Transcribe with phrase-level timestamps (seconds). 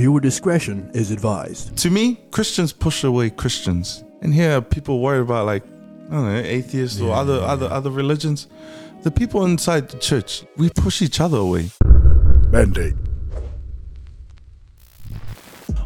[0.00, 1.76] Viewer discretion is advised.
[1.76, 5.62] To me, Christians push away Christians, and here are people worried about like
[6.08, 8.46] I don't know atheists or other other other religions.
[9.02, 11.68] The people inside the church, we push each other away.
[12.48, 12.94] Mandate.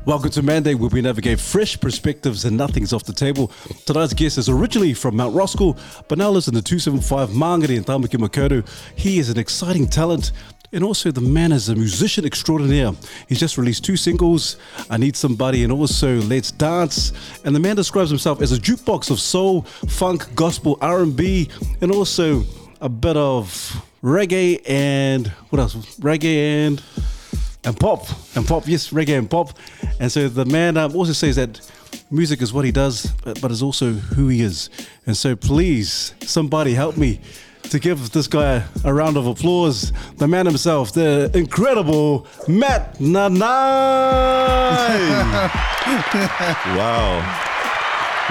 [0.07, 3.51] Welcome to Mandate, where we navigate fresh perspectives and nothing's off the table.
[3.87, 5.79] Tonight's guest is originally from Mount Roskill,
[6.09, 8.69] but now lives in the 275 Mangere in Tamaki Makaurau.
[8.96, 10.33] He is an exciting talent
[10.75, 12.93] and also the man is a musician extraordinaire.
[13.29, 14.57] He's just released two singles,
[14.90, 17.12] I Need Somebody and also Let's Dance.
[17.44, 21.49] And the man describes himself as a jukebox of soul, funk, gospel, R&B,
[21.80, 22.43] and also
[22.80, 23.46] a bit of
[24.02, 25.75] reggae and what else?
[25.99, 26.82] Reggae and
[27.66, 28.68] and pop and pop.
[28.68, 29.57] Yes, reggae and pop.
[30.00, 31.61] And so the man um, also says that
[32.11, 34.69] music is what he does, but, but is also who he is.
[35.06, 37.20] And so please, somebody help me
[37.70, 39.92] to give this guy a round of applause.
[40.17, 43.45] The man himself, the incredible Matt Nanai.
[46.77, 47.20] Wow,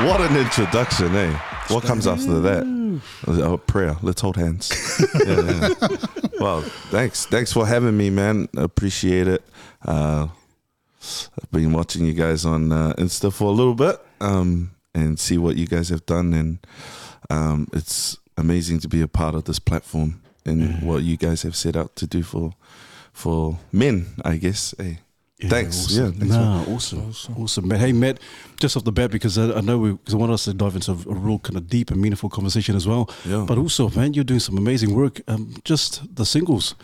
[0.07, 1.37] what an introduction, eh?
[1.67, 3.01] What comes after that?
[3.27, 3.95] Oh, prayer.
[4.01, 4.71] Let's hold hands.
[5.25, 5.33] yeah,
[5.79, 5.97] yeah.
[6.39, 7.25] Well, thanks.
[7.27, 8.49] Thanks for having me, man.
[8.57, 9.43] Appreciate it.
[9.85, 10.27] Uh,
[11.41, 15.37] I've been watching you guys on uh, Insta for a little bit um, and see
[15.37, 16.59] what you guys have done, and
[17.29, 21.55] um, it's amazing to be a part of this platform and what you guys have
[21.55, 22.53] set out to do for
[23.13, 24.07] for men.
[24.25, 24.73] I guess.
[24.77, 24.99] Hey.
[25.49, 25.85] thanks.
[25.85, 26.05] Awesome.
[26.05, 26.11] Yeah.
[26.19, 27.13] Thanks Nah, awesome.
[27.37, 27.67] awesome.
[27.67, 27.79] Matt.
[27.79, 28.19] Hey, Matt,
[28.59, 30.75] just off the bat, because I, I know we, because I want us to dive
[30.75, 33.09] into a, a real kind of deep and meaningful conversation as well.
[33.25, 33.43] Yeah.
[33.47, 35.21] But also, man, you're doing some amazing work.
[35.27, 36.75] Um, just the singles,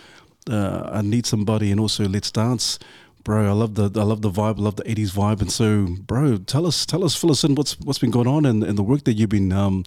[0.49, 2.79] uh, I need somebody, and also Let's Dance.
[3.23, 5.87] Bro, I love the I love the vibe, I love the '80s vibe, and so,
[6.07, 7.53] bro, tell us, tell us, fill us in.
[7.55, 9.83] What's what's been going on and, and the work that you've been um,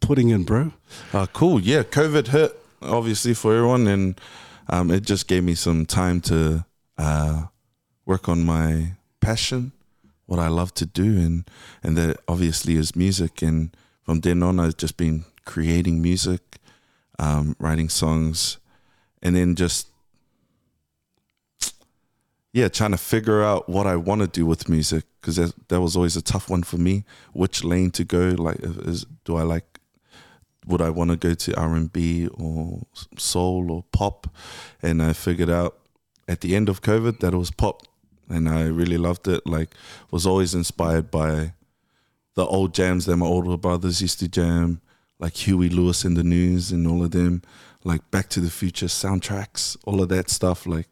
[0.00, 0.72] putting in, bro.
[1.12, 1.60] Uh, cool.
[1.60, 4.20] Yeah, COVID hit obviously for everyone, and
[4.68, 6.64] um, it just gave me some time to
[6.98, 7.44] uh,
[8.06, 9.72] work on my passion,
[10.26, 11.48] what I love to do, and
[11.82, 13.42] and that obviously is music.
[13.42, 16.58] And from then on, I've just been creating music,
[17.18, 18.58] um, writing songs,
[19.22, 19.88] and then just
[22.52, 25.80] yeah, trying to figure out what I want to do with music because that, that
[25.80, 27.04] was always a tough one for me.
[27.32, 28.34] Which lane to go?
[28.36, 29.69] Like, is do I like
[30.66, 32.82] would I want to go to R and B or
[33.16, 34.26] soul or pop?
[34.82, 35.78] And I figured out
[36.28, 37.82] at the end of COVID that it was pop,
[38.28, 39.46] and I really loved it.
[39.46, 39.74] Like,
[40.10, 41.54] was always inspired by
[42.34, 44.80] the old jams that my older brothers used to jam,
[45.18, 47.42] like Huey Lewis and the News and all of them,
[47.82, 50.66] like Back to the Future soundtracks, all of that stuff.
[50.66, 50.88] Like,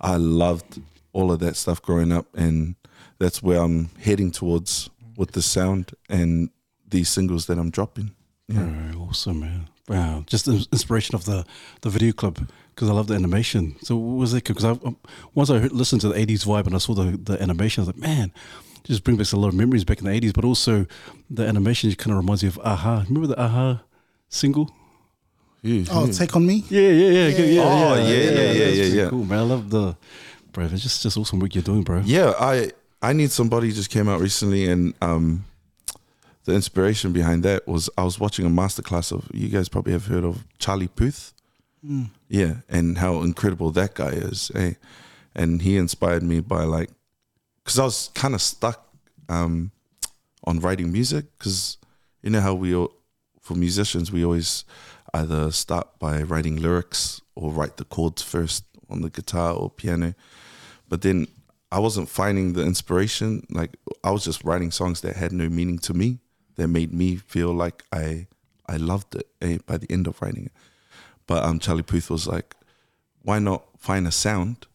[0.00, 0.82] I loved
[1.12, 2.74] all of that stuff growing up, and
[3.18, 6.50] that's where I'm heading towards with the sound and
[6.86, 8.10] these singles that I'm dropping.
[8.48, 8.92] Yeah.
[8.96, 9.68] Oh, awesome, man.
[9.88, 11.44] Wow, just the inspiration of the
[11.82, 12.38] the video clip
[12.74, 13.76] because I love the animation.
[13.82, 14.44] So what was it?
[14.44, 14.96] Because I um,
[15.34, 17.86] once I heard, listened to the '80s vibe and I saw the the animation, I
[17.86, 18.32] was like, man,
[18.84, 20.32] just brings back a lot of memories back in the '80s.
[20.32, 20.86] But also
[21.30, 23.04] the animation kind of reminds me of a-ha.
[23.08, 23.82] Remember the a-ha
[24.28, 24.70] single?
[25.62, 26.64] Yeah, Oh, take on me.
[26.68, 27.62] Yeah, yeah, yeah, yeah, yeah.
[27.62, 29.08] Oh, yeah, yeah, yeah, that's yeah, yeah.
[29.08, 29.38] Cool, man.
[29.38, 29.96] I love the,
[30.52, 30.64] bro.
[30.66, 32.02] It's just just awesome work you're doing, bro.
[32.04, 32.70] Yeah, I
[33.02, 35.44] I need somebody just came out recently, and um,
[36.44, 40.06] the inspiration behind that was I was watching a masterclass of you guys probably have
[40.06, 41.32] heard of Charlie Puth,
[42.28, 44.74] yeah, and how incredible that guy is, eh?
[45.34, 46.90] And he inspired me by like,
[47.62, 48.88] because I was kind of stuck
[49.28, 49.72] um,
[50.44, 51.78] on writing music, because
[52.22, 52.92] you know how we all,
[53.40, 54.64] for musicians we always
[55.12, 60.14] either start by writing lyrics or write the chords first on the guitar or piano
[60.88, 61.26] but then
[61.72, 63.46] I wasn't finding the inspiration.
[63.50, 66.20] Like I was just writing songs that had no meaning to me,
[66.56, 68.26] that made me feel like I
[68.66, 70.52] I loved it eh, by the end of writing it.
[71.26, 72.54] But um, Charlie Puth was like,
[73.22, 74.66] why not find a sound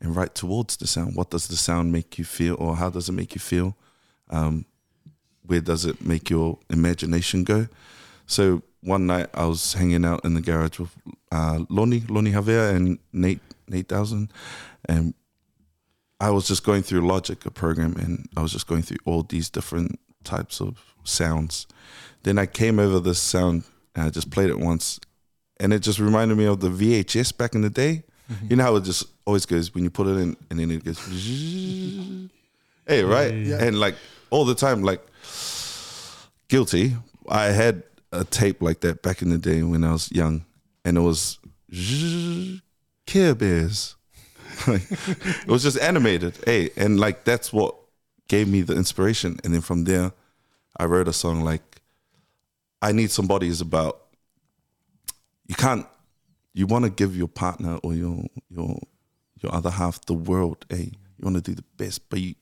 [0.00, 1.16] and write towards the sound?
[1.16, 3.76] What does the sound make you feel, or how does it make you feel?
[4.30, 4.66] Um,
[5.44, 7.68] where does it make your imagination go?
[8.26, 10.94] So one night I was hanging out in the garage with
[11.30, 14.30] uh, Lonnie, Lonnie Javier and Nate, Nate Dowson,
[14.86, 15.14] and
[16.20, 19.22] I was just going through Logic, a program, and I was just going through all
[19.22, 21.66] these different types of sounds.
[22.22, 23.64] Then I came over this sound
[23.94, 25.00] and I just played it once,
[25.60, 28.04] and it just reminded me of the VHS back in the day.
[28.30, 28.46] Mm-hmm.
[28.50, 30.84] You know how it just always goes when you put it in, and then it
[30.84, 30.98] goes,
[32.86, 33.32] hey, right?
[33.32, 33.94] And like
[34.30, 35.02] all the time, like
[36.48, 36.96] guilty.
[37.28, 37.82] I had
[38.12, 40.44] a tape like that back in the day when I was young,
[40.84, 41.38] and it was
[43.06, 43.96] Care Bears.
[44.66, 46.38] Like, it was just animated.
[46.44, 47.74] Hey, and like that's what
[48.28, 49.40] gave me the inspiration.
[49.42, 50.12] And then from there,
[50.76, 51.80] I wrote a song like
[52.80, 54.00] I Need Somebody is about
[55.46, 55.86] you can't
[56.54, 58.78] you want to give your partner or your your
[59.42, 62.34] your other half the world, hey, You want to do the best, but you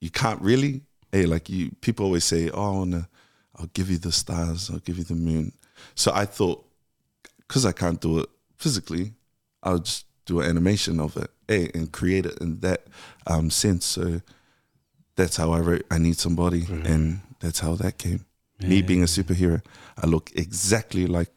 [0.00, 0.82] you can't really.
[1.10, 3.08] Hey, like you, people always say, "Oh, wanna,
[3.56, 5.52] I'll give you the stars, I'll give you the moon."
[5.94, 6.66] So I thought,
[7.38, 9.14] because I can't do it physically,
[9.62, 12.86] I'll just do an animation of it, hey, and create it in that
[13.26, 13.84] um, sense.
[13.86, 14.20] So
[15.16, 18.24] that's how I wrote "I Need Somebody," and that's how that came.
[18.60, 19.62] Me being a superhero,
[20.02, 21.28] I look exactly like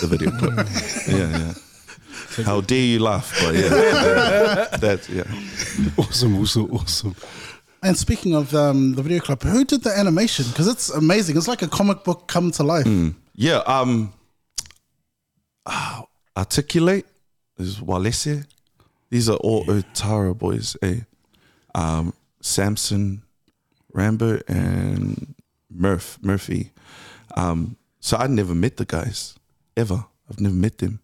[0.00, 0.56] the video clip.
[1.08, 2.44] yeah, yeah.
[2.44, 3.36] How dare you laugh?
[3.42, 5.24] But yeah, that's yeah.
[5.96, 7.14] Awesome, awesome, awesome.
[7.82, 10.44] And speaking of um, the video clip, who did the animation?
[10.48, 11.36] Because it's amazing.
[11.38, 12.86] It's like a comic book come to life.
[13.34, 14.12] Yeah, um
[15.66, 16.04] ah,
[16.36, 17.06] Articulate
[17.58, 18.44] is Walese.
[19.08, 21.00] These are all Otara boys, eh?
[21.74, 23.22] Um Samson,
[23.92, 25.34] Rambo and
[25.70, 26.72] Murph Murphy.
[27.36, 29.38] Um so I never met the guys
[29.76, 30.04] ever.
[30.30, 31.00] I've never met them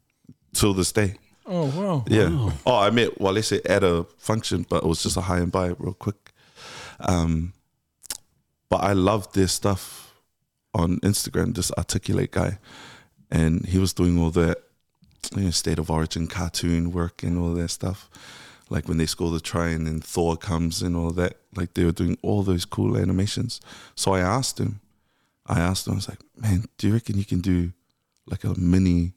[0.54, 1.14] till this day.
[1.46, 2.04] Oh wow.
[2.08, 2.50] Yeah.
[2.64, 5.68] Oh, I met Walese at a function, but it was just a high and by
[5.78, 6.32] real quick.
[7.00, 7.52] Um,
[8.68, 10.14] but I loved their stuff
[10.74, 12.58] on Instagram, this articulate guy.
[13.30, 14.58] And he was doing all that
[15.34, 18.08] you know, state of origin cartoon work and all that stuff.
[18.68, 21.36] Like when they score the try and then Thor comes and all that.
[21.54, 23.60] Like they were doing all those cool animations.
[23.94, 24.80] So I asked him,
[25.46, 27.72] I asked him, I was like, man, do you reckon you can do
[28.26, 29.12] like a mini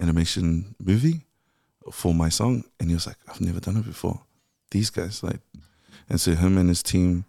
[0.00, 1.26] animation movie
[1.90, 2.64] for my song?
[2.78, 4.22] And he was like, I've never done it before.
[4.70, 5.40] These guys, like,
[6.08, 7.24] and so him and his team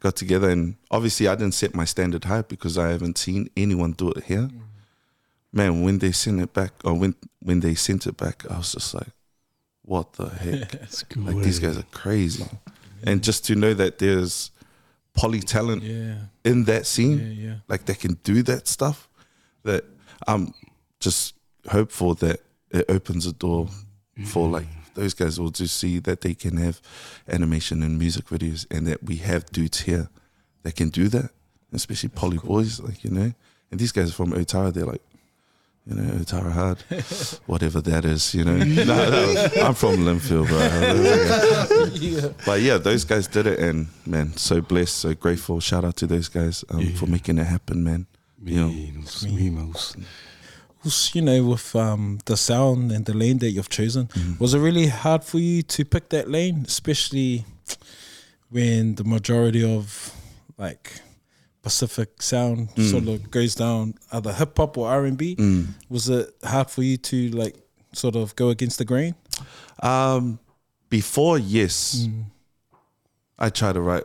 [0.00, 0.50] got together.
[0.50, 4.24] And obviously, I didn't set my standard high because I haven't seen anyone do it
[4.24, 4.48] here.
[4.48, 4.58] Mm-hmm.
[5.54, 8.72] Man, when they sent it back, or when when they sent it back, I was
[8.72, 9.08] just like,
[9.92, 10.70] what the heck?
[11.26, 12.44] Like these guys are crazy.
[13.08, 14.50] And just to know that there's
[15.20, 16.14] poly talent Yeah.
[16.50, 19.08] in that scene, Yeah, like they can do that stuff,
[19.68, 19.82] that
[20.30, 20.44] I'm
[21.06, 21.34] just
[21.76, 22.38] hopeful that
[22.78, 23.68] it opens a door
[24.32, 26.76] for like those guys will just see that they can have
[27.36, 30.08] animation and music videos and that we have dudes here
[30.62, 31.30] that can do that,
[31.72, 33.32] especially poly boys, like, you know.
[33.70, 35.02] And these guys are from Otara, they're like,
[35.86, 36.78] you know, Otara hard,
[37.46, 38.56] whatever that is, you know.
[38.84, 42.32] no, no, I'm from Lynfield, bro.
[42.46, 45.60] But yeah, those guys did it, and man, so blessed, so grateful.
[45.60, 48.06] Shout out to those guys um, for making it happen, man.
[48.44, 49.96] You know, Memes, memes.
[50.84, 54.08] Was, you know, with um, the sound and the lane that you've chosen,
[54.38, 57.44] was it really hard for you to pick that lane, especially
[58.50, 60.12] when the majority of
[60.58, 61.00] like
[61.62, 65.36] Pacific sound sort of goes down either hip hop or R and B?
[65.88, 67.54] Was it hard for you to like
[67.92, 69.14] sort of go against the grain?
[69.80, 70.38] Um,
[70.90, 72.08] before yes,
[73.38, 74.04] I try to write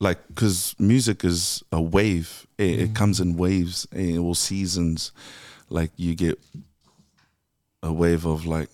[0.00, 2.46] like because music is a wave.
[2.58, 5.12] It, it comes in waves, eh, all seasons.
[5.68, 6.38] Like you get
[7.82, 8.70] a wave of like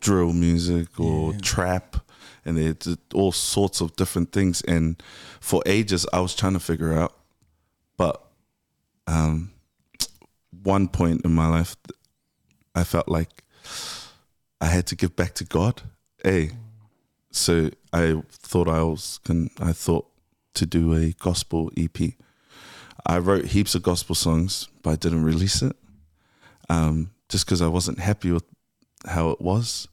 [0.00, 1.96] drill music or trap,
[2.44, 4.60] and they did all sorts of different things.
[4.62, 5.02] And
[5.40, 7.16] for ages, I was trying to figure out,
[7.96, 8.22] but
[9.06, 9.52] um,
[10.62, 11.76] one point in my life,
[12.74, 13.44] I felt like
[14.60, 15.82] I had to give back to God.
[16.22, 16.50] Hey,
[17.30, 20.06] so I thought I was can I thought
[20.54, 22.14] to do a gospel EP.
[23.06, 25.76] I wrote heaps of gospel songs, but I didn't release it.
[26.70, 28.44] Um, just because I wasn't happy with
[29.06, 29.88] how it was.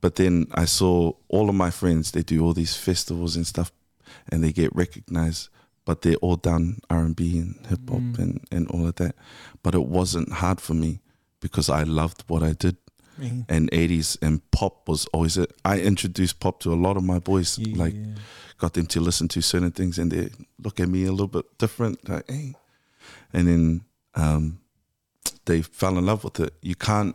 [0.00, 3.72] But then I saw all of my friends, they do all these festivals and stuff
[4.30, 5.48] and they get recognized,
[5.84, 9.14] but they're all done R and B and hip hop and, and all of that.
[9.62, 11.00] But it wasn't hard for me
[11.40, 12.76] because I loved what I did
[13.48, 15.52] and 80s and pop was always it.
[15.64, 17.94] I introduced pop to a lot of my boys, like
[18.58, 20.30] got them to listen to certain things and they
[20.62, 22.54] look at me a little bit different, like, hey.
[23.32, 23.84] And then
[24.14, 24.60] um,
[25.44, 26.54] they fell in love with it.
[26.62, 27.14] You can't,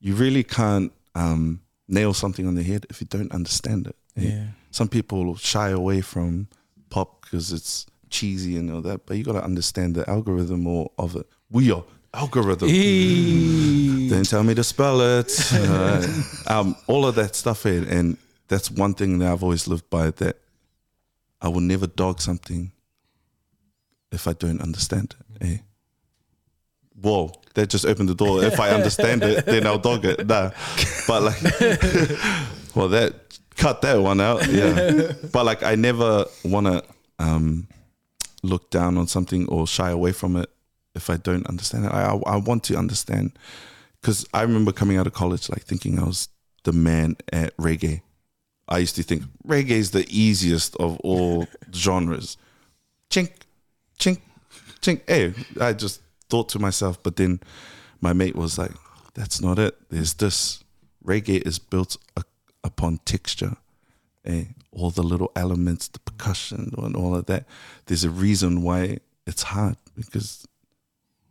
[0.00, 3.96] you really can't um, nail something on the head if you don't understand it.
[4.16, 4.22] eh?
[4.28, 4.46] Yeah.
[4.70, 6.48] Some people shy away from
[6.90, 10.90] pop because it's cheesy and all that, but you got to understand the algorithm or
[10.98, 11.26] of it.
[11.50, 12.68] We are algorithm.
[14.10, 15.32] Don't tell me to spell it.
[15.52, 16.06] Uh,
[16.46, 18.16] um, all of that stuff, here, and
[18.48, 20.10] that's one thing that I've always lived by.
[20.12, 20.36] That
[21.40, 22.72] I will never dog something
[24.12, 25.46] if I don't understand it.
[25.46, 25.58] Eh?
[27.00, 28.42] Whoa, that just opened the door.
[28.42, 30.26] If I understand it, then I'll dog it.
[30.26, 30.50] Nah,
[31.06, 31.42] but like,
[32.74, 34.46] well, that cut that one out.
[34.48, 36.82] Yeah, but like, I never want to
[37.18, 37.68] um,
[38.42, 40.50] look down on something or shy away from it
[40.94, 41.92] if I don't understand it.
[41.92, 43.38] I I, I want to understand
[44.00, 46.28] because I remember coming out of college like thinking I was
[46.64, 48.02] the man at reggae.
[48.68, 52.36] I used to think reggae is the easiest of all genres.
[53.10, 53.32] Chink,
[53.98, 54.20] chink,
[54.80, 55.02] chink.
[55.06, 57.40] Hey, I just thought to myself, but then
[58.00, 58.72] my mate was like,
[59.14, 59.76] "That's not it.
[59.90, 60.62] There's this.
[61.04, 62.24] Reggae is built a,
[62.64, 63.56] upon texture,
[64.24, 64.44] eh?
[64.72, 67.46] all the little elements, the percussion, and all of that.
[67.86, 70.46] There's a reason why it's hard because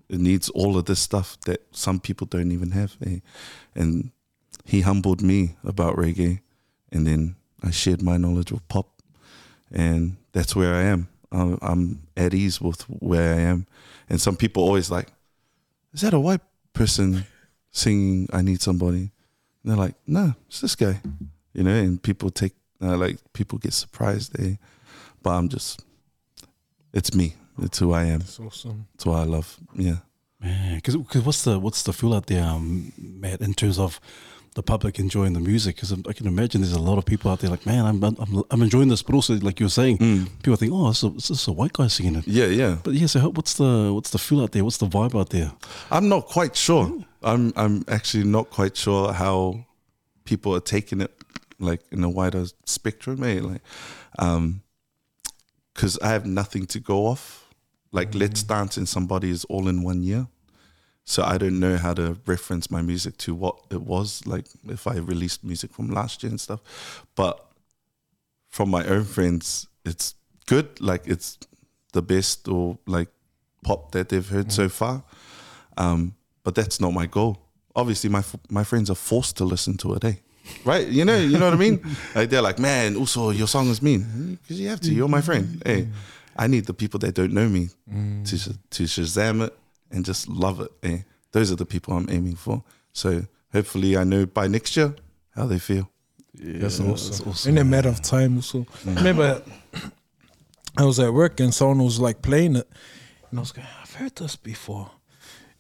[0.10, 2.96] it needs all of this stuff that some people don't even have.
[3.06, 3.20] Eh?
[3.76, 4.12] And
[4.64, 6.40] he humbled me about reggae,
[6.92, 9.02] and then I shared my knowledge of pop,
[9.72, 11.08] and that's where I am.
[11.36, 13.68] I'm, I'm at ease with where I am.
[14.10, 15.08] And some people always like,
[15.94, 16.42] "Is that a white
[16.74, 17.26] person
[17.72, 18.30] singing?
[18.32, 19.12] I need somebody."
[19.64, 21.02] And they're like, "No, it's this guy,"
[21.54, 21.76] you know.
[21.76, 24.40] And people take uh, like people get surprised.
[24.40, 24.56] Eh?
[25.22, 25.84] But I'm just,
[26.94, 27.36] it's me.
[27.62, 28.22] It's who I am.
[28.22, 28.88] It's awesome.
[28.96, 29.58] It's what I love.
[29.74, 29.98] Yeah.
[30.40, 34.00] Man, because what's the what's the feel out there, um, Matt, in terms of
[34.56, 35.76] the public enjoying the music?
[35.76, 38.44] Because I can imagine there's a lot of people out there like, man, I'm I'm,
[38.50, 39.98] I'm enjoying this, but also like you were saying,
[40.42, 42.28] people think, oh, this is, a, is a white guy singing it.
[42.28, 42.78] Yeah, yeah.
[42.84, 44.64] But yeah, so what's the what's the feel out there?
[44.64, 45.52] What's the vibe out there?
[45.92, 46.92] I'm not quite sure.
[47.22, 49.66] I'm I'm actually not quite sure how
[50.26, 51.12] people are taking it
[51.60, 53.40] like in a wider spectrum, eh?
[53.42, 53.62] Like,
[54.20, 54.62] um,
[55.74, 57.42] because I have nothing to go off.
[57.92, 60.28] Like, Let's Dance and Somebody is all in one year,
[61.06, 64.88] so I don't know how to reference my music to what it was like if
[64.88, 67.06] I released music from last year and stuff.
[67.16, 67.46] But
[68.50, 70.16] from my own friends, it's
[70.48, 70.82] good.
[70.82, 71.38] Like, it's
[71.94, 73.10] the best or like
[73.64, 75.04] pop that they've heard so far.
[75.78, 77.38] Um, but that's not my goal.
[77.76, 80.14] Obviously, my f- my friends are forced to listen to it, eh?
[80.64, 80.88] Right?
[80.88, 81.82] You know, you know what I mean?
[82.16, 84.94] Like they're like, man, also your song is mean because you have to.
[84.94, 85.62] You're my friend.
[85.66, 85.88] Hey,
[86.38, 87.70] I need the people that don't know me
[88.26, 89.54] to sh- to shazam it
[89.92, 90.72] and just love it.
[90.84, 91.00] Eh?
[91.32, 92.64] Those are the people I'm aiming for.
[92.94, 94.96] So hopefully, I know by next year
[95.36, 95.90] how they feel.
[96.34, 97.50] That's awesome.
[97.50, 98.66] In a matter of time, also.
[98.86, 99.42] I remember
[100.78, 102.70] I was at work and someone was like playing it,
[103.30, 104.92] and I was going, I've heard this before.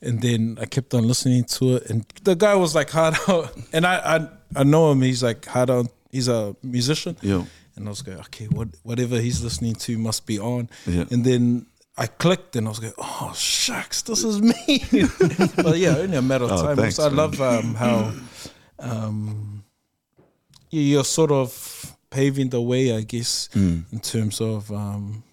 [0.01, 3.55] And then I kept on listening to it, and the guy was like hard out,
[3.74, 5.01] and I I, I know him.
[5.01, 5.88] He's like hard out.
[6.12, 7.17] He's a musician.
[7.22, 7.46] Yeah.
[7.75, 10.70] And I was going, okay, what whatever he's listening to must be on.
[10.86, 11.05] Yeah.
[11.12, 11.65] And then
[11.98, 14.84] I clicked, and I was going, oh shucks, this is me.
[15.64, 16.75] but yeah, only a matter of Oh, time.
[16.75, 17.16] thanks, I man.
[17.16, 18.12] love um, how
[18.80, 19.64] um,
[20.70, 23.84] you- you're sort of paving the way, I guess, Mm.
[23.94, 25.24] in terms of um,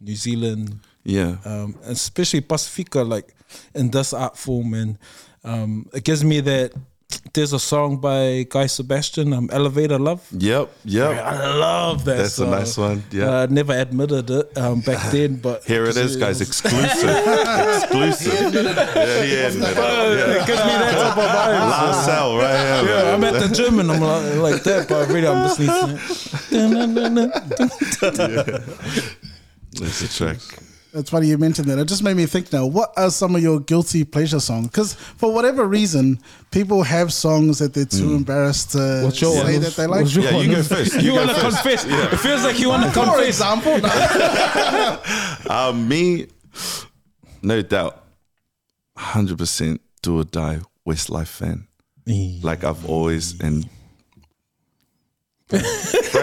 [0.00, 1.36] New Zealand, Yeah.
[1.44, 3.34] um, especially Pacifica, like
[3.74, 4.98] in this art form, and
[5.44, 6.72] um, it gives me that.
[7.32, 10.68] There's a song by Guy Sebastian, um, "Elevator Love." Yep.
[10.84, 11.18] Yep.
[11.24, 12.16] I love that.
[12.18, 13.02] That's a nice one.
[13.12, 13.28] Yeah.
[13.30, 16.40] Uh, I never admitted it um, back then, but Here it is, guys.
[16.48, 17.08] Exclusive.
[17.08, 18.52] Exclusive.
[18.54, 20.36] Yeah, he admitted it.
[20.42, 21.70] It gives me that type of vibe.
[21.70, 22.84] Last cell right here.
[22.94, 23.14] Yeah, man.
[23.14, 25.98] I'm at the gym and I'm like, like that, but really I'm listening to
[26.52, 28.62] it.
[29.72, 30.38] It's a track.
[30.92, 31.78] It's funny you mentioned that.
[31.78, 32.66] It just made me think now.
[32.66, 34.66] What are some of your guilty pleasure songs?
[34.66, 36.18] Because for whatever reason,
[36.50, 39.62] people have songs that they're too embarrassed to What's your say one?
[39.62, 40.00] that they like.
[40.02, 40.50] What's your Yeah, you one?
[40.50, 40.94] go first.
[40.94, 41.62] You, You want to first.
[41.62, 41.84] confess?
[41.86, 45.00] It feels like you want to come, For example, no.
[45.48, 46.26] Um, me,
[47.42, 48.04] no doubt,
[48.96, 51.68] hundred percent do or die Westlife fan.
[52.42, 53.68] Like I've always and.
[55.48, 55.62] Brad,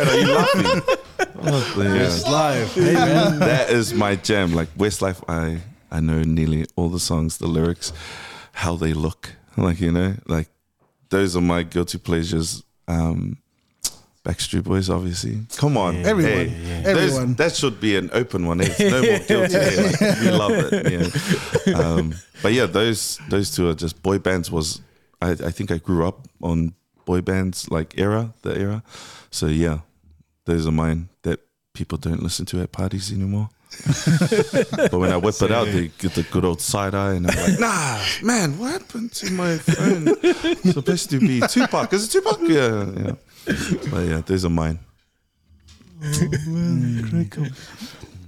[0.08, 0.82] are you laughing?
[1.44, 2.32] Yeah.
[2.32, 2.74] live.
[2.74, 3.40] Hey man.
[3.40, 4.54] that is my jam.
[4.54, 7.94] Like Westlife, I I know nearly all the songs, the lyrics,
[8.54, 9.34] how they look.
[9.56, 10.50] Like you know, like
[11.10, 12.64] those are my guilty pleasures.
[12.88, 13.38] Um,
[14.24, 15.40] Backstreet Boys, obviously.
[15.56, 16.50] Come on, Everyone.
[16.50, 17.28] Hey, Everyone.
[17.28, 18.60] those- that should be an open one.
[18.62, 19.56] It's no more guilty.
[19.58, 20.92] Like, we love it.
[21.66, 21.74] Yeah.
[21.78, 22.14] Um,
[22.44, 24.52] but yeah, those those two are just boy bands.
[24.52, 24.82] Was
[25.22, 26.74] I, I think I grew up on
[27.06, 28.84] boy bands like era, the era.
[29.32, 29.80] So yeah,
[30.48, 31.40] those are mine that
[31.74, 33.50] people don't listen to at parties anymore.
[34.74, 37.38] but when I whip it out, they get the good old side eye, and I'm
[37.38, 40.16] like, "Nah, man, what happened to my phone?
[40.24, 41.94] It's supposed to be Tupac.
[41.94, 42.40] Is it Tupac?
[42.42, 43.12] Yeah, yeah.
[43.92, 44.80] But yeah, those are mine.
[46.02, 47.54] Oh, mm.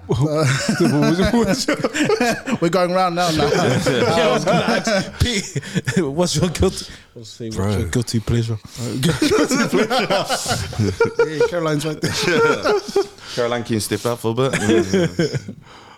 [2.62, 3.30] We're going round now.
[3.30, 3.48] now.
[3.48, 5.62] Yeah, I was gonna ask Pete,
[6.04, 6.92] what's your guilty?
[7.14, 7.78] What's, say, what's Bro.
[7.78, 8.58] your guilty pleasure?
[9.02, 9.14] yeah,
[11.48, 12.12] Caroline's right there.
[13.36, 15.40] Caroline, can you step out for a bit?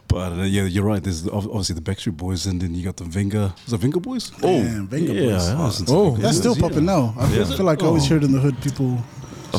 [0.09, 1.01] But uh, yeah, you're right.
[1.01, 3.55] There's obviously the Backstreet Boys, and then you got the Venga.
[3.65, 4.33] Is it Vengaboys?
[4.43, 5.47] Oh, Damn, Venga yeah, Boys.
[5.49, 6.83] I listen to Oh, That's still popping yeah.
[6.97, 7.13] now.
[7.17, 8.59] I feel, feel like I always heard in the hood.
[8.61, 9.01] People.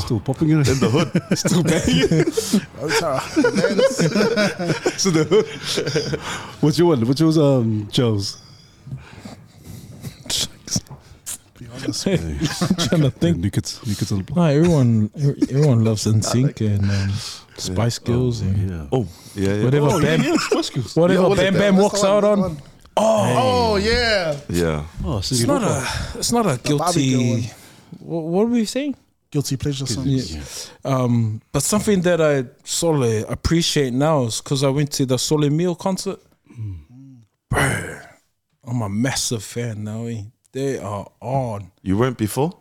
[0.00, 1.38] Still popping in, in the hood.
[1.38, 2.24] still banging.
[2.80, 3.20] Oh, sorry.
[4.98, 6.20] to the hood.
[6.60, 7.06] What's your one?
[7.06, 8.38] What's yours, um, Joe's?
[11.58, 12.06] Be honest.
[12.06, 12.38] I'm
[12.88, 13.38] trying to think.
[13.38, 14.36] New kids, new kids on the block.
[14.36, 17.10] No, everyone, everyone loves NSYNC and um,
[17.56, 18.86] Spice Girls and Yeah.
[18.92, 19.64] Oh, yeah, yeah.
[19.64, 20.96] whatever Oh, Bam, yeah, Spice Girls.
[20.96, 21.54] whatever Yeah, Bam?
[21.54, 22.40] Bam walks out on.
[22.40, 22.56] one.
[22.96, 24.36] Oh, oh yeah.
[24.48, 24.84] Yeah.
[25.04, 27.50] Oh, so It's not a, it's not a guilty.
[28.00, 28.96] What, what were we saying?
[29.32, 30.70] Guilty pleasure songs.
[30.84, 30.90] Yeah.
[30.94, 35.50] Um, but something that I solely appreciate now is because I went to the Sole
[35.50, 36.20] Mio concert.
[37.48, 37.98] Bro,
[38.64, 40.04] I'm a massive fan now.
[40.06, 40.22] Eh?
[40.52, 41.72] They are on.
[41.82, 42.52] You weren't before?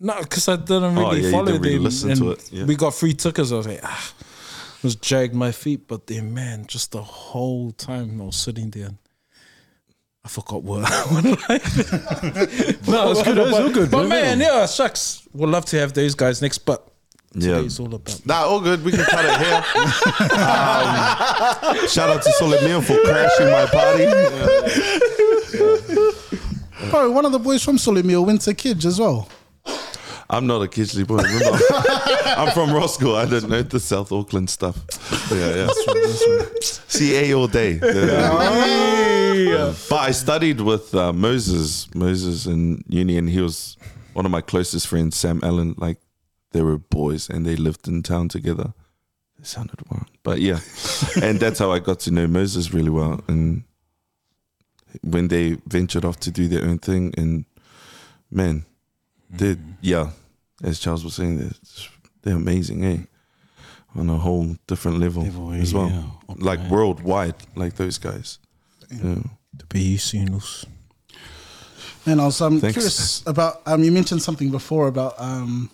[0.00, 1.84] No, because I didn't Oh, really yeah, you follow didn't really them.
[1.84, 2.64] listen to it, yeah.
[2.64, 3.52] We got free tickets.
[3.52, 4.12] I was like, ah,
[4.82, 5.86] was dragged my feet.
[5.86, 8.90] But then, man, just the whole time I was sitting there.
[10.24, 10.82] I forgot what.
[11.10, 11.48] what like.
[12.88, 14.38] no, it's good, it's all good, But man.
[14.38, 15.26] man, yeah, shucks.
[15.32, 16.58] Would love to have those guys next.
[16.58, 16.86] But
[17.34, 17.56] Yeah.
[17.56, 18.20] today's all about.
[18.26, 18.84] Nah, all good.
[18.84, 19.64] We can cut it here.
[20.36, 24.06] um, shout out to Solid Meal for crashing my party.
[26.90, 29.28] Bro, one of the boys from Sole Mio went to Kidge as well.
[30.32, 31.16] I'm not a Kitchley boy.
[31.16, 31.44] Remember,
[32.36, 33.16] I'm from Roskill.
[33.16, 34.76] I don't know the South Auckland stuff.
[35.32, 35.68] Yeah, yeah.
[36.62, 37.78] CA all day.
[39.88, 43.76] But I studied with uh, Moses, Moses in uni, and he was
[44.12, 45.74] one of my closest friends, Sam Allen.
[45.76, 45.98] Like
[46.52, 48.72] they were boys, and they lived in town together.
[49.38, 50.60] It sounded wrong, but yeah,
[51.22, 53.20] and that's how I got to know Moses really well.
[53.26, 53.64] And
[55.02, 57.46] when they ventured off to do their own thing, and
[58.30, 58.64] man,
[59.28, 60.10] they yeah,
[60.62, 61.50] as Charles was saying, they're,
[62.22, 62.98] they're amazing, eh?
[63.96, 66.34] On a whole different level, Level, as well, yeah.
[66.38, 68.38] like worldwide, like those guys.
[68.90, 69.16] Yeah.
[69.58, 70.64] To be you, Sinus.
[72.06, 72.74] And I was um, Thanks.
[72.74, 75.70] curious about um, you mentioned something before about um,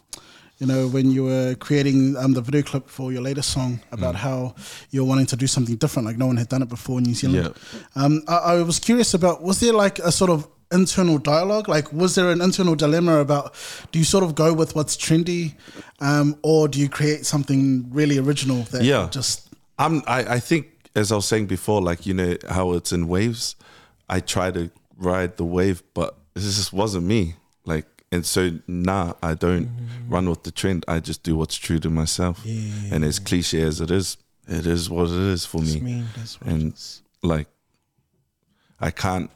[0.59, 4.15] you know when you were creating um, the video clip for your latest song about
[4.15, 4.19] Mm.
[4.19, 4.55] how
[4.91, 7.15] you're wanting to do something different, like no one had done it before in New
[7.15, 7.55] Zealand.
[7.95, 11.69] Um, I, I was curious about was there like a sort of internal dialogue?
[11.69, 13.55] Like, was there an internal dilemma about
[13.93, 15.55] do you sort of go with what's trendy,
[16.01, 19.09] um, or do you create something really original that Yeah.
[19.11, 19.49] just
[19.79, 20.03] I'm.
[20.07, 23.57] I, I think, as I was saying before, like you know how it's in waves.
[24.09, 27.35] I try to ride the wave, but this just wasn't me.
[27.65, 27.87] Like,
[28.17, 29.69] and so nah, I don't
[30.09, 30.85] run with the trend.
[30.89, 32.45] I just do what's true to myself.
[32.91, 34.17] And as cliche as it is,
[34.49, 35.81] it is what it is for me.
[35.81, 36.07] mean,
[36.45, 36.75] and
[37.23, 37.49] like,
[38.81, 39.31] I can't.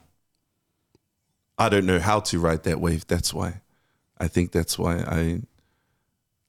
[1.57, 3.05] I don't know how to ride that wave.
[3.05, 3.61] That's why.
[4.17, 5.41] I think that's why I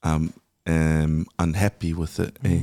[0.01, 0.33] um
[0.65, 2.37] am unhappy with it.
[2.43, 2.61] Eh?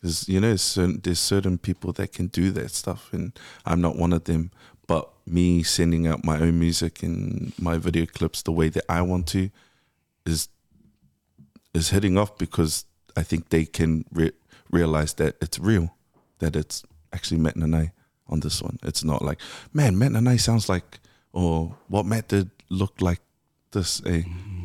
[0.00, 3.96] Because you know, certain, there's certain people that can do that stuff, and I'm not
[3.96, 4.50] one of them.
[4.86, 9.02] But me sending out my own music and my video clips the way that I
[9.02, 9.50] want to
[10.26, 10.48] is
[11.74, 12.84] is hitting off because
[13.16, 14.32] I think they can re-
[14.70, 15.94] realize that it's real,
[16.38, 17.92] that it's actually Matt Nanai
[18.28, 18.78] on this one.
[18.82, 19.40] It's not like,
[19.72, 21.00] man, Matt Nanai sounds like,
[21.32, 23.20] or what Matt did looked like
[23.72, 24.02] this.
[24.06, 24.22] Eh?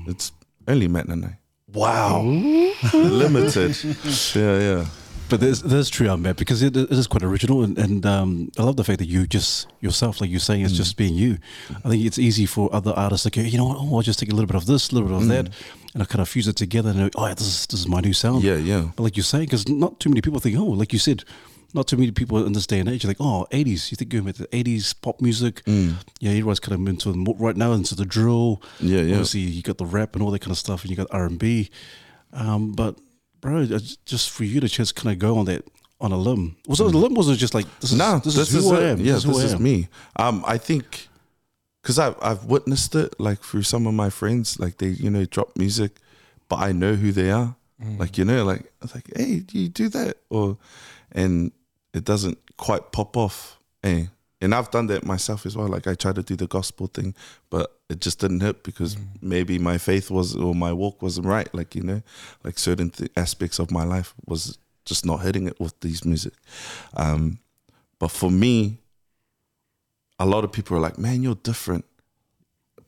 [0.07, 0.31] It's
[0.67, 1.37] only Matt Nanai.
[1.73, 2.21] Wow,
[2.93, 3.75] limited.
[4.35, 4.85] yeah, yeah.
[5.29, 8.63] But there's, there's true, Matt, because it, it is quite original, and, and um, I
[8.63, 11.37] love the fact that you just yourself, like you're saying, it's just being you.
[11.83, 13.77] I think it's easy for other artists to go, you know what?
[13.79, 15.49] Oh, I'll just take a little bit of this, a little bit of that,
[15.93, 17.99] and I kind of fuse it together, and oh, yeah, this is this is my
[17.99, 18.43] new sound.
[18.43, 18.89] Yeah, yeah.
[18.95, 21.23] But like you're saying, because not too many people think, oh, like you said,
[21.73, 23.91] not too many people in this day and age are like, oh, 80s.
[23.91, 25.63] You think you're going with the 80s pop music.
[26.19, 28.61] Yeah, everyone's kind of into the, right now into the drill.
[28.79, 29.15] Yeah, yeah.
[29.15, 31.25] Obviously, you got the rap and all that kind of stuff, and you got R
[31.25, 31.69] and B.
[32.33, 32.97] Um, but
[33.41, 33.65] bro,
[34.05, 35.65] just for you to just kind of go on that
[35.99, 36.55] on a limb.
[36.67, 37.13] Was it a limb?
[37.15, 38.99] Was it just like this is no, this, this, is who I am?
[38.99, 39.63] Yeah, this is, who I am.
[39.63, 39.87] me.
[40.15, 41.07] Um, I think
[41.81, 45.25] because I've I've witnessed it like through some of my friends, like they you know
[45.25, 45.97] drop music,
[46.49, 47.55] but I know who they are.
[47.99, 50.17] Like you know, like I was like, hey, do you do that?
[50.29, 50.57] Or
[51.11, 51.51] and
[51.93, 53.59] it doesn't quite pop off.
[53.83, 54.07] Eh.
[54.39, 55.67] And I've done that myself as well.
[55.67, 57.15] Like I tried to do the gospel thing,
[57.49, 59.07] but it just didn't hit because mm.
[59.21, 61.51] maybe my faith was or my walk wasn't right.
[61.53, 62.03] Like you know,
[62.43, 66.33] like certain th- aspects of my life was just not hitting it with these music.
[66.95, 67.39] Um,
[67.99, 68.77] but for me,
[70.19, 71.85] a lot of people are like, "Man, you're different,"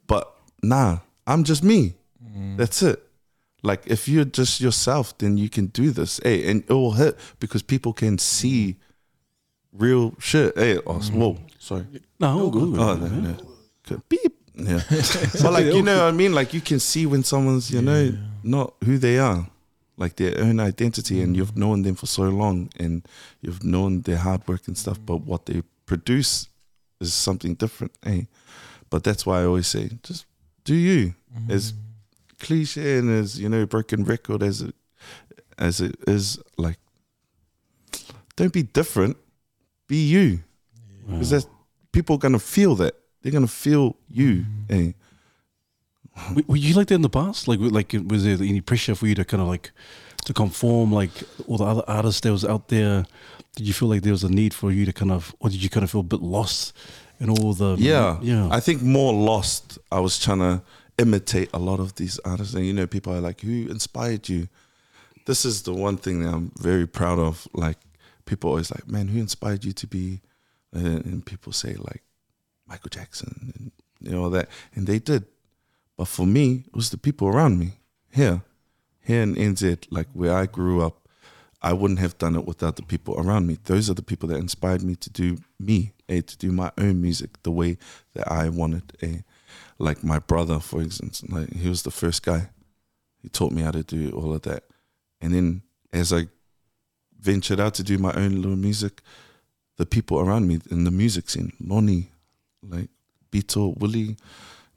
[0.06, 0.32] but
[0.62, 1.96] nah, I'm just me.
[2.24, 2.58] Mm.
[2.58, 3.02] That's it.
[3.64, 6.20] Like if you're just yourself, then you can do this.
[6.24, 8.76] Hey, and it will hit because people can see mm.
[9.74, 10.58] Real shit.
[10.58, 11.22] Hey, uh, mm-hmm.
[11.22, 11.86] oh, whoa, sorry.
[12.20, 12.80] No, all good.
[12.80, 13.38] Oh, no, no.
[13.88, 14.02] Good.
[14.10, 14.36] Beep.
[14.56, 14.82] Yeah.
[15.42, 16.34] but like you know what I mean?
[16.34, 19.48] Like you can see when someone's, you know, not who they are.
[19.98, 21.38] Like their own identity and mm.
[21.38, 23.06] you've known them for so long and
[23.42, 26.48] you've known their hard work and stuff, but what they produce
[27.02, 27.92] is something different.
[28.06, 28.22] Eh?
[28.90, 30.26] But that's why I always say, just
[30.64, 31.16] do you.
[31.36, 31.52] Mm-hmm.
[31.52, 31.74] As
[32.40, 34.76] cliche and as, you know, broken record as it
[35.58, 36.78] as it is like
[38.38, 39.18] don't be different.
[39.90, 40.40] Be you.
[41.08, 41.48] Because that's
[41.92, 42.94] people are gonna feel that.
[43.22, 44.46] They're gonna feel you.
[44.70, 44.92] Eh?
[46.36, 47.48] Were- Were you like that in the past?
[47.50, 49.72] Like, like was there any pressure for you to kind of like
[50.26, 51.12] to conform like
[51.48, 53.06] all the other artists that was out there?
[53.56, 55.62] Did you feel like there was a need for you to kind of, or did
[55.62, 56.74] you kind of feel a bit lost
[57.20, 58.48] in all the Yeah, yeah?
[58.52, 59.80] I think more lost.
[59.92, 60.62] I was trying to
[61.00, 62.54] imitate a lot of these artists.
[62.54, 64.48] And you know, people are like, "Who inspired you?"
[65.26, 67.48] This is the one thing that I'm very proud of.
[67.54, 67.78] Like
[68.30, 70.22] people always like, "Man, who inspired you to be?"
[70.72, 72.04] And, and people say like
[72.68, 75.26] Michael Jackson and you know that, and they did.
[75.98, 78.42] But for me, it was the people around me here,
[79.02, 81.08] here in NZ, like where I grew up.
[81.62, 83.58] I wouldn't have done it without the people around me.
[83.66, 87.02] Those are the people that inspired me to do me, eh, to do my own
[87.02, 87.78] music the way
[88.14, 88.94] that I wanted.
[89.02, 89.20] Eh.
[89.78, 92.50] Like my brother, for instance, like he was the first guy.
[93.22, 94.64] He taught me how to do all of that.
[95.20, 96.28] And then as I
[97.20, 99.02] ventured out to do my own little music,
[99.78, 102.10] the people around me in the music scene, Lonnie,
[102.62, 102.90] like
[103.32, 104.18] Beto, Willie,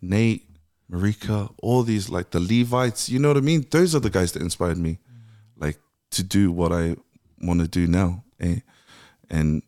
[0.00, 0.48] Nate,
[0.90, 3.66] Marika, all these like the Levites, you know what I mean?
[3.70, 4.98] Those are the guys that inspired me,
[5.56, 5.78] like
[6.10, 6.96] to do what I
[7.40, 8.24] want to do now.
[8.40, 8.60] Eh?
[9.30, 9.62] And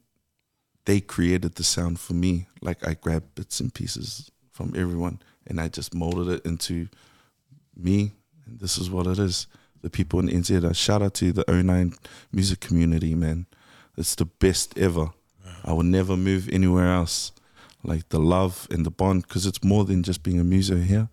[0.85, 2.47] they created the sound for me.
[2.61, 6.89] Like I grabbed bits and pieces from everyone and I just molded it into
[7.77, 8.13] me.
[8.47, 9.47] And this is what it is.
[9.85, 11.93] The people in NZ, shout out to the 09
[12.33, 13.45] music community, man.
[13.99, 15.11] It's the best ever.
[15.63, 17.33] I will never move anywhere else.
[17.83, 21.11] Like the love and the bond, because it's more than just being a muso here.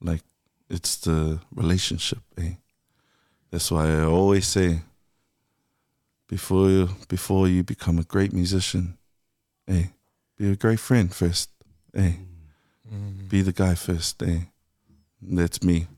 [0.00, 0.22] Like
[0.70, 2.20] it's the relationship.
[2.38, 2.52] Eh?
[3.50, 4.82] That's why I always say,
[6.28, 8.96] before you, before you become a great musician,
[9.66, 9.86] eh,
[10.38, 11.50] be a great friend first.
[11.96, 12.12] Eh,
[13.28, 14.22] be the guy first.
[14.22, 14.42] Eh,
[15.20, 15.88] that's me.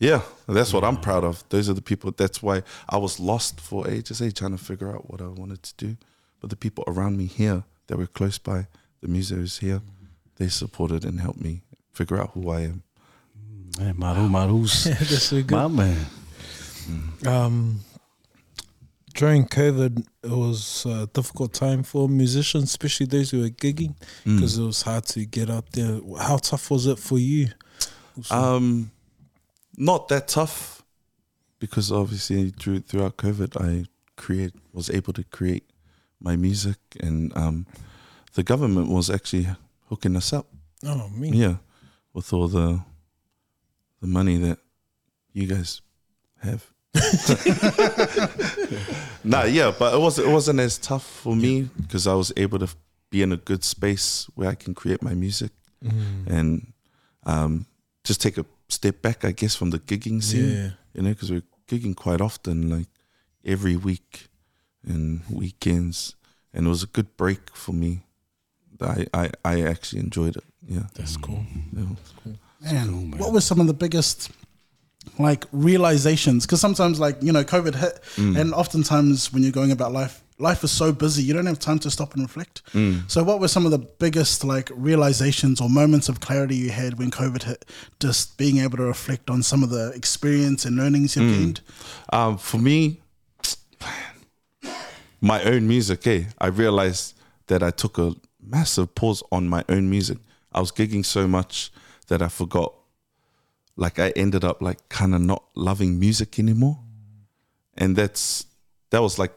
[0.00, 1.44] Yeah, that's what I'm proud of.
[1.48, 2.12] Those are the people.
[2.16, 5.62] That's why I was lost for ages, eh, trying to figure out what I wanted
[5.62, 5.96] to do.
[6.40, 8.66] But the people around me here that were close by,
[9.00, 9.80] the musos here,
[10.36, 12.82] they supported and helped me figure out who I am.
[13.78, 15.50] Hey, Maru Maru's That's so good.
[15.52, 16.06] my man.
[17.26, 17.80] Um,
[19.14, 23.94] during COVID, it was a difficult time for musicians, especially those who were gigging,
[24.26, 24.36] Mm.
[24.36, 26.00] because it was hard to get out there.
[26.18, 27.48] How tough was it for you?
[28.30, 28.90] Um,
[29.76, 30.82] not that tough
[31.58, 35.64] because obviously through, throughout COVID, I create was able to create
[36.20, 37.66] my music, and um,
[38.34, 39.48] the government was actually
[39.88, 40.46] hooking us up.
[40.84, 41.30] Oh, me.
[41.30, 41.56] Yeah,
[42.12, 42.80] with all the
[44.00, 44.58] the money that
[45.32, 45.80] you guys
[46.42, 46.64] have.
[49.24, 52.58] nah, yeah, but it was it wasn't as tough for me because I was able
[52.60, 52.68] to
[53.10, 55.50] be in a good space where I can create my music
[55.84, 56.26] Mm.
[56.28, 56.72] and
[57.26, 57.66] um,
[58.04, 60.50] just take a step back, I guess, from the gigging scene.
[60.50, 60.70] Yeah.
[60.94, 62.88] You know, because we're gigging quite often, like
[63.44, 64.28] every week
[64.86, 66.14] and weekends,
[66.52, 68.02] and it was a good break for me.
[68.80, 70.44] I I, I actually enjoyed it.
[70.66, 70.84] Yeah.
[70.94, 71.44] That's cool.
[71.72, 71.84] yeah.
[72.60, 74.30] Man, oh what were some of the biggest
[75.18, 76.46] like realizations?
[76.46, 78.38] Because sometimes, like you know, COVID hit, mm.
[78.38, 81.78] and oftentimes when you're going about life, life is so busy you don't have time
[81.78, 82.62] to stop and reflect.
[83.08, 86.98] So, what were some of the biggest like realizations or moments of clarity you had
[86.98, 87.64] when COVID hit?
[88.00, 91.60] Just being able to reflect on some of the experience and learnings you've gained.
[92.12, 93.00] Um, for me,
[95.20, 96.24] my own music, eh?
[96.38, 97.14] I realized
[97.46, 100.18] that I took a massive pause on my own music.
[100.52, 101.72] I was gigging so much
[102.08, 102.74] that I forgot.
[103.76, 106.78] Like I ended up like kind of not loving music anymore,
[107.76, 108.46] and that's
[108.90, 109.32] that was like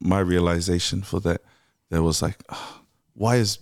[0.00, 1.42] my realization for that.
[1.90, 2.82] That was like, ah,
[3.14, 3.58] why is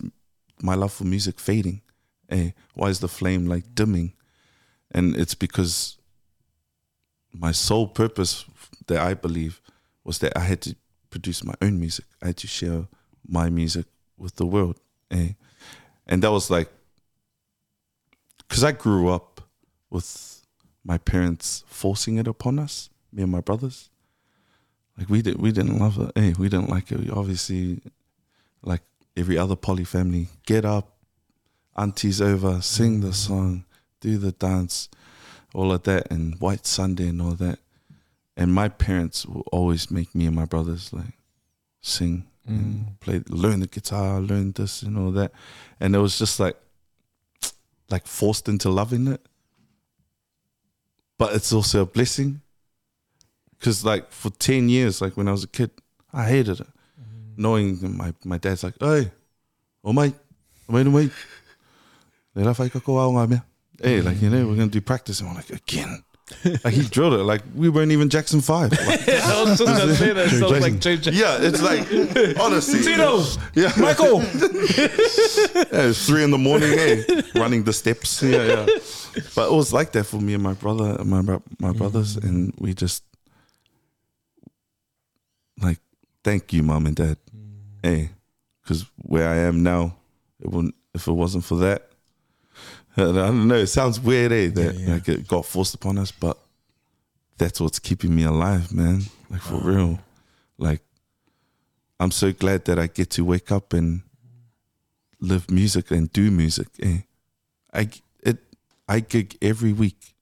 [0.61, 1.81] my love for music fading?
[2.29, 2.51] Eh?
[2.73, 4.13] Why is the flame like dimming?
[4.91, 5.97] And it's because
[7.33, 8.45] my sole purpose
[8.87, 9.61] that I believe
[10.03, 10.75] was that I had to
[11.09, 12.05] produce my own music.
[12.21, 12.87] I had to share
[13.27, 13.85] my music
[14.17, 14.79] with the world.
[15.11, 15.29] Eh?
[16.05, 16.69] And that was like,
[18.47, 19.41] because I grew up
[19.89, 20.45] with
[20.83, 23.89] my parents forcing it upon us, me and my brothers.
[24.97, 26.11] Like we did, we didn't love it.
[26.15, 26.99] Hey, we didn't like it.
[26.99, 27.81] We obviously,
[28.63, 28.81] like
[29.15, 30.97] every other poly family, get up,
[31.75, 33.13] auntie's over, sing the mm.
[33.13, 33.65] song,
[34.01, 34.89] do the dance,
[35.53, 37.59] all of that, and White Sunday and all that.
[38.35, 41.13] And my parents will always make me and my brothers like
[41.81, 42.99] sing, and mm.
[42.99, 45.31] play, learn the guitar, learn this and all that.
[45.79, 46.57] And it was just like,
[47.89, 49.21] like forced into loving it.
[51.17, 52.41] But it's also a blessing
[53.59, 55.71] because like for 10 years like when i was a kid
[56.13, 56.67] i hated it.
[56.67, 57.41] Mm-hmm.
[57.41, 59.11] Knowing my, my dad's like hey
[59.83, 60.13] oh my,
[60.69, 61.11] oh mate oh mate.
[62.35, 63.41] Le la whai kako ao ngā mea
[63.81, 65.19] hey like you know we're gonna do practice.
[65.19, 66.03] And I'm like again?
[66.43, 67.23] Like he drilled it.
[67.23, 70.29] Like we weren't even jackson 5 Like, I was just gonna say that.
[70.29, 71.13] Sounds like JJ.
[71.13, 71.87] yeah it's like
[72.39, 73.23] honestly Tito,
[73.55, 73.71] yeah.
[73.77, 74.21] Michael.
[74.77, 78.21] yeah, it's three in the morning, hey, running the steps.
[78.21, 78.65] Yeah, yeah.
[79.35, 82.53] But it was like that for me and my brother, and my my brothers, and
[82.59, 83.03] we just
[85.61, 85.79] like
[86.23, 87.17] thank you, mom and dad.
[87.83, 88.09] Hey,
[88.61, 89.95] because where I am now,
[90.39, 91.89] it wouldn't if it wasn't for that.
[92.97, 93.55] I don't know.
[93.55, 94.49] It sounds weird, eh?
[94.49, 94.93] That Yeah, yeah.
[94.95, 96.37] like it got forced upon us, but
[97.37, 99.01] that's what's keeping me alive, man.
[99.29, 99.99] Like for real.
[100.57, 100.81] Like
[101.99, 104.01] I'm so glad that I get to wake up and
[105.19, 106.67] live music and do music.
[106.81, 106.99] Eh?
[107.73, 107.89] I
[108.23, 108.37] it
[108.87, 110.15] I gig every week,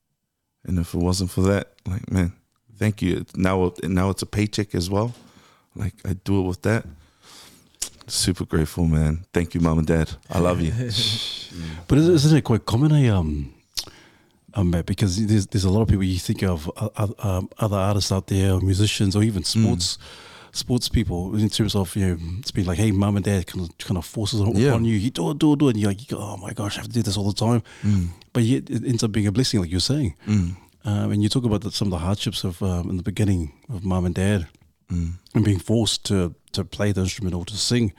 [0.65, 2.33] and if it wasn't for that, like man,
[2.77, 3.25] thank you.
[3.35, 5.13] Now now it's a paycheck as well.
[5.75, 6.85] Like I do it with that.
[8.07, 9.25] Super grateful, man.
[9.33, 10.11] Thank you, mom and dad.
[10.29, 10.71] I love you.
[11.87, 13.53] But is- isn't it quite common, I um,
[14.53, 17.49] um, Matt, because there's there's a lot of people you think of uh, uh, um,
[17.59, 19.97] other artists out there, or musicians, or even sports
[20.51, 23.67] sports people in terms of you know it's been like, hey, mom and dad kind
[23.69, 24.69] of kind of forces it Yeah.
[24.69, 24.95] upon you.
[24.95, 25.71] You do it, do it, do it.
[25.71, 27.39] And you're like, you go, oh my gosh, I have to do this all the
[27.45, 27.61] time.
[28.33, 30.13] But yet it ends up being a blessing, like you're saying.
[30.27, 33.51] Um, and you talk about the, some of the hardships of um, in the beginning
[33.69, 34.47] of mom and dad
[34.89, 37.93] and being forced to to play the instrument or to sing.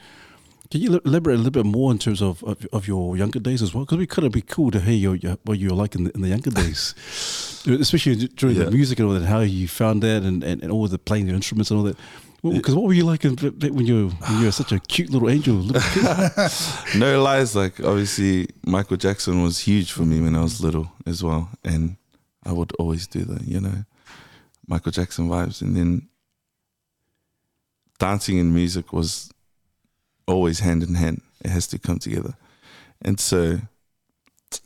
[0.69, 3.61] Can you elaborate a little bit more in terms of, of, of your younger days
[3.61, 3.85] as well?
[3.85, 6.03] Because we could have be cool to hear your, your, what you were like in
[6.03, 6.93] the, in the younger days,
[7.67, 8.65] especially during Yeah.
[8.65, 9.25] the music and all that.
[9.25, 11.95] How you found that and, and, and all the playing the instruments and all that.
[12.43, 15.09] Because what were you like in, when you were, when you were such a cute
[15.09, 15.55] little angel?
[15.55, 16.49] Little
[16.99, 17.55] no lies.
[17.55, 21.95] Like obviously, Michael Jackson was huge for me when I was little as well, and
[22.45, 23.85] I would always do the you know
[24.67, 26.09] Michael Jackson vibes, and then
[27.99, 29.31] dancing and music was
[30.27, 31.21] always hand in hand.
[31.43, 32.35] It has to come together,
[33.01, 33.59] and so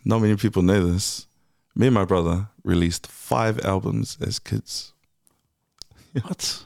[0.05, 1.27] not many people know this.
[1.75, 4.93] Me and my brother released five albums as kids.
[6.21, 6.65] what?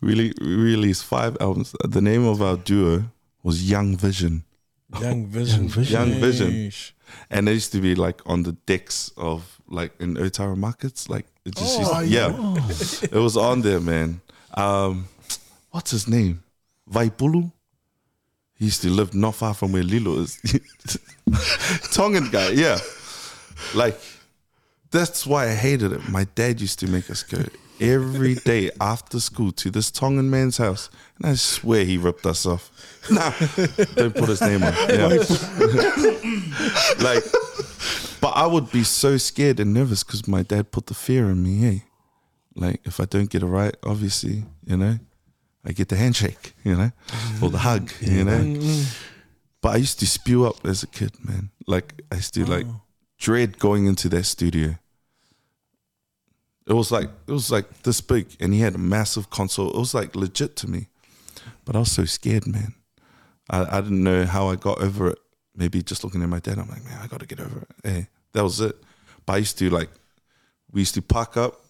[0.00, 1.74] Really, we released five albums.
[1.84, 3.04] The name of our duo
[3.42, 4.44] was Young Vision.
[4.98, 5.60] Young Vision.
[5.60, 5.92] Young Vision.
[5.92, 6.72] Young Vision.
[7.30, 11.08] And they used to be like on the decks of like in Otara markets.
[11.08, 14.20] Like it just oh, used Oh, yeah, it was on there, man.
[14.54, 15.08] Um,
[15.70, 16.42] what's his name?
[16.90, 17.52] Vaipulu.
[18.54, 20.38] He used to live not far from where Lilo is.
[21.92, 22.78] Tongan guy, yeah.
[23.74, 23.98] Like
[24.90, 26.08] that's why I hated it.
[26.08, 27.42] My dad used to make us go
[27.80, 32.46] every day after school to this Tongan man's house, and I swear he ripped us
[32.46, 32.70] off.
[33.10, 33.32] Nah,
[33.94, 34.74] don't put his name on.
[34.90, 35.06] Yeah.
[37.02, 37.24] like,
[38.20, 41.42] but I would be so scared and nervous because my dad put the fear in
[41.42, 41.56] me.
[41.56, 41.84] Hey,
[42.54, 44.98] like if I don't get it right, obviously, you know,
[45.64, 46.90] I get the handshake, you know,
[47.42, 48.38] or the hug, you know.
[48.38, 49.06] Mm-hmm.
[49.60, 51.50] But I used to spew up as a kid, man.
[51.66, 52.80] Like I used to like oh.
[53.18, 54.76] dread going into that studio.
[56.66, 59.70] It was like it was like this big, and he had a massive console.
[59.70, 60.88] It was like legit to me,
[61.64, 62.74] but I was so scared, man.
[63.50, 65.18] I, I didn't know how I got over it.
[65.56, 67.68] Maybe just looking at my dad, I'm like, man, I got to get over it.
[67.82, 68.76] Hey, that was it.
[69.26, 69.90] But I used to like,
[70.70, 71.60] we used to park up,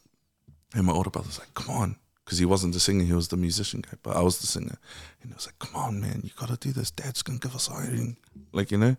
[0.74, 3.36] and my older brother's like, come on, because he wasn't the singer, he was the
[3.36, 4.78] musician guy, but I was the singer,
[5.22, 6.90] and he was like, come on, man, you got to do this.
[6.90, 8.16] Dad's gonna give us iron,
[8.52, 8.96] like you know.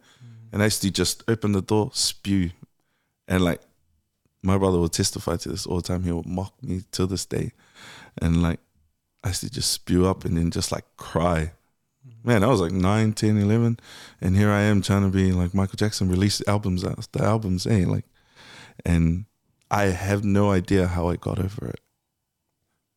[0.54, 2.52] And I used to just open the door, spew,
[3.28, 3.62] and like
[4.44, 6.04] my brother would testify to this all the time.
[6.04, 7.52] He would mock me to this day.
[8.22, 8.60] And like,
[9.24, 11.52] I used to just spew up and then just like cry.
[12.24, 13.80] Man, I was like 9, 10, 11.
[14.20, 17.86] And here I am trying to be like Michael Jackson, release albums the albums, eh?
[17.88, 18.06] Like,
[18.86, 19.26] and
[19.72, 21.80] I have no idea how I got over it.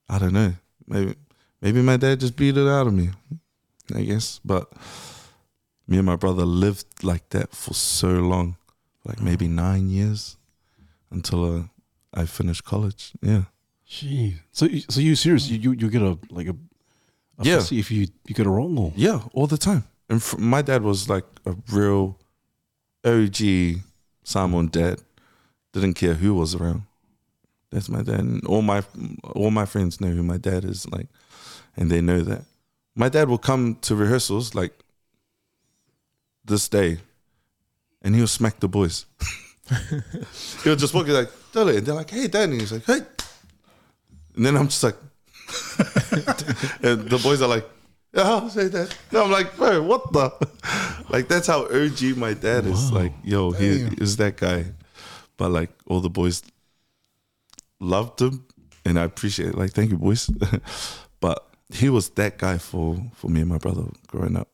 [0.09, 0.55] I don't know.
[0.87, 1.15] Maybe,
[1.63, 3.11] maybe my dad just beat it out of me,
[3.95, 4.41] I guess.
[4.45, 4.71] But
[5.87, 8.57] me and my brother lived like that for so long,
[9.05, 10.37] like maybe nine years
[11.11, 11.63] until uh,
[12.13, 13.13] I finished college.
[13.23, 13.45] Yeah.
[13.87, 14.37] Gee.
[14.51, 15.49] So, so you serious?
[15.49, 16.57] You, you you get a like a,
[17.39, 17.59] a Yeah.
[17.71, 19.85] if you you get it wrong or Yeah, all the time.
[20.09, 22.19] And fr- my dad was like a real
[23.05, 23.81] OG
[24.25, 25.01] Samoan dad.
[25.75, 26.85] Didn't care who was around.
[27.71, 28.21] That's my dad.
[28.21, 28.83] And all my
[29.35, 31.09] all my friends know who my dad is like,
[31.77, 32.45] and they know that.
[32.95, 34.73] My dad will come to rehearsals like
[36.45, 36.99] this day,
[38.03, 39.07] and he'll smack the boys.
[40.63, 43.01] he'll just walk he's like, Dele, and they're like, hey, dad, and he's like, hey,
[44.37, 44.97] and then I'm just like,
[46.83, 47.69] and the boys are like,
[48.15, 48.97] yeah, I'll say that.
[49.11, 50.31] And I'm like, bro, what the?
[51.11, 52.93] like, that's how OG my dad is.
[52.93, 54.67] Like, yo, he is that guy.
[55.37, 56.43] But like, all the boys
[57.81, 58.45] loved him,
[58.85, 59.59] and I appreciate it.
[59.59, 60.31] Like, thank you, boys.
[61.21, 64.49] but he was that guy for for me and my brother growing up.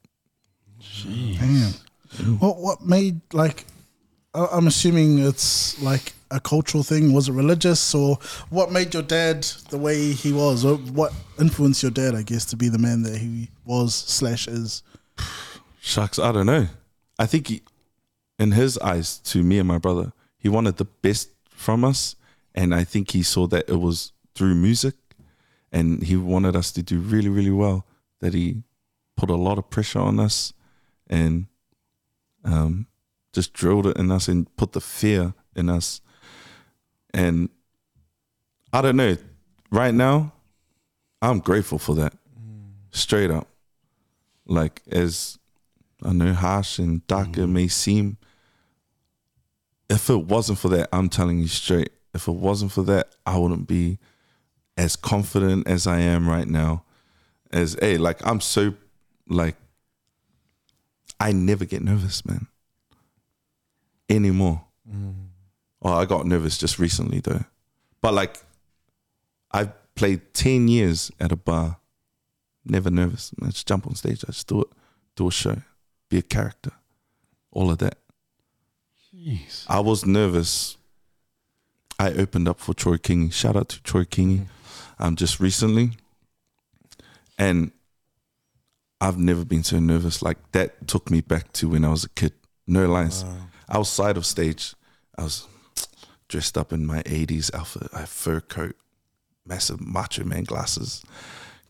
[1.04, 1.72] Damn.
[2.38, 3.64] What what made like?
[4.34, 7.12] I- I'm assuming it's like a cultural thing.
[7.12, 8.16] Was it religious, or
[8.48, 12.14] what made your dad the way he was, or what influenced your dad?
[12.14, 14.82] I guess to be the man that he was slash is.
[15.80, 16.66] Shucks, I don't know.
[17.18, 17.62] I think he,
[18.38, 22.16] in his eyes, to me and my brother, he wanted the best from us,
[22.54, 24.94] and I think he saw that it was through music,
[25.70, 27.86] and he wanted us to do really, really well.
[28.20, 28.64] That he
[29.16, 30.52] put a lot of pressure on us,
[31.08, 31.46] and
[32.44, 32.86] um,
[33.32, 36.00] just drilled it in us and put the fear in us.
[37.12, 37.50] And
[38.72, 39.16] I don't know.
[39.70, 40.32] Right now,
[41.22, 42.14] I'm grateful for that.
[42.90, 43.46] Straight up.
[44.46, 45.38] Like as
[46.02, 48.16] I know harsh and dark it may seem.
[49.90, 53.36] If it wasn't for that, I'm telling you straight, if it wasn't for that, I
[53.36, 53.98] wouldn't be
[54.76, 56.84] as confident as I am right now.
[57.52, 58.74] As hey, like I'm so
[59.28, 59.56] like
[61.18, 62.46] I never get nervous, man.
[64.08, 64.62] Anymore.
[64.88, 65.14] Mm.
[65.82, 67.44] Oh, I got nervous just recently though.
[68.00, 68.38] But like
[69.50, 71.78] I've played 10 years at a bar.
[72.64, 73.32] Never nervous.
[73.42, 74.24] I just jump on stage.
[74.24, 74.68] I just do it.
[75.16, 75.56] Do a show.
[76.08, 76.72] Be a character.
[77.50, 77.98] All of that.
[79.14, 79.64] Jeez.
[79.68, 80.76] I was nervous.
[81.98, 83.32] I opened up for Troy Kingi.
[83.32, 84.46] Shout out to Troy Kingi.
[84.98, 85.92] Um, just recently,
[87.38, 87.72] and
[89.00, 90.22] I've never been so nervous.
[90.22, 92.34] Like that took me back to when I was a kid.
[92.66, 93.24] No lies.
[93.68, 94.74] Outside of stage,
[95.16, 95.46] I was
[96.28, 97.88] dressed up in my '80s outfit.
[97.94, 98.76] I fur coat,
[99.46, 101.02] massive macho man glasses,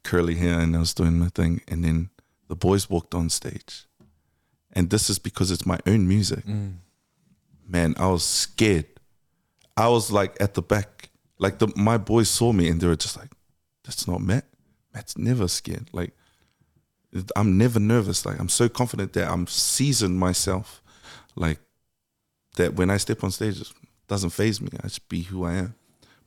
[0.03, 1.63] curly hair, and I was doing my thing.
[1.69, 2.11] And then
[2.49, 3.87] the boys walked on stage,
[4.73, 6.45] and this is because it's my own music
[7.71, 8.87] man, I was scared.
[9.77, 12.97] I was like at the back, like the my boys saw me and they were
[12.97, 13.31] just like,
[13.85, 14.45] "That's not Matt.
[14.93, 15.89] Matt's never scared.
[15.93, 16.13] Like,
[17.37, 18.27] I'm never nervous.
[18.27, 20.83] Like, I'm so confident that I'm seasoned myself.
[21.37, 21.61] Like
[22.57, 23.73] that when I step on stage, it
[24.09, 24.69] doesn't phase me.
[24.83, 25.75] I just be who I am.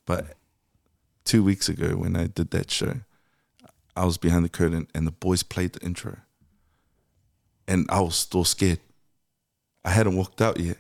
[0.06, 0.38] But
[1.26, 3.02] two weeks ago when I did that show,
[3.96, 6.18] I was behind the curtain and the boys played the intro,
[7.68, 8.80] and I was still scared.
[9.86, 10.78] I hadn't walked out yet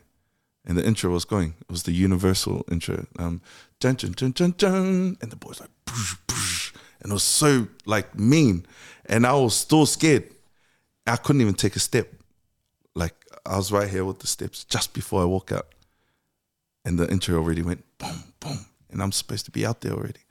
[0.65, 1.55] and the intro was going.
[1.61, 3.05] It was the universal intro.
[3.19, 3.41] Um,
[3.79, 7.67] dun, dun, dun, dun, dun, and the boys like, "Poosh, poosh," and it was so
[7.85, 8.65] like mean,
[9.05, 10.29] and I was still scared.
[11.05, 12.09] I couldn't even take a step.
[12.95, 15.67] Like I was right here with the steps just before I walk out,
[16.85, 20.21] and the intro already went boom, boom, and I'm supposed to be out there already.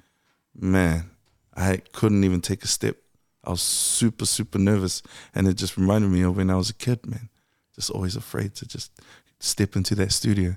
[0.55, 1.11] Man,
[1.55, 2.97] I couldn't even take a step.
[3.45, 5.03] I was super, super nervous,
[5.35, 7.29] and it just reminded me of when I was a kid, man.
[7.75, 8.93] Just always afraid to just
[9.43, 10.57] step into that studio.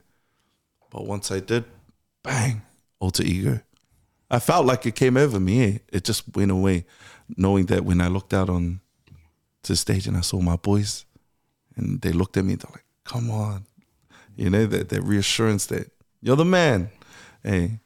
[0.92, 1.66] But once I did,
[2.24, 2.62] bang,
[3.00, 3.60] alter ego.
[4.30, 5.64] I felt like it came over me.
[5.64, 5.78] eh?
[5.92, 6.86] It just went away,
[7.36, 8.80] knowing that when I looked out on
[9.64, 11.06] to the stage and I saw my boys,
[11.76, 13.66] and they looked at me, they're like, "Come on,"
[14.36, 16.90] you know that that reassurance that you're the man.
[17.44, 17.80] Hey,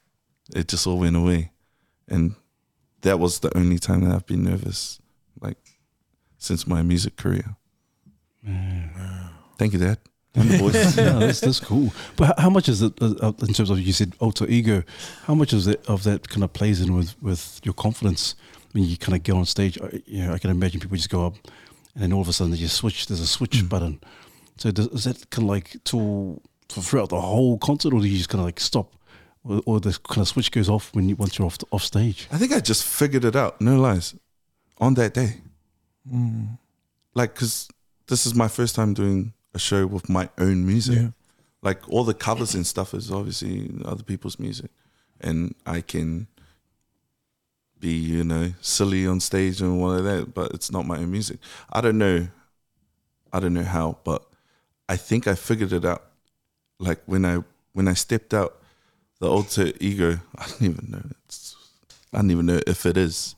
[0.56, 1.52] it just all went away,
[2.08, 2.36] and
[3.02, 5.00] that was the only time that I've been nervous,
[5.42, 5.58] like
[6.38, 7.56] since my music career.
[9.58, 10.00] Thank you, Dad.
[10.36, 10.98] And the boys.
[10.98, 11.92] no, that's, that's cool.
[12.16, 14.84] But how, how much is it uh, uh, in terms of you said alter ego?
[15.26, 18.36] How much is it of that kind of plays in with with your confidence
[18.74, 19.80] when you kind of go on stage?
[19.82, 21.36] I- You know, I can imagine people just go up
[21.96, 23.08] and then all of a sudden they just switch.
[23.08, 24.00] There's a switch button.
[24.58, 28.08] So does, is that kind of like to, to throughout the whole concert, or do
[28.08, 28.94] you just kind of like stop,
[29.44, 31.82] or, or the kind of switch goes off when you once you're off the, off
[31.84, 32.28] stage?
[32.32, 34.14] I think I just figured it out, no lies,
[34.78, 35.38] on that day.
[37.16, 37.68] Like, because
[38.08, 40.98] this is my first time doing a show with my own music.
[40.98, 41.10] Yeah.
[41.62, 44.72] Like, all the covers and stuff is obviously other people's music.
[45.20, 46.28] And I can
[47.80, 51.12] be, you know, silly on stage and all of that, but it's not my own
[51.12, 51.40] music.
[51.72, 52.28] I don't know.
[53.32, 54.26] I don't know how, but
[54.88, 56.04] I think I figured it out.
[56.80, 58.60] Like when I when I stepped out,
[59.20, 60.20] the alter ego.
[60.38, 61.04] I don't even know.
[61.26, 61.56] It's,
[62.14, 63.36] I don't even know if it is.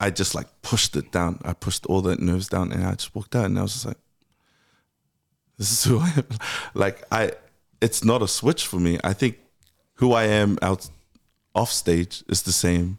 [0.00, 1.40] I just like pushed it down.
[1.44, 3.86] I pushed all the nerves down, and I just walked out, and I was just
[3.86, 3.98] like,
[5.58, 6.26] "This is who I am."
[6.74, 7.32] Like I,
[7.80, 8.98] it's not a switch for me.
[9.04, 9.38] I think
[9.94, 10.88] who I am out
[11.54, 12.98] off stage is the same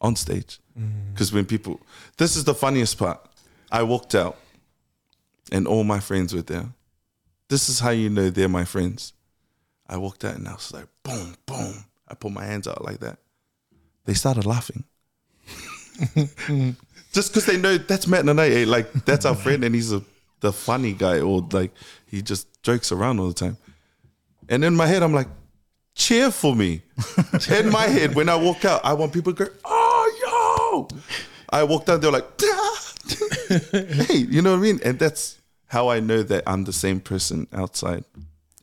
[0.00, 0.58] on stage.
[0.78, 1.12] Mm.
[1.12, 1.80] Because when people,
[2.16, 3.20] this is the funniest part.
[3.72, 4.36] I walked out,
[5.52, 6.68] and all my friends were there.
[7.48, 9.12] This is how you know they're my friends.
[9.88, 11.84] I walked out and I was like, boom, boom.
[12.06, 13.18] I put my hands out like that.
[14.04, 14.84] They started laughing.
[17.12, 18.64] Just because they know that's Matt Nanai, eh?
[18.68, 20.00] like that's our friend and he's a
[20.40, 21.72] the funny guy or like
[22.06, 23.56] he just jokes around all the time.
[24.48, 25.28] And in my head, I'm like,
[25.94, 26.82] cheer for me.
[27.50, 30.98] in my head, when I walk out, I want people to go, oh, yo.
[31.50, 32.26] I walked out, they're like,
[33.72, 34.80] hey, you know what I mean?
[34.84, 38.04] And that's how I know that I'm the same person outside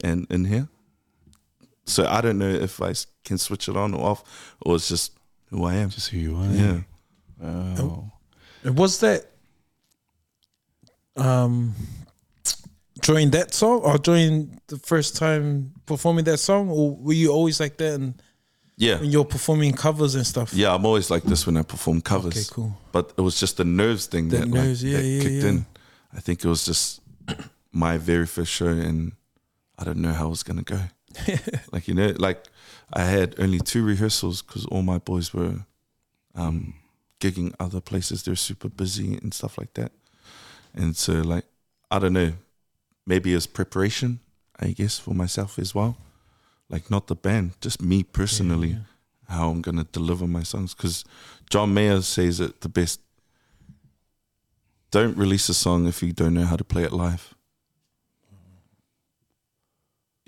[0.04, 0.68] and in here.
[1.86, 2.94] So I don't know if I
[3.24, 5.14] can switch it on or off, or it's just
[5.50, 5.90] who I am.
[5.90, 6.48] Just who you are.
[6.48, 6.80] yeah.
[7.40, 8.12] Wow.
[8.64, 9.26] And Was that
[11.18, 11.74] um
[13.02, 17.60] during that song or during the first time performing that song, or were you always
[17.60, 18.22] like that and
[18.76, 19.00] Yeah.
[19.00, 20.54] when you're performing covers and stuff?
[20.54, 22.36] Yeah, I'm always like this when I perform covers.
[22.38, 22.78] Okay, cool.
[22.92, 25.44] But it was just the nerves thing The that, nerves, like, yeah, that yeah, kicked
[25.44, 25.50] yeah.
[25.50, 25.66] in.
[26.14, 27.02] I think it was just
[27.72, 29.12] my very first show, and
[29.80, 30.80] I don't know how it was gonna go.
[31.72, 32.44] like you know, like
[32.94, 35.66] I had only two rehearsals because all my boys were
[36.36, 36.74] um,
[37.20, 38.24] gigging other places.
[38.24, 39.92] They're super busy and stuff like that.
[40.78, 41.46] And so, like,
[41.90, 42.34] I don't know,
[43.06, 44.20] maybe it's preparation,
[44.60, 45.98] I guess, for myself as well.
[46.70, 48.80] Like, not the band, just me personally, yeah.
[49.28, 50.76] how I'm gonna deliver my songs.
[50.76, 51.04] Because
[51.50, 53.02] John Mayer says it the best.
[54.92, 57.34] Don't release a song if you don't know how to play it live.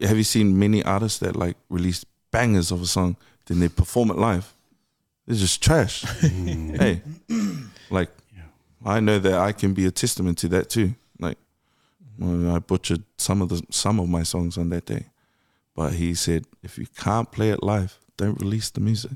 [0.01, 4.09] Have you seen many artists that like release bangers of a song, then they perform
[4.09, 4.53] it live?
[5.27, 6.01] It's just trash.
[6.21, 7.01] hey,
[7.91, 8.09] like
[8.85, 10.95] I know that I can be a testament to that too.
[11.19, 11.37] Like
[12.21, 15.07] I butchered some of the some of my songs on that day,
[15.75, 19.11] but he said if you can't play it live, don't release the music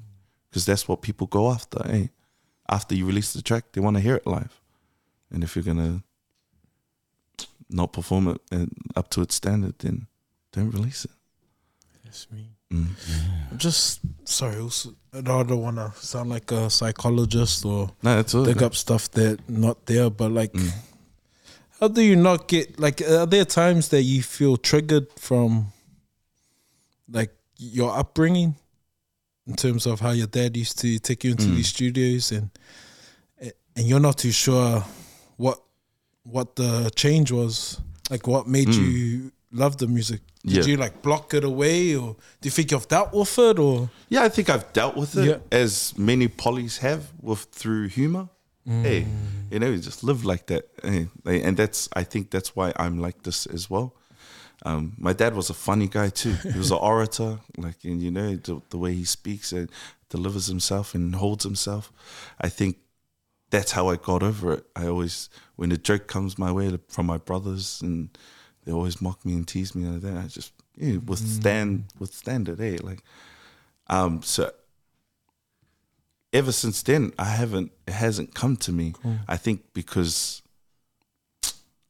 [0.50, 1.82] because that's what people go after.
[1.86, 2.10] Hey,
[2.70, 4.62] after you release the track, they want to hear it live,
[5.32, 6.04] and if you're gonna
[7.70, 10.08] not perform it eh, up to its standard, then
[10.52, 11.12] don't release it.
[12.04, 12.52] That's me.
[12.74, 13.58] Mm.
[13.58, 14.60] Just sorry.
[14.60, 18.46] Also, I don't want to sound like a psychologist or No, all.
[18.46, 20.10] dig up stuff that not there.
[20.10, 20.72] But like, Mm.
[21.80, 23.02] how do you not get like?
[23.02, 25.72] Are there times that you feel triggered from
[27.10, 28.56] like your upbringing
[29.46, 31.56] in terms of how your dad used to take you into Mm.
[31.56, 32.50] these studios and
[33.76, 34.84] and you're not too sure
[35.38, 35.60] what
[36.24, 38.92] what the change was like what made Mm.
[38.94, 40.72] you love the music did Yeah.
[40.72, 44.24] you like block it away or do you think you've dealt with it or Yeah,
[44.24, 45.38] I think I've dealt with it Yeah.
[45.52, 48.28] as many polys have with through humor.
[48.66, 49.06] Hey,
[49.52, 52.98] you know, you just live like that, Hey, and that's I think that's why I'm
[52.98, 53.94] like this as well.
[54.66, 56.34] Um, my dad was a funny guy too.
[56.54, 59.70] He was an orator, like and you know the, the way he speaks and
[60.10, 61.92] delivers himself and holds himself.
[62.40, 62.78] I think
[63.50, 64.66] that's how I got over it.
[64.76, 68.10] I always, when a joke comes my way from my brothers, and
[68.66, 72.00] they always mock me and tease me and that, I just yeah, withstand mm.
[72.00, 72.60] withstand it.
[72.60, 73.04] Hey, like
[73.88, 74.52] um, so
[76.32, 77.72] ever since then, I haven't.
[77.88, 78.94] It hasn't come to me.
[79.28, 80.42] I think because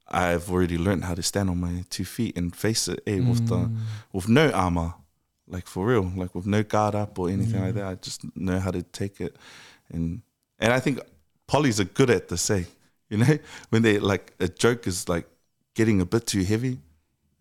[0.08, 3.48] I've already learned how to stand on my two feet and face it eh, with
[3.48, 3.78] the mm.
[4.12, 4.94] with no armor,
[5.48, 7.76] like for real, like with no guard up or anything like mm.
[7.76, 7.86] that.
[7.86, 9.38] I just know how to take it,
[9.90, 10.22] and
[10.60, 11.00] and I think
[11.48, 12.42] polys are good at this.
[12.42, 12.68] Say,
[13.10, 13.38] you know,
[13.70, 15.28] when they like a joke is like
[15.74, 16.80] getting a bit too heavy,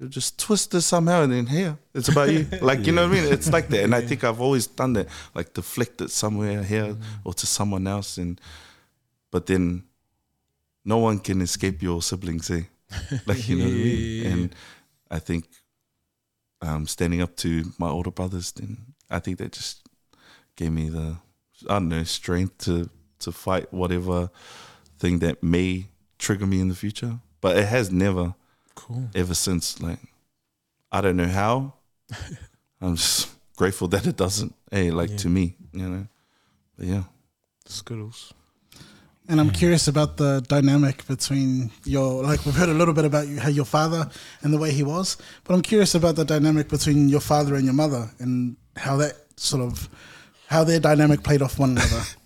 [0.03, 2.47] you just twist it somehow and then here it's about you.
[2.61, 3.33] Like you know what i mean?
[3.33, 3.85] It's like that.
[3.85, 7.87] And i think i've always done that like deflect it somewhere here or to someone
[7.87, 8.41] else and
[9.31, 9.85] but then
[10.85, 12.63] no one can escape your siblings eh?
[13.27, 14.27] like you know what i mean?
[14.27, 14.55] And
[15.11, 15.45] i think
[16.61, 18.79] um standing up to my older brothers then
[19.09, 19.87] i think that just
[20.57, 21.17] gave me the
[21.71, 24.31] i don't know strength to to fight whatever
[24.99, 25.87] thing that may
[26.19, 28.35] trigger me in the future but it has never
[28.75, 29.83] cool ever since.
[29.83, 29.99] Like,
[30.91, 31.75] I don't know how.
[32.81, 34.55] I'm just grateful that it doesn't.
[34.71, 35.17] Hey, like Yeah.
[35.19, 36.07] to me, you know.
[36.79, 37.03] But yeah,
[37.67, 38.33] skittles
[39.29, 43.29] And I'm curious about the dynamic between your like we've heard a little bit about
[43.29, 44.11] you, how your father
[44.43, 47.65] and the way he was, but I'm curious about the dynamic between your father and
[47.65, 49.89] your mother and how that sort of
[50.49, 52.03] how their dynamic played off one another.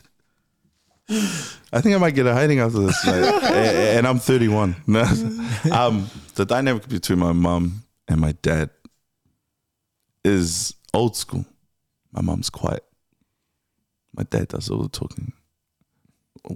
[1.08, 3.06] I think I might get a hiding after this.
[3.06, 4.76] Like, and I'm 31.
[4.86, 5.02] No.
[5.72, 8.70] um, the dynamic between my mom and my dad
[10.24, 11.44] is old school.
[12.12, 12.84] My mom's quiet.
[14.14, 15.32] My dad does all the talking.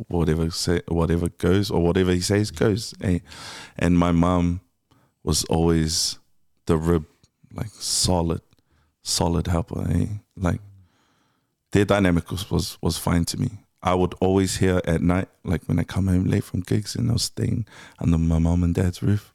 [0.09, 2.95] Whatever say, whatever goes, or whatever he says goes.
[3.77, 4.61] And my mom
[5.23, 6.19] was always
[6.67, 7.07] the rib,
[7.53, 8.41] like solid,
[9.03, 9.87] solid helper.
[9.91, 10.07] Eh?
[10.37, 10.61] Like
[11.73, 13.51] their dynamic was, was was fine to me.
[13.83, 17.11] I would always hear at night, like when I come home late from gigs and
[17.11, 17.67] I was staying
[17.99, 19.33] under my mom and dad's roof,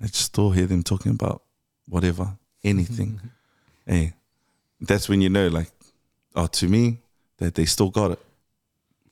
[0.00, 1.42] I just still hear them talking about
[1.88, 3.20] whatever, anything.
[3.86, 3.92] Mm-hmm.
[3.92, 4.12] hey,
[4.80, 5.70] that's when you know, like,
[6.34, 6.98] oh, to me,
[7.38, 8.18] that they still got it.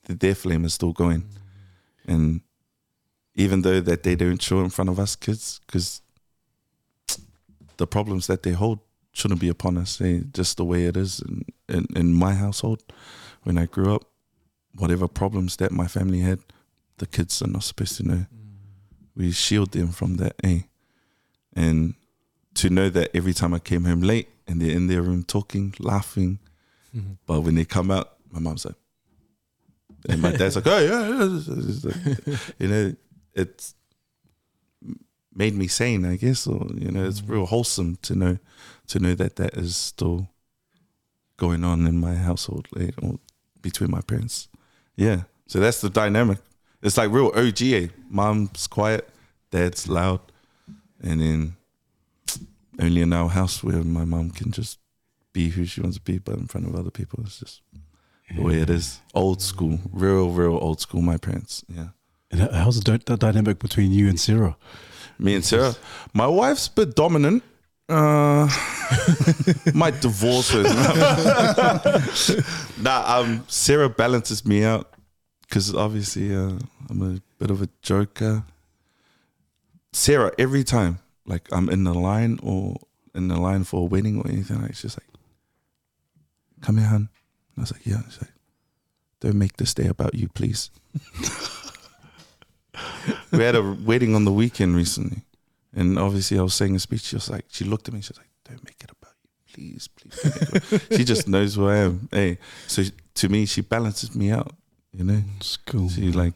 [0.03, 1.21] That their flame is still going.
[1.21, 2.11] Mm-hmm.
[2.11, 2.41] And
[3.33, 6.01] even though that they don't show in front of us kids, because
[7.77, 8.79] the problems that they hold
[9.13, 9.97] shouldn't be upon us.
[9.97, 12.83] Hey, just the way it is in, in, in my household
[13.43, 14.03] when I grew up
[14.75, 16.39] whatever problems that my family had,
[16.97, 18.15] the kids are not supposed to know.
[18.15, 18.27] Mm.
[19.15, 20.61] We shield them from that, eh?
[21.55, 21.95] And
[22.55, 25.73] to know that every time I came home late and they're in their room talking,
[25.79, 26.39] laughing,
[26.95, 27.13] mm-hmm.
[27.25, 28.75] but when they come out, my mom's like,
[30.07, 32.37] and my dad's like, oh yeah, yeah.
[32.59, 32.95] You know,
[33.33, 33.73] it's
[35.33, 37.29] made me sane, I guess, or you know, it's mm.
[37.29, 38.37] real wholesome to know
[38.87, 40.29] to know that that is still
[41.37, 43.19] going on in my household, like, or
[43.61, 44.47] between my parents.
[44.95, 45.23] Yeah.
[45.47, 46.39] So that's the dynamic.
[46.81, 47.61] It's like real OG.
[47.61, 47.87] Eh?
[48.09, 49.09] Mom's quiet,
[49.51, 50.19] dad's loud.
[51.01, 51.55] and then
[52.79, 54.79] only in our house where my mom can just
[55.33, 57.61] be who she wants to be, but in front of other people, it's just
[58.35, 59.01] the way it is.
[59.13, 61.01] Old school, real, real old school.
[61.01, 61.89] My parents, yeah.
[62.31, 64.57] And how's the, the dynamic between you and Sarah?
[65.19, 65.75] Me and Sarah.
[66.13, 67.43] My wife's a bit dominant.
[67.87, 68.49] Uh,
[69.73, 70.63] might divorce her.
[72.81, 74.91] nah, um, Sarah balances me out
[75.41, 76.53] because obviously uh,
[76.89, 78.43] I'm a bit of a joker.
[79.93, 82.77] Sarah, every time, like I'm in the line or
[83.13, 85.07] in the line for a wedding or anything, like she's like,
[86.61, 87.09] "Come here, hun."
[87.55, 88.33] And I was like, "Yeah." She's like,
[89.21, 90.69] "Don't make this day about you, please."
[93.31, 95.21] we had a wedding on the weekend recently,
[95.75, 97.01] and obviously I was saying a speech.
[97.03, 98.01] She was like, she looked at me.
[98.01, 101.03] She was like, "Don't make it about you, please, please." don't make it about-" she
[101.03, 102.07] just knows who I am.
[102.11, 102.83] Hey, so
[103.15, 104.51] to me, she balances me out.
[104.91, 105.89] You know, It's cool.
[105.89, 106.33] she like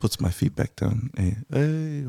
[0.00, 1.10] puts my feet back down.
[1.16, 2.06] Hey, hey,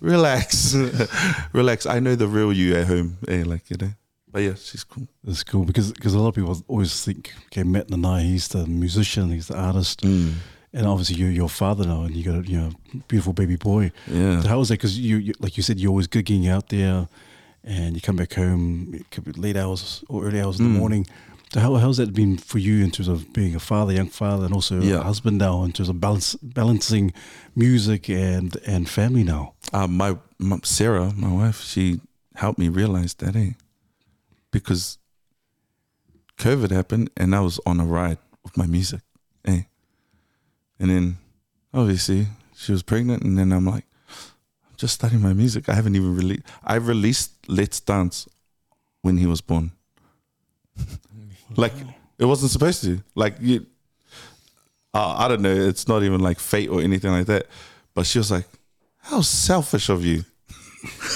[0.00, 0.74] relax,
[1.52, 1.86] relax.
[1.86, 3.18] I know the real you at home.
[3.26, 3.92] Hey, like you know.
[4.30, 5.06] But yeah, she's cool.
[5.26, 8.66] It's cool because because a lot of people always think, okay, Matt Nanai, he's the
[8.66, 10.34] musician, he's the artist, Mm.
[10.72, 12.70] And obviously you're your father now, and you got a you know
[13.08, 13.92] beautiful baby boy.
[14.06, 14.40] Yeah.
[14.42, 14.74] So how was that?
[14.78, 17.08] Because you, you like you said, you're always gigging out there,
[17.64, 20.76] and you come back home, it could be late hours or early hours in the
[20.76, 20.80] Mm.
[20.80, 21.06] morning.
[21.52, 24.44] So how how's that been for you in terms of being a father, young father,
[24.46, 25.00] and also Yeah.
[25.00, 27.12] a husband now in terms of balance balancing
[27.54, 29.52] music and and family now?
[29.74, 32.00] uh, my, my Sarah, my wife, she
[32.34, 33.52] helped me realize that, eh?
[34.50, 34.98] Because
[36.38, 39.00] COVID happened and I was on a ride with my music,
[39.44, 39.62] eh?
[40.78, 41.18] And then
[41.72, 45.68] obviously she was pregnant, and then I'm like, I'm just studying my music.
[45.68, 46.42] I haven't even released.
[46.64, 48.28] I released Let's Dance
[49.02, 49.72] when he was born.
[51.56, 51.72] like
[52.18, 53.02] it wasn't supposed to.
[53.14, 53.66] Like you,
[54.94, 55.54] uh, I don't know.
[55.54, 57.46] It's not even like fate or anything like that.
[57.94, 58.46] But she was like,
[58.98, 60.24] "How selfish of you!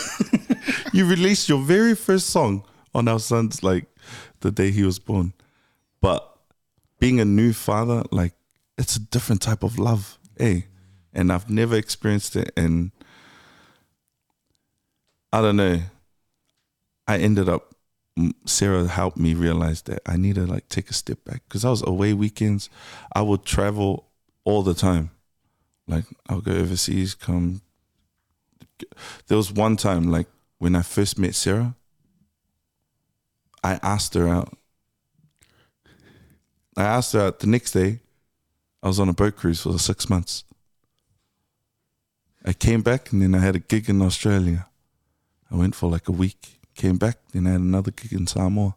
[0.92, 3.86] you released your very first song on our son's like
[4.40, 5.32] the day he was born."
[6.00, 6.36] But
[6.98, 8.34] being a new father, like
[8.78, 10.62] it's a different type of love, eh?
[11.12, 12.90] And I've never experienced it, and
[15.32, 15.80] I don't know.
[17.08, 17.76] I ended up
[18.46, 21.70] Sarah helped me realize that I need to like take a step back because I
[21.70, 22.70] was away weekends.
[23.14, 24.06] I would travel
[24.44, 25.10] all the time.
[25.86, 27.60] Like I'll go overseas, come.
[29.26, 31.74] There was one time, like when I first met Sarah,
[33.62, 34.56] I asked her out.
[36.76, 38.00] I asked her out the next day.
[38.82, 40.44] I was on a boat cruise for six months.
[42.44, 44.68] I came back and then I had a gig in Australia.
[45.50, 48.76] I went for like a week, came back, then I had another gig in Samoa.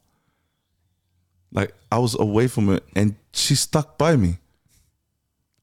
[1.51, 4.39] Like I was away from her and she stuck by me.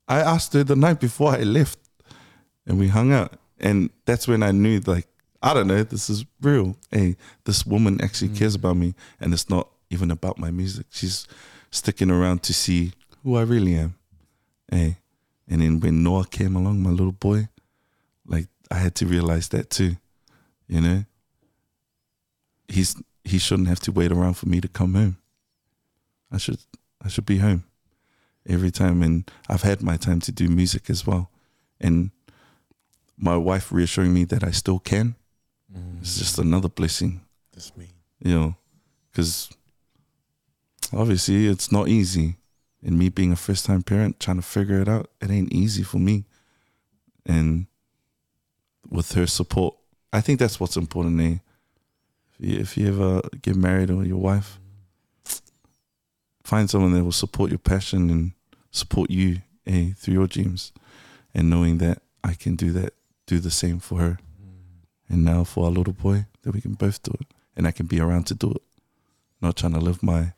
[0.08, 1.78] I asked her the night before I left
[2.64, 3.32] and we hung out.
[3.58, 5.08] And that's when I knew like,
[5.42, 6.76] I don't know, this is real.
[6.90, 8.38] Hey, this woman actually mm.
[8.38, 10.86] cares about me and it's not even about my music.
[10.90, 11.26] She's
[11.72, 12.92] sticking around to see
[13.24, 13.95] who I really am.
[14.70, 14.98] Hey.
[15.48, 17.48] And then when Noah came along, my little boy,
[18.26, 19.96] like I had to realize that too.
[20.66, 21.04] You know?
[22.68, 25.18] He's he shouldn't have to wait around for me to come home.
[26.30, 26.58] I should
[27.02, 27.64] I should be home
[28.48, 31.30] every time and I've had my time to do music as well.
[31.80, 32.10] And
[33.16, 35.14] my wife reassuring me that I still can.
[35.72, 36.00] Mm.
[36.00, 37.88] It's just another blessing, That's me.
[38.20, 38.56] you know,
[39.10, 39.50] because
[40.92, 42.36] obviously it's not easy.
[42.82, 45.82] And me being a first time parent, trying to figure it out, it ain't easy
[45.82, 46.24] for me.
[47.24, 47.66] And
[48.88, 49.76] with her support,
[50.12, 51.20] I think that's what's important.
[51.20, 51.38] Eh?
[52.32, 54.58] If you, if you ever get married or your wife,
[56.44, 58.32] find someone that will support your passion and
[58.70, 60.72] support you eh, through your dreams,
[61.34, 62.94] and knowing that I can do that,
[63.26, 64.18] do the same for her,
[65.08, 67.86] and now for our little boy, that we can both do it, and I can
[67.86, 68.62] be around to do it,
[69.40, 70.32] not trying to live my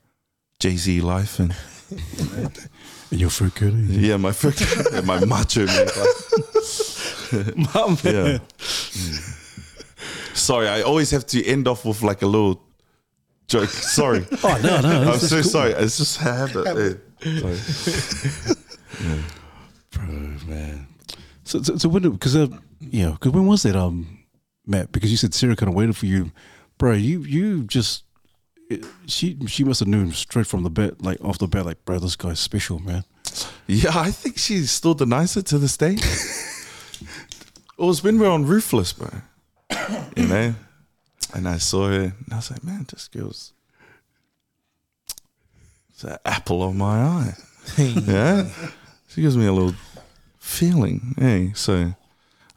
[0.59, 1.55] Jay Z life and
[3.11, 3.81] And you're fruit curly.
[4.07, 7.55] yeah, my freaking my macho man life.
[7.75, 8.39] Mum, Yeah.
[8.39, 9.35] Mm.
[10.35, 12.61] Sorry, I always have to end off with like a little
[13.47, 13.69] joke.
[13.69, 14.25] Sorry.
[14.43, 15.43] Oh no, no, I'm so cool.
[15.43, 15.71] sorry.
[15.73, 16.99] It's just I have that.
[17.23, 18.55] eh, sorry.
[19.91, 20.05] bro,
[20.47, 20.87] man.
[21.43, 22.47] So, so, so when, because uh,
[22.79, 24.19] yeah, because when was that, um,
[24.65, 24.91] Matt?
[24.91, 26.31] Because you said Sarah kind of waited for you,
[26.77, 26.93] bro.
[26.93, 28.03] You, you just,
[28.69, 31.83] it- she, she must have known straight from the bat, like off the bat, like,
[31.85, 33.03] bro, this guy's special, man.
[33.67, 35.93] Yeah, I think she still denies it to this day.
[35.99, 37.07] it
[37.77, 39.09] was when we were on Ruthless, bro.
[40.15, 40.55] You know?
[41.33, 43.53] And I saw her and I was like, man, this girl's
[45.91, 47.33] it's an apple of my eye.
[47.77, 48.49] yeah.
[49.09, 49.75] She gives me a little
[50.39, 51.13] feeling.
[51.17, 51.93] Hey, so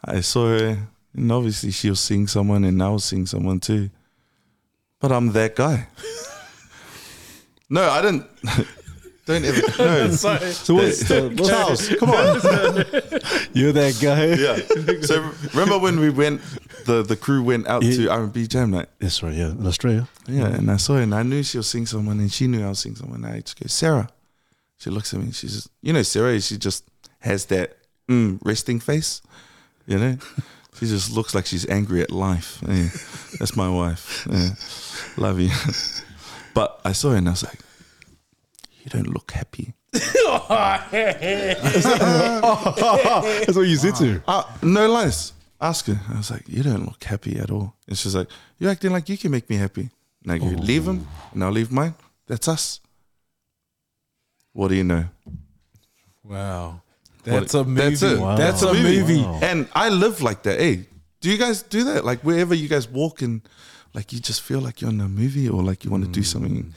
[0.05, 3.91] I saw her And obviously she was seeing someone and I was seeing someone too.
[5.03, 5.89] But I'm that guy.
[7.69, 8.27] no, I didn't.
[9.27, 9.61] Don't ever.
[9.79, 10.09] No.
[10.53, 12.27] So what's the what's Charles, come on.
[13.53, 14.35] You're that guy.
[14.35, 15.03] Yeah.
[15.03, 16.41] So remember when we went,
[16.87, 18.89] the, the crew went out to R&B Jam Night?
[18.99, 19.35] That's right.
[19.35, 20.09] Yeah, in Australia.
[20.27, 22.65] Yeah, and I saw her and I knew she was seeing someone and she knew
[22.65, 23.25] I was seeing someone.
[23.25, 24.09] And I just go, Sarah.
[24.79, 26.85] She looks at me and she says, you know, Sarah, she just
[27.21, 27.77] has that
[28.09, 29.23] mm, resting face,
[29.87, 30.17] you know?
[30.79, 32.59] She just looks like she's angry at life.
[32.67, 32.89] Yeah,
[33.39, 34.27] that's my wife.
[34.29, 34.49] Yeah,
[35.17, 35.51] love you.
[36.55, 37.61] But I saw her and I was like,
[38.83, 39.73] you don't look happy.
[39.93, 40.05] That's
[43.57, 44.23] what you said to her.
[44.29, 45.33] Uh, no lies.
[45.61, 45.99] Ask her.
[46.13, 47.75] I was like, you don't look happy at all.
[47.89, 49.89] And she's like, you're acting like you can make me happy.
[50.23, 51.95] And I go, leave him and I'll leave mine.
[52.27, 52.81] That's us.
[54.53, 55.07] What do you know?
[56.23, 56.83] Wow.
[57.25, 57.81] That's a movie.
[57.81, 58.19] That's it.
[58.19, 58.37] Wow.
[58.37, 59.23] That's a movie.
[59.23, 59.41] Wow.
[59.43, 60.59] And I live like that.
[60.59, 60.87] Hey,
[61.21, 62.05] do you guys do that?
[62.05, 63.43] Like wherever you guys walk and
[63.95, 66.21] like you just feel like you're in a movie or like you want to do
[66.21, 66.25] mm.
[66.25, 66.75] something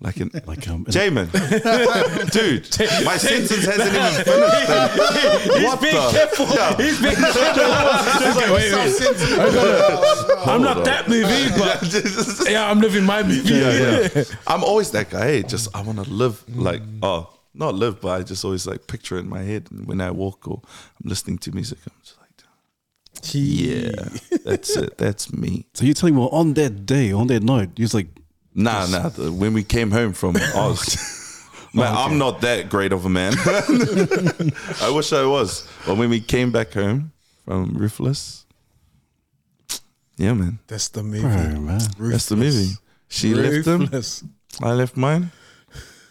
[0.00, 1.28] like in Like um, Jamin,
[2.30, 4.24] dude, my sentence hasn't even finished.
[4.24, 5.62] Then.
[5.64, 6.10] what being the?
[6.12, 6.46] careful.
[6.46, 6.76] Yeah.
[6.76, 9.08] He's being okay, wait, wait.
[10.46, 13.54] I'm not that movie, but yeah, I'm living my movie.
[13.54, 14.24] yeah, yeah.
[14.46, 15.26] I'm always that guy.
[15.26, 16.62] Hey, just I want to live mm.
[16.62, 19.66] like oh, not live, but I just always like picture it in my head.
[19.84, 21.97] When I walk or I'm listening to music, I'm
[23.34, 23.90] yeah,
[24.44, 24.96] that's it.
[24.98, 25.66] That's me.
[25.74, 28.08] so you're telling me well, on that day, on that night, you was like,
[28.54, 29.08] Nah, nah.
[29.10, 30.96] the- When we came home from oh, Oz,
[31.74, 33.34] man, I'm not that great of a man.
[34.80, 35.66] I wish I was.
[35.86, 37.12] But when we came back home
[37.44, 38.44] from Ruthless,
[40.16, 41.20] yeah, man, That's the movie.
[41.22, 41.80] bro, man.
[41.98, 42.72] that's the movie.
[43.08, 43.80] She left him.
[43.82, 44.24] Ruthless.
[44.60, 45.30] I left mine.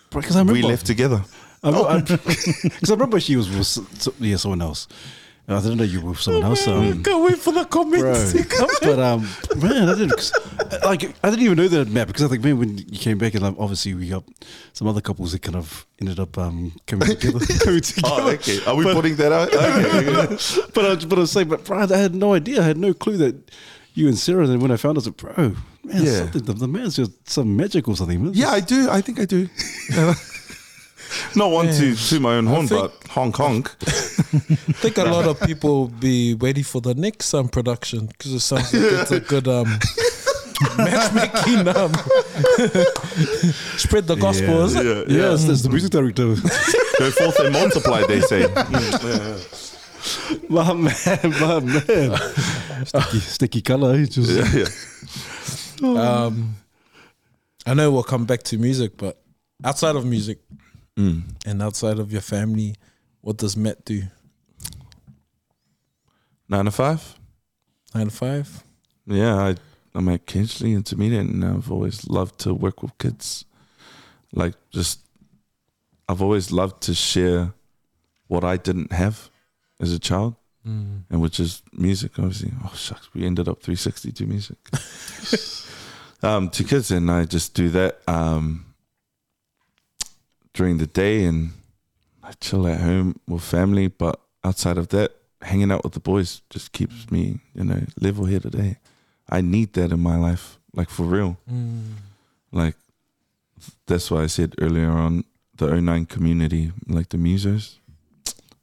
[0.09, 1.23] Because I remember, We left together.
[1.61, 4.87] Because I remember she was with s- s- yeah someone else.
[5.49, 6.67] I didn't know you were with someone else.
[6.67, 8.41] Um, Can't wait for the comments bro.
[8.43, 8.69] to come.
[8.81, 9.21] but um,
[9.57, 10.33] man, I didn't 'cause,
[10.83, 13.33] like I didn't even know that Matt because I think man when you came back
[13.33, 14.25] and um, obviously we got
[14.73, 17.39] some other couples that kind of ended up um coming together.
[17.63, 18.07] coming together.
[18.13, 18.59] Oh, okay.
[18.65, 19.47] Are we putting that out?
[19.57, 20.65] Okay.
[20.73, 22.61] but I, but I was saying, but bro, I had no idea.
[22.61, 23.35] I had no clue that
[23.93, 24.47] you and Sarah.
[24.47, 26.17] And when I found out, I was like, bro, man, Yeah.
[26.19, 28.21] something, the, the man's just some magic or something.
[28.21, 28.33] man.
[28.35, 28.89] yeah, I do.
[28.89, 29.47] I think I do.
[31.35, 33.65] Not one to to my own horn, think- but Hong Kong.
[33.87, 38.33] I think a lot of people will be waiting for the next um, production because
[38.33, 39.67] it sounds like it's a good um,
[40.77, 41.67] matchmaking.
[41.67, 41.93] Um,
[43.77, 44.85] spread the gospel, is it?
[44.85, 46.25] Yeah, yeah, it's, it's the music director.
[46.99, 48.03] Go forth and multiply.
[48.05, 48.47] They say.
[50.49, 50.91] my man,
[51.39, 52.17] my man.
[52.85, 54.05] sticky, sticky color.
[54.05, 54.65] Just, Yeah,
[55.81, 56.25] yeah.
[56.25, 56.55] Um,
[57.65, 59.21] I know we'll come back to music, but
[59.63, 60.39] outside of music
[60.97, 61.23] Mm.
[61.45, 62.75] and outside of your family,
[63.21, 64.03] what does Matt do?
[66.49, 67.15] Nine to five.
[67.93, 68.63] Nine to five.
[69.05, 69.55] Yeah, I,
[69.93, 73.45] I'm at Intermediate, and I've always loved to work with kids.
[74.33, 75.01] Like, just,
[76.09, 77.53] I've always loved to share
[78.27, 79.29] what I didn't have
[79.79, 80.35] as a child,
[81.09, 82.51] and which is music, obviously.
[82.63, 84.57] Oh, shucks, we ended up 360 to music.
[86.23, 88.66] um, to kids, and I just do that um,
[90.57, 91.51] during the day, and
[92.23, 95.11] I chill at home with family, but outside of that,
[95.43, 98.77] hanging out with the boys just keeps me, you know, level here today.
[99.29, 101.37] I need that in my life, like for real.
[101.49, 101.93] Mm.
[102.51, 102.75] Like
[103.85, 107.75] that's why I said earlier on the 09 community, like the musos.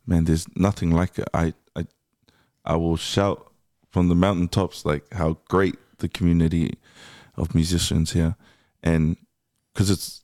[0.04, 1.28] Man, there's nothing like it.
[1.32, 1.86] I I
[2.64, 3.52] I will shout
[3.90, 6.76] from the mountaintops like how great the community
[7.36, 8.34] of musicians here,
[8.82, 9.16] and
[9.72, 10.23] because it's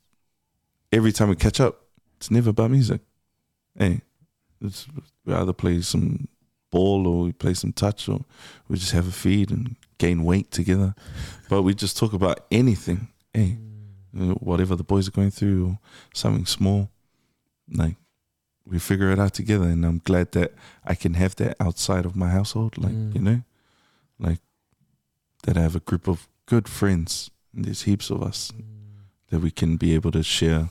[0.93, 1.87] every time we catch up,
[2.17, 3.01] it's never about music.
[3.77, 4.03] Hey,
[4.61, 4.87] it's,
[5.25, 6.29] we either play some
[6.71, 8.25] ball or we play some touch or
[8.69, 10.95] we just have a feed and gain weight together.
[11.49, 13.09] But we just talk about anything.
[13.33, 13.59] Hey,
[14.19, 15.79] uh, whatever the boys are going through or
[16.15, 16.91] something small,
[17.73, 17.97] like
[18.67, 19.67] we figure it out together.
[19.67, 22.79] And I'm glad that I can have that outside of my household.
[22.79, 23.15] Like, mm.
[23.15, 23.43] you know,
[24.19, 24.41] like
[25.45, 28.65] that I have a group of good friends and there's heaps of us mm.
[29.31, 30.71] that we can be able to share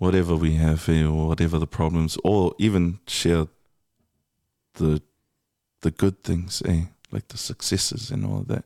[0.00, 3.46] whatever we have here or whatever the problems or even share
[4.74, 5.02] the
[5.82, 6.84] the good things eh?
[7.12, 8.64] Like the successes and all of that.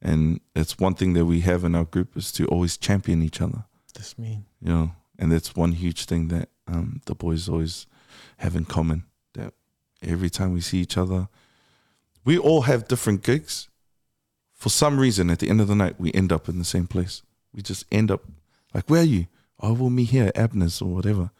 [0.00, 3.40] And it's one thing that we have in our group is to always champion each
[3.40, 3.64] other.
[3.94, 4.44] That's mean.
[4.62, 7.86] you know and that's one huge thing that um, the boys always
[8.36, 9.04] have in common
[9.34, 9.52] that
[10.02, 11.28] every time we see each other
[12.24, 13.68] we all have different gigs.
[14.54, 16.86] For some reason at the end of the night we end up in the same
[16.86, 17.22] place.
[17.52, 18.22] We just end up
[18.72, 19.26] like where are you
[19.60, 21.30] oh we'll meet here at abner's or whatever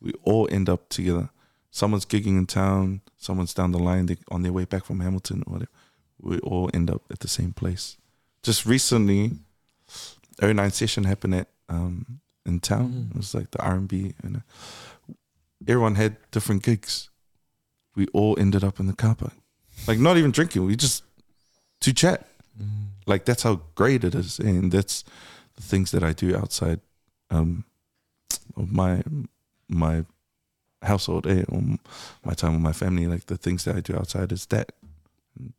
[0.00, 1.30] we all end up together
[1.76, 5.42] someone's gigging in town, someone's down the line they, on their way back from Hamilton
[5.46, 5.70] or whatever.
[6.18, 7.98] We all end up at the same place.
[8.42, 9.32] Just recently,
[10.40, 13.10] 09 session happened at um, in town.
[13.10, 14.42] It was like the R and B, and
[15.68, 17.10] everyone had different gigs.
[17.94, 19.34] We all ended up in the car park,
[19.86, 20.64] like not even drinking.
[20.64, 21.02] We just
[21.80, 22.26] to chat.
[23.06, 25.04] Like that's how great it is, and that's
[25.56, 26.80] the things that I do outside
[27.30, 27.64] um,
[28.56, 29.02] of my
[29.68, 30.04] my
[30.82, 31.62] household, eh, or
[32.24, 33.06] my time with my family.
[33.06, 34.72] Like the things that I do outside is that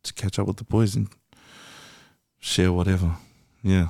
[0.03, 1.07] to catch up with the boys and
[2.39, 3.15] share whatever.
[3.63, 3.89] Yeah.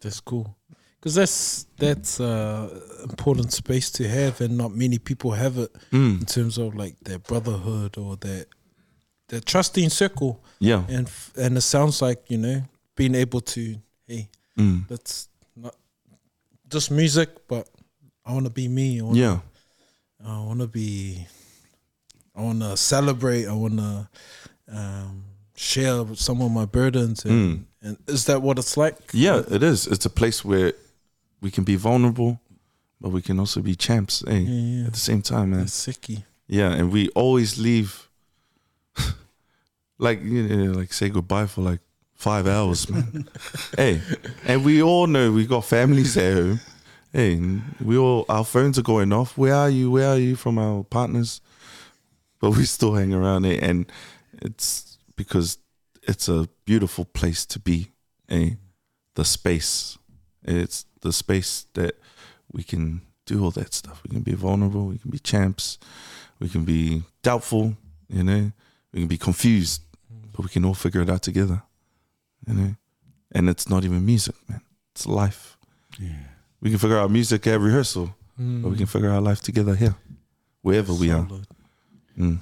[0.00, 0.56] That's cool.
[1.00, 2.68] Because that's that's uh,
[3.08, 6.20] important space to have, and not many people have it Mm.
[6.20, 8.46] in terms of like their brotherhood or their
[9.28, 10.42] their trusting circle.
[10.60, 10.84] Yeah.
[10.88, 12.62] And f- and it sounds like you know
[12.96, 14.86] being able to hey, Mm.
[14.88, 15.33] that's not
[16.68, 17.68] just music, but
[18.24, 19.00] I want to be me.
[19.00, 19.38] I wanna, Yeah.
[20.24, 21.26] I want to be.
[22.34, 23.46] I want to celebrate.
[23.46, 24.08] I want to
[24.68, 27.24] um, share some of my burdens.
[27.24, 27.64] And, Mm.
[27.82, 28.96] and is that what it's like?
[29.12, 29.86] Yeah, it is.
[29.86, 30.72] It's a place where
[31.40, 32.40] we can be vulnerable,
[33.00, 34.38] but we can also be champs, eh?
[34.38, 34.50] Yeah,
[34.80, 34.86] yeah.
[34.86, 35.60] At the same time, man.
[35.60, 36.24] That's sicky.
[36.48, 38.08] Yeah, and we always leave
[39.98, 41.80] like you know, like say goodbye for like
[42.14, 43.28] five hours, man.
[43.76, 44.00] hey,
[44.44, 46.60] and we all know we got families at home.
[47.12, 47.40] Hey,
[47.80, 49.38] we all our phones are going off.
[49.38, 49.90] Where are you?
[49.90, 51.40] Where are you from our partners?
[52.40, 53.90] But we still hang around it, and
[54.42, 55.58] it's because
[56.02, 57.90] it's a beautiful place to be.
[58.28, 58.50] Eh?
[59.14, 59.96] The space,
[60.42, 62.00] it's the space that
[62.52, 64.02] we can do all that stuff.
[64.02, 64.86] We can be vulnerable.
[64.86, 65.78] We can be champs.
[66.40, 67.76] We can be doubtful.
[68.08, 68.52] You know,
[68.92, 69.82] we can be confused,
[70.32, 71.62] but we can all figure it out together.
[72.46, 72.74] You know,
[73.32, 74.60] and it's not even music, man.
[74.92, 75.56] It's life.
[75.98, 76.08] Yeah.
[76.60, 79.94] We can figure out music at rehearsal, but we can figure out life together here,
[80.62, 81.26] wherever we are.
[81.28, 81.46] Solid.
[82.18, 82.38] Mm.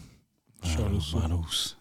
[0.78, 1.74] Manos, manos.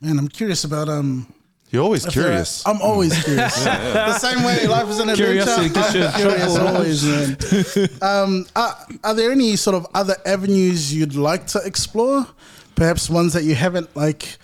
[0.00, 1.26] Man, I'm curious about um.
[1.70, 2.66] You're always if there are- curious.
[2.66, 3.64] I'm always curious.
[3.64, 5.44] The same way life is an adventure.
[5.44, 7.88] Curiosity gets you in I'm curious always, man.
[8.02, 8.74] Um, are,
[9.04, 12.26] are there any sort of other avenues you'd like to explore?
[12.74, 14.38] Perhaps ones that you haven't like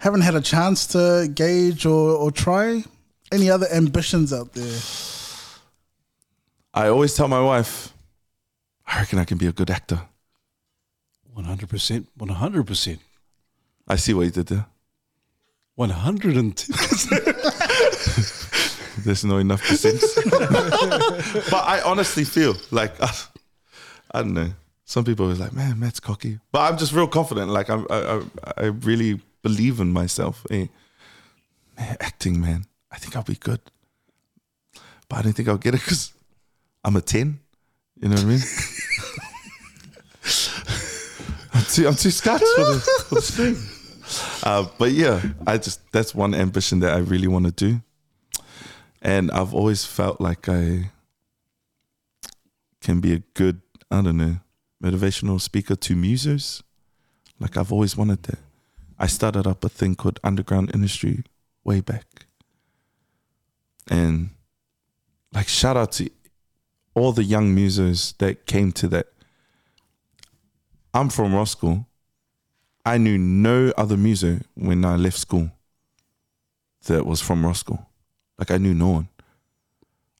[0.00, 2.82] haven't had a chance to gauge or, or try.
[3.30, 4.80] Any other ambitions out there?
[6.74, 7.92] I always tell my wife,
[8.86, 10.00] I reckon I can be a good actor.
[11.36, 12.06] 100%.
[12.18, 12.98] 100%.
[13.86, 14.66] I see what you did there.
[15.76, 16.72] 102.
[19.02, 20.00] There's no enough percent.
[21.50, 23.10] but I honestly feel like I,
[24.12, 24.50] I don't know.
[24.84, 27.50] Some people are like, "Man, Matt's cocky," but I'm just real confident.
[27.50, 28.22] Like I'm, I, I,
[28.56, 30.44] I really believe in myself.
[30.50, 30.68] Man,
[31.78, 33.60] acting, man, I think I'll be good.
[35.08, 36.12] But I don't think I'll get it because
[36.84, 37.40] I'm a ten.
[38.00, 38.40] You know what I mean?
[41.52, 43.56] I'm too, I'm too scotch for the, for the string.
[44.42, 47.80] Uh, but yeah, I just that's one ambition that I really want to do
[49.02, 50.90] and I've always felt like I
[52.80, 53.60] can be a good,
[53.90, 54.36] I don't know,
[54.82, 56.62] motivational speaker to musos.
[57.38, 58.38] Like I've always wanted that.
[59.00, 61.24] I started up a thing called Underground Industry
[61.64, 62.26] way back.
[63.88, 64.30] And
[65.32, 66.10] like shout out to
[66.94, 69.06] all the young musos that came to that.
[70.92, 71.86] I'm from Roskill.
[72.84, 75.50] I knew no other muso when I left school
[76.86, 77.86] that was from Roskill.
[78.38, 79.08] Like I knew no one.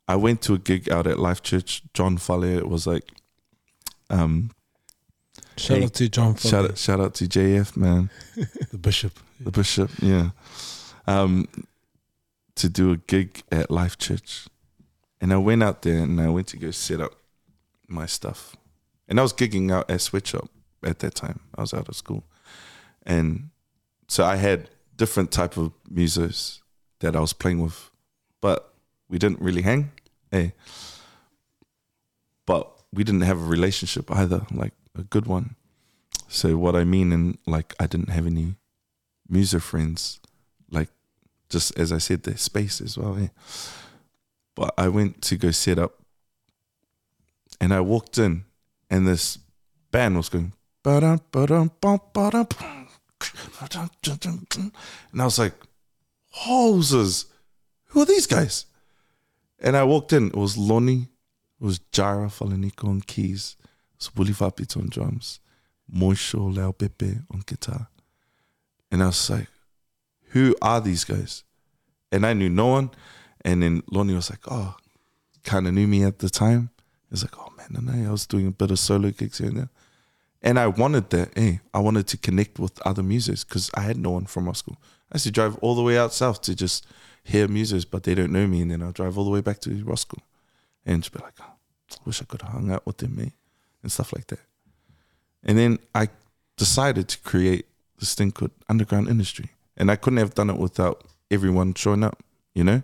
[0.09, 1.83] I went to a gig out at Life Church.
[1.93, 3.12] John Follier was like,
[4.09, 4.51] um,
[5.61, 6.37] Shout Hey, out to John.
[6.37, 8.09] shout out, shout out to JF man,
[8.73, 9.13] the bishop.
[9.39, 10.31] the bishop, yeah,
[11.07, 11.47] um,
[12.55, 14.49] to do a gig at Life Church,
[15.21, 17.13] and I went out there and I went to go set up
[17.89, 18.57] my stuff,
[19.07, 20.49] and I was gigging out at Switch Up
[20.83, 21.41] at that time.
[21.55, 22.25] I was out of school,
[23.05, 23.51] and
[24.09, 26.61] so I had different type of musos
[27.01, 27.91] that I was playing with,
[28.41, 28.73] but
[29.11, 29.91] we didn't really hang,
[30.31, 30.53] hey.
[32.47, 35.57] But we didn't have a relationship either, like a good one.
[36.28, 38.55] So what I mean, and like I didn't have any
[39.28, 40.20] muso friends,
[40.70, 40.88] like
[41.49, 43.18] just as I said, the space as well.
[43.18, 43.28] Yeah.
[44.55, 45.95] But I went to go set up,
[47.61, 48.45] and I walked in,
[48.88, 49.38] and this
[49.91, 50.53] band was going,
[55.12, 55.55] and I was like,
[56.30, 57.26] "Hoses,
[57.86, 58.66] who are these guys?"
[59.59, 60.28] And I walked in.
[60.28, 61.09] It was Lonnie,
[61.61, 63.57] it was Jara Falaniko on keys,
[64.01, 65.41] was Willie Vapit on drums,
[65.93, 67.89] Moisho Leo Pepe on guitar.
[68.91, 69.49] And I was like,
[70.31, 71.45] who are these guys?
[72.11, 72.91] And I knew no one.
[73.45, 74.77] And then Lonnie was like, oh,
[75.45, 76.71] kind of knew me at the time.
[77.09, 79.49] He was like, oh man, and I was doing a bit of solo gigs here
[79.49, 79.71] and there.
[80.43, 81.37] And I wanted that.
[81.37, 84.77] Eh, I wanted to connect with other musos because I had no one from Roskill.
[85.13, 86.87] I used to drive all the way out south to just
[87.25, 88.63] hear musos, but they don't know me.
[88.63, 90.21] And then I'll drive all the way back to Roskill
[90.87, 91.53] and just be like, oh,
[92.05, 93.33] wish I could have hung out with them, mate,
[93.83, 94.41] and stuff like that.
[95.43, 96.09] And then I
[96.57, 97.66] decided to create
[97.99, 99.51] this thing called underground industry.
[99.76, 102.22] And I couldn't have done it without everyone showing up,
[102.55, 102.83] you know?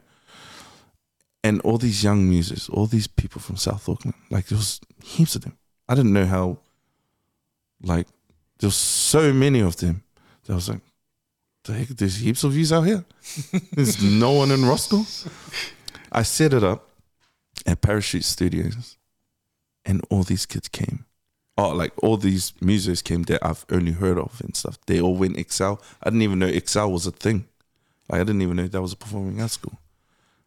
[1.44, 5.36] And all these young musos, all these people from South Auckland, like there was heaps
[5.36, 5.56] of them.
[5.88, 6.58] I didn't know how,
[7.82, 8.08] like,
[8.58, 10.02] there was so many of them.
[10.44, 10.80] That I was like,
[11.64, 13.04] the heck, there's heaps of yous out here.
[13.72, 15.04] there's no one in Roskill.
[16.10, 16.88] I set it up
[17.66, 18.95] at Parachute Studios,
[19.86, 21.06] and all these kids came.
[21.56, 24.78] Oh, like all these musos came that I've only heard of and stuff.
[24.86, 25.80] They all went Excel.
[26.02, 27.46] I didn't even know Excel was a thing.
[28.10, 29.78] Like I didn't even know that was a performing arts school.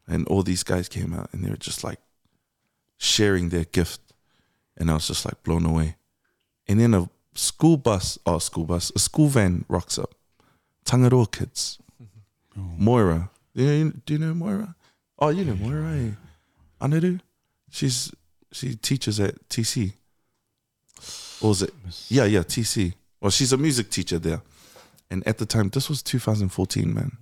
[0.08, 2.00] And all these guys came out and they were just like
[2.98, 4.02] sharing their gift.
[4.78, 5.96] And I was just like blown away.
[6.68, 10.14] And then a school bus, oh, school bus, a school van rocks up.
[10.86, 11.80] Tangaroa kids.
[12.56, 13.32] Moira.
[13.56, 14.76] Do you, do you know Moira?
[15.18, 15.96] Oh, you know Moira.
[15.96, 16.12] Eh?
[16.82, 17.20] Anaru.
[17.72, 18.12] She's
[18.52, 19.94] she teaches at TC.
[21.42, 21.74] Or was it?
[22.10, 22.94] Yeah, yeah, TC.
[23.22, 24.42] Well, she's a music teacher there.
[25.10, 27.18] And at the time, this was 2014, man.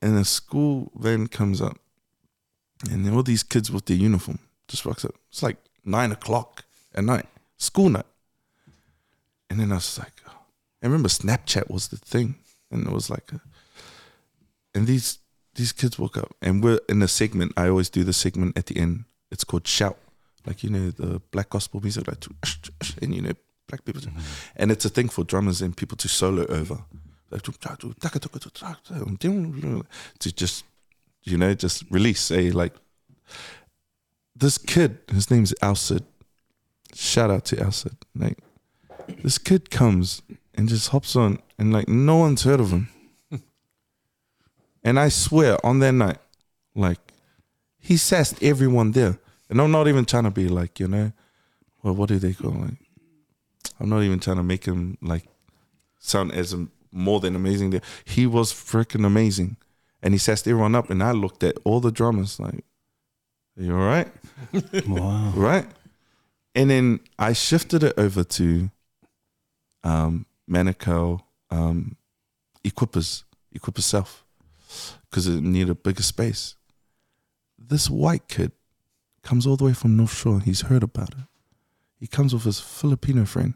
[0.00, 1.78] And the school van comes up,
[2.90, 5.14] and all these kids with their uniform just walks up.
[5.30, 6.64] It's like nine o'clock
[6.94, 8.06] at night, school night.
[9.48, 10.32] And then I was like, oh.
[10.82, 12.34] I remember Snapchat was the thing,
[12.70, 13.40] and it was like, a,
[14.74, 15.18] and these
[15.54, 17.52] these kids woke up, and we're in a segment.
[17.56, 19.04] I always do the segment at the end.
[19.32, 19.96] It's called shout,
[20.46, 22.24] like you know the black gospel music, like
[23.00, 23.32] and you know
[23.66, 24.20] black people, mm-hmm.
[24.56, 26.84] and it's a thing for drummers and people to solo over,
[27.30, 27.42] like
[30.18, 30.64] to just
[31.22, 32.20] you know just release.
[32.20, 32.74] Say like
[34.36, 36.04] this kid, his name's Alcid.
[36.94, 37.96] Shout out to Alcid.
[38.14, 38.38] Like
[39.22, 40.20] this kid comes
[40.54, 42.88] and just hops on, and like no one's heard of him.
[44.84, 46.18] and I swear on that night,
[46.74, 47.11] like
[47.82, 49.18] he sassed everyone there.
[49.50, 51.12] And I'm not even trying to be like, you know,
[51.82, 52.78] well, what do they call like?
[53.78, 55.24] I'm not even trying to make him like
[55.98, 56.54] sound as
[56.92, 57.70] more than amazing.
[57.70, 59.56] There, he was freaking amazing,
[60.02, 60.88] and he sassed everyone up.
[60.88, 62.64] And I looked at all the drummers like,
[63.58, 64.08] "Are you all right?
[64.88, 65.32] Wow.
[65.34, 65.66] right?"
[66.54, 68.70] And then I shifted it over to
[69.82, 71.20] um, Manukau
[71.50, 71.96] um,
[72.64, 73.24] Equippers,
[73.54, 74.22] Equippers South,
[75.10, 76.54] because it needed a bigger space.
[77.72, 78.52] This white kid
[79.22, 80.40] comes all the way from North Shore.
[80.40, 81.24] He's heard about it.
[81.98, 83.54] He comes with his Filipino friend.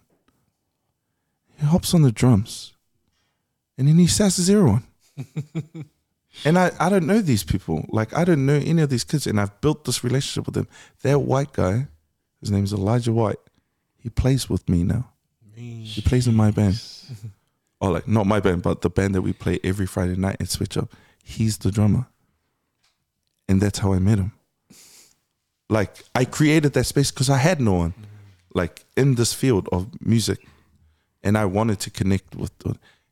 [1.58, 2.72] He hops on the drums,
[3.76, 4.84] and then he sasses everyone.
[6.46, 7.84] and I, I don't know these people.
[7.90, 10.68] Like I don't know any of these kids, and I've built this relationship with them.
[11.02, 11.88] That white guy,
[12.40, 13.36] his name is Elijah White.
[13.98, 15.10] He plays with me now.
[15.54, 16.80] He plays in my band.
[17.82, 20.36] or oh, like not my band, but the band that we play every Friday night
[20.40, 20.90] at Switch Up.
[21.22, 22.06] He's the drummer.
[23.48, 24.32] And that's how I met him.
[25.68, 27.94] Like I created that space because I had no one.
[28.54, 30.46] Like in this field of music.
[31.22, 32.52] And I wanted to connect with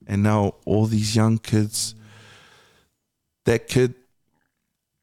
[0.07, 1.95] and now all these young kids,
[3.45, 3.95] that kid,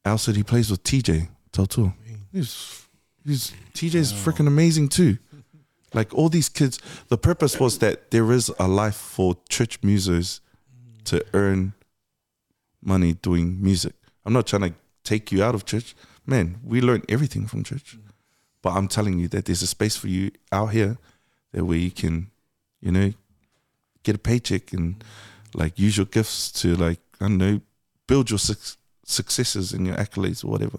[0.04, 1.92] Alcid he plays with TJ Tautu.
[2.32, 2.86] He's,
[3.24, 5.18] he's TJ's freaking amazing too.
[5.94, 6.78] Like all these kids,
[7.08, 10.40] the purpose was that there is a life for church musos
[11.04, 11.74] to earn
[12.82, 13.94] money doing music.
[14.24, 14.74] I'm not trying to
[15.04, 15.94] take you out of church.
[16.26, 17.96] Man, we learn everything from church.
[18.62, 20.98] But I'm telling you that there's a space for you out here
[21.52, 22.30] that where you can,
[22.80, 23.12] you know,
[24.02, 25.02] get a paycheck and
[25.54, 27.60] like use your gifts to like, I don't know,
[28.06, 28.58] build your suc
[29.04, 30.78] successes and your accolades or whatever.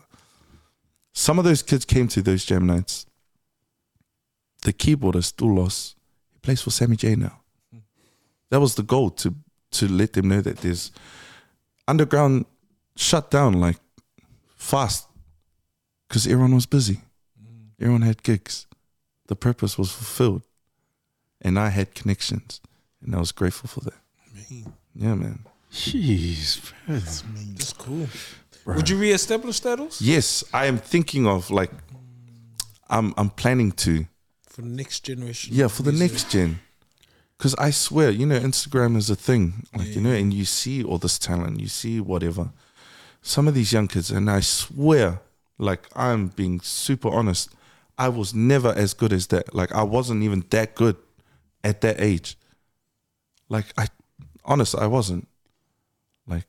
[1.14, 3.06] Some of those kids came to those jam nights
[4.64, 5.96] the keyboardist Dulos,
[6.32, 7.42] he plays for Sammy J now.
[8.50, 9.36] That was the goal to
[9.72, 10.92] to let them know that there's
[11.88, 12.46] underground
[12.96, 13.78] shut down like
[14.64, 15.08] fast
[16.08, 17.02] because everyone was busy.
[17.80, 18.66] Everyone had gigs.
[19.28, 20.44] The purpose was fulfilled,
[21.42, 22.62] and I had connections,
[23.02, 24.00] and I was grateful for that.
[24.96, 25.40] Yeah, man.
[25.72, 26.96] Jeez, bro.
[26.96, 28.08] That's cool.
[28.66, 30.04] Would you re-establish that also?
[30.04, 31.72] Yes, I am thinking of like,
[32.90, 34.06] I'm I'm planning to.
[34.48, 35.54] for the next generation?
[35.56, 36.12] Yeah, for the music?
[36.12, 36.60] next gen.
[37.38, 39.66] Because I swear, you know, Instagram is a thing.
[39.76, 42.52] Like, you know, and you see all this talent, you see whatever.
[43.26, 45.22] Some of these young kids, and I swear,
[45.58, 47.50] like, I'm being super honest,
[47.98, 49.56] I was never as good as that.
[49.56, 50.98] Like, I wasn't even that good
[51.64, 52.38] at that age.
[53.48, 53.88] Like, I,
[54.44, 55.30] honest, I wasn't.
[56.28, 56.44] Like,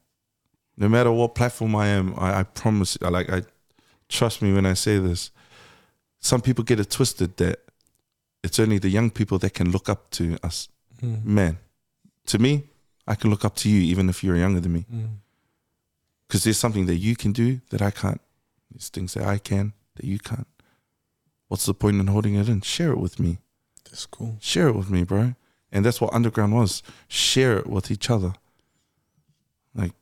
[0.77, 3.43] no matter what platform I am, I, I promise, like, I
[4.09, 5.31] trust me when I say this.
[6.19, 7.61] Some people get it twisted that
[8.43, 10.69] it's only the young people that can look up to us.
[11.01, 11.25] Mm.
[11.25, 11.59] Man,
[12.27, 12.65] to me,
[13.07, 14.87] I can look up to you even if you're younger than me.
[14.93, 15.09] Mm.
[16.35, 18.21] Because there's something that you can do that I can't.
[18.69, 20.49] There's things that I can that you can't.
[21.47, 22.61] What's the point in holding it in?
[22.63, 23.39] Share it with me.
[23.85, 24.39] That's cool.
[24.41, 25.37] Share it with me, bro.
[25.71, 26.83] And that's what underground was.
[27.07, 28.33] Share it with each other.
[29.77, 29.93] Like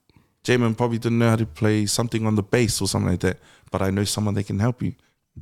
[0.43, 3.37] Jamin probably didn't know how to play something on the bass or something like that,
[3.69, 4.95] but I know someone that can help you.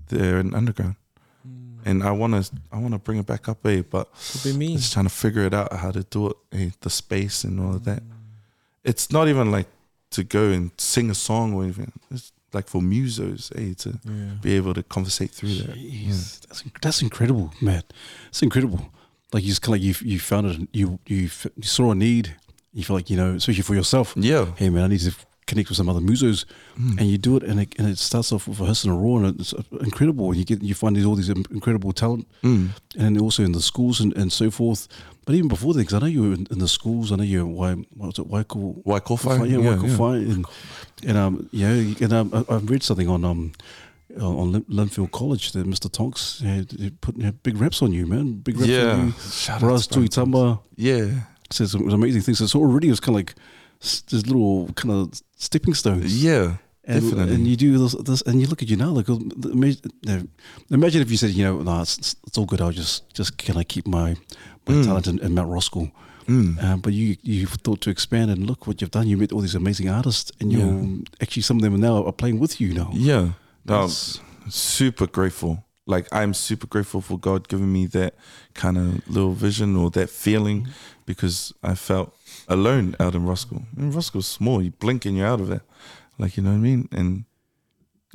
[0.09, 0.97] They're in underground,
[1.85, 3.83] and I wanna I wanna bring it back up, eh?
[3.89, 4.75] But Could be me.
[4.75, 6.69] just trying to figure it out how to do it, eh?
[6.81, 8.03] The space and all of that.
[8.83, 9.67] It's not even like
[10.11, 11.91] to go and sing a song or anything.
[12.11, 13.73] It's like for musos, eh?
[13.83, 14.33] To Yeah.
[14.41, 15.75] be able to conversate through that.
[15.75, 17.83] Jeez, that's that's incredible, man.
[18.29, 18.79] It's incredible.
[19.33, 20.67] Like you just kind of like you you found it.
[20.73, 22.35] You you, you saw a need.
[22.73, 24.13] You feel like you know, especially for yourself.
[24.17, 24.45] Yeah.
[24.57, 25.13] Hey man, I need to
[25.51, 26.39] connect with some other musos,
[26.99, 28.97] and you do it, and it, and it starts off with a hiss and a
[29.03, 29.53] roar, and it's
[29.89, 30.25] incredible.
[30.29, 32.69] And you get you find these all these incredible talent, Mm.
[32.97, 34.87] and then also in the schools and, and so forth.
[35.25, 37.11] But even before that, because I know you were in, in the schools.
[37.11, 39.49] I know you were what was it Waiko Waikowhai?
[39.49, 39.87] yeah, Yeah, Waiko
[40.25, 40.33] yeah.
[40.33, 40.45] And
[41.09, 41.73] and um yeah,
[42.03, 43.51] and um, I, I've read something on um
[44.19, 45.89] on Lynfield College that Mr.
[45.89, 48.33] Tonks had, had put had big reps on you, man.
[48.47, 48.93] Big reps Yeah.
[48.93, 49.13] on you.
[49.45, 51.07] Shout Raz to Brian Tuitama Yeah.
[51.49, 52.39] says some amazing things.
[52.51, 53.35] So already it was kind of like
[53.79, 56.23] this little kind of stepping stones.
[56.23, 56.57] Yeah.
[56.83, 57.35] And, definitely.
[57.35, 58.89] and you do this, this, and you look at you now.
[58.89, 59.07] Like,
[60.69, 62.61] imagine, if you said, you know, no, it's, it's- all good.
[62.61, 64.15] I'll just, just can I keep my,
[64.67, 64.85] my Mm.
[64.85, 65.91] talent in, in Mount Roskill?
[66.27, 69.05] Um, but you, you thought to expand and look what you've done.
[69.05, 72.39] You met all these amazing artists, and you're actually some of them now are playing
[72.39, 72.89] with you now.
[72.93, 73.33] Yeah.
[73.65, 74.19] That's-
[74.49, 75.65] super grateful.
[75.87, 78.15] Like I'm super grateful for God giving me that
[78.53, 80.67] kind of little vision or that feeling
[81.05, 82.15] because I felt
[82.51, 83.63] alone out in Roskill.
[83.77, 84.61] And Roskill's small.
[84.61, 85.61] You blink and you're out of it.
[86.19, 86.87] Like you know what I mean?
[86.91, 87.25] And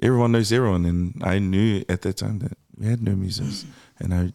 [0.02, 3.64] everyone knows everyone and I knew at that time that we had no musicians
[3.98, 4.32] and I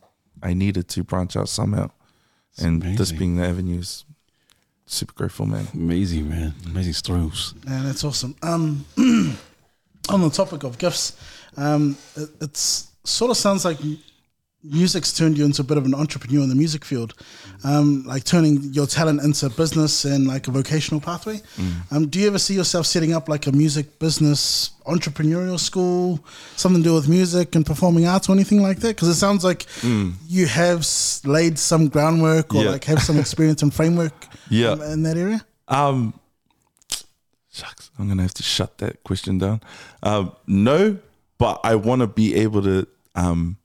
[0.49, 1.91] I needed to branch out somehow.
[2.57, 4.03] and this being the avenue is
[4.85, 5.67] super grateful, man.
[5.73, 6.53] Amazing, man.
[6.65, 7.53] Amazing stories.
[7.67, 8.35] Yeah, that's awesome.
[8.41, 8.85] Um,
[10.09, 11.13] on the topic of gifts,
[11.55, 13.99] um, it, it's sort of sounds like m-
[14.63, 17.13] music's turned you into a bit of an entrepreneur in the music field,
[17.63, 21.41] um, like turning your talent into business and like a vocational pathway.
[21.89, 26.23] Um, do you ever see yourself setting up like a music business entrepreneurial school,
[26.55, 28.89] something to do with music and performing arts or anything like that?
[28.95, 29.65] Because it sounds like
[30.27, 30.85] you have
[31.25, 32.69] laid some groundwork or Yeah.
[32.71, 34.71] like have some experience and framework Yeah.
[34.71, 35.43] um, in that area.
[35.67, 36.13] Um,
[37.51, 39.61] shucks, I'm gonna have to shut that question down.
[40.03, 40.97] Um, no,
[41.37, 43.57] but I want to be able to, um,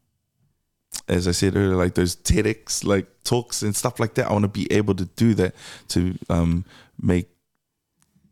[1.09, 4.29] as I said earlier, like those TEDx like talks and stuff like that.
[4.29, 5.55] I want to be able to do that
[5.89, 6.65] to um
[7.01, 7.29] make.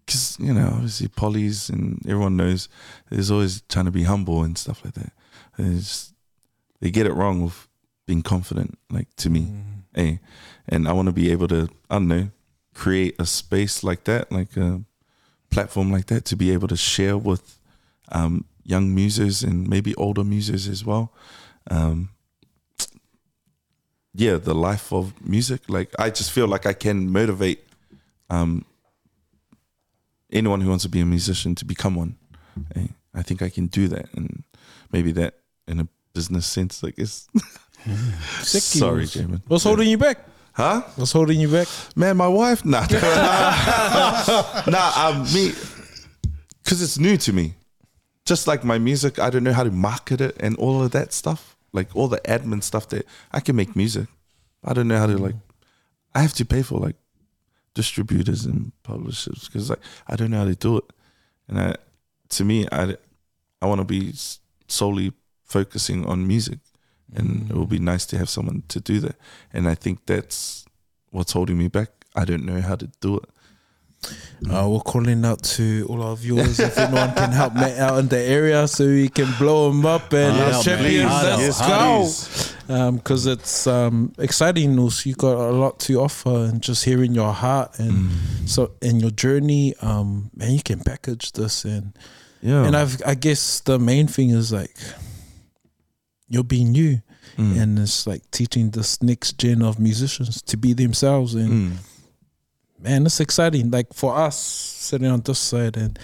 [0.05, 2.69] Because you know, obviously, polys and everyone knows
[3.11, 5.13] there's always trying to be humble and stuff like that.
[5.57, 6.13] It's,
[6.81, 7.69] they get it wrong with
[8.07, 9.49] being confident, like to me,
[9.95, 10.17] eh?
[10.69, 12.31] And I want to be able to, I don't know,
[12.75, 14.83] create a space like that, like a
[15.51, 17.59] platform like that, to be able to share with
[18.13, 21.13] um, young musos and maybe older musos as well.
[21.71, 22.11] Um,
[24.15, 25.63] yeah, the life of music.
[25.69, 27.67] Like I just feel like I can motivate
[28.31, 28.65] um,
[30.33, 32.17] anyone who wants to be a musician to become one.
[32.77, 34.45] Eh, I think I can do that, and
[34.93, 35.35] maybe that
[35.67, 37.27] in a business sense, like it's.
[38.41, 39.43] Sorry, Jamin.
[39.47, 40.19] What's holding you back?
[40.53, 40.83] Huh?
[40.97, 41.69] What's holding you back?
[41.97, 42.65] Man, my wife?
[42.65, 42.87] Nah.
[44.67, 45.53] nah, um, me.
[46.63, 47.55] Because it's new to me.
[48.25, 51.13] Just like my music, I don't know how to market it and all of that
[51.13, 51.54] stuff.
[51.75, 54.07] Like all the admin stuff that I can make music.
[54.65, 55.35] I don't know how to like,
[56.15, 56.97] I have to pay for like
[57.75, 60.85] distributors and publishers because like I don't know how to do it.
[61.49, 61.75] And I,
[62.31, 62.97] to me, I,
[63.61, 64.15] I want to be
[64.69, 65.13] solely
[65.45, 66.61] focusing on music.
[67.13, 69.17] And it would be nice to have someone to do that.
[69.53, 70.65] And I think that's
[71.11, 71.91] what's holding me back.
[72.17, 73.29] I don't know how to do it.
[74.51, 78.09] Uh, we're calling out to all our viewers if anyone can help Matt out in
[78.09, 81.05] the area so we can blow him up and uh, out, champions.
[81.05, 81.09] man.
[81.09, 82.93] Hard out, Let's go.
[82.93, 85.07] Because it's um, exciting news.
[85.07, 88.11] You got a lot to offer, and just hearing your heart and
[88.47, 91.93] so in your journey, um, man, you can package this and
[92.43, 92.67] Yeah.
[92.67, 94.77] and I've I guess the main thing is like
[96.29, 97.01] you're being you,
[97.39, 97.61] Mm.
[97.61, 101.77] and it's like teaching this next gen of musicians to be themselves and Mm.
[102.85, 103.71] Man, it's exciting.
[103.71, 105.99] Like for us sitting on this side and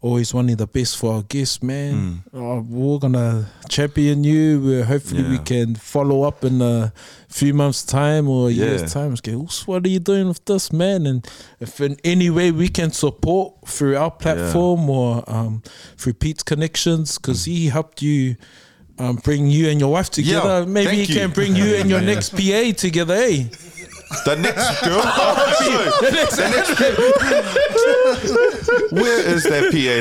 [0.00, 2.24] always wanting the best for our guests, man.
[2.34, 4.60] Oh, we're gonna champion you.
[4.60, 6.92] We're, hopefully, we can follow up in a
[7.28, 8.66] few months' time or a Yeah.
[8.66, 9.16] year's time.
[9.26, 11.06] "Oops, what are you doing with this, man?
[11.06, 11.26] And
[11.58, 15.62] if in any way we can support through our platform or um,
[15.96, 18.36] through Pete's connections, because he helped you
[18.98, 20.60] um, bring you and your wife together.
[20.60, 21.14] Yeah, Maybe he you.
[21.18, 23.44] can bring you and your next PA together, eh?
[24.22, 25.02] The next girl.
[25.04, 25.90] Oh, sorry.
[26.00, 26.38] The next-
[28.92, 29.96] Where is that PA?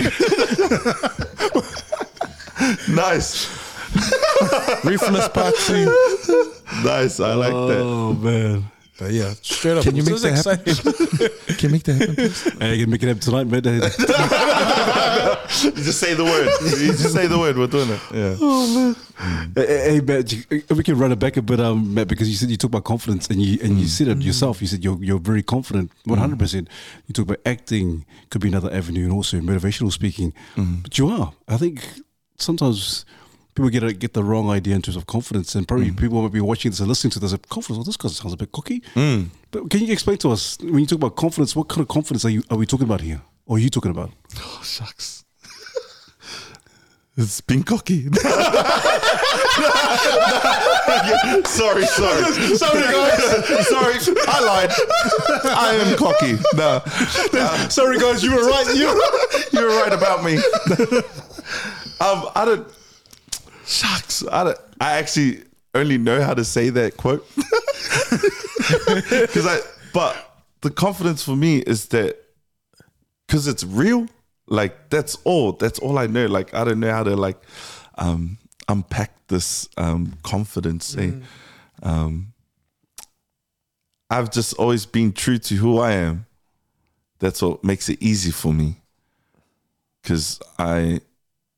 [2.93, 3.47] nice,
[4.83, 5.85] Ruthless part two.
[6.83, 7.19] nice.
[7.19, 7.79] I like that.
[7.81, 8.65] Oh man.
[8.99, 9.83] But yeah, straight up.
[9.83, 10.75] Can you make is that happen?
[11.57, 12.15] Can you make that happen?
[12.15, 12.43] please?
[12.59, 13.63] Hey, you can make it happen tonight, man.
[15.53, 16.47] Hey, You just say the word.
[16.61, 17.57] You just say the word.
[17.57, 17.99] We're doing it.
[18.11, 18.35] Yeah.
[18.39, 18.95] Oh,
[19.55, 20.33] hey, Matt,
[20.69, 22.83] we can run it back a bit, um, Matt, because you said you talk about
[22.83, 24.25] confidence and you and you said it mm.
[24.25, 24.61] yourself.
[24.61, 26.11] You said you're you're very confident, mm.
[26.11, 26.69] one hundred percent.
[27.07, 30.33] You talk about acting could be another avenue, and also motivational speaking.
[30.55, 30.83] Mm.
[30.83, 31.33] But you are.
[31.47, 31.87] I think
[32.37, 33.05] sometimes
[33.53, 36.33] people get a, get the wrong idea in terms of confidence, and probably people might
[36.33, 37.31] be watching this and listening to this.
[37.31, 38.81] and Confidence, well, this guy sounds a bit cocky.
[39.51, 41.55] But can you explain to us when you talk about confidence?
[41.55, 43.21] What kind of confidence are you are we talking about here?
[43.45, 44.11] Or are you talking about?
[44.37, 45.22] Oh shucks.
[47.15, 48.09] It's been cocky.
[51.45, 52.23] sorry, sorry.
[52.57, 53.67] Sorry, guys.
[53.67, 53.95] Sorry,
[54.27, 54.71] I lied.
[55.45, 56.37] I am cocky.
[56.55, 56.81] No.
[57.69, 58.65] Sorry, guys, you were right.
[58.75, 58.99] You
[59.51, 60.37] You're right about me.
[61.99, 62.67] um, I don't.
[63.65, 64.23] Shucks.
[64.31, 64.57] I don't.
[64.81, 65.43] I actually
[65.75, 69.59] only know how to say that quote because I.
[69.93, 70.15] But
[70.61, 72.17] the confidence for me is that
[73.27, 74.07] because it's real.
[74.47, 75.53] Like that's all.
[75.53, 76.25] That's all I know.
[76.25, 77.41] Like I don't know how to like
[77.95, 78.37] um,
[78.67, 80.95] unpack this um, confidence.
[80.97, 81.11] eh?
[81.81, 82.33] Um,
[84.09, 86.25] I've just always been true to who I am.
[87.19, 88.81] That's what makes it easy for me
[90.01, 91.01] because I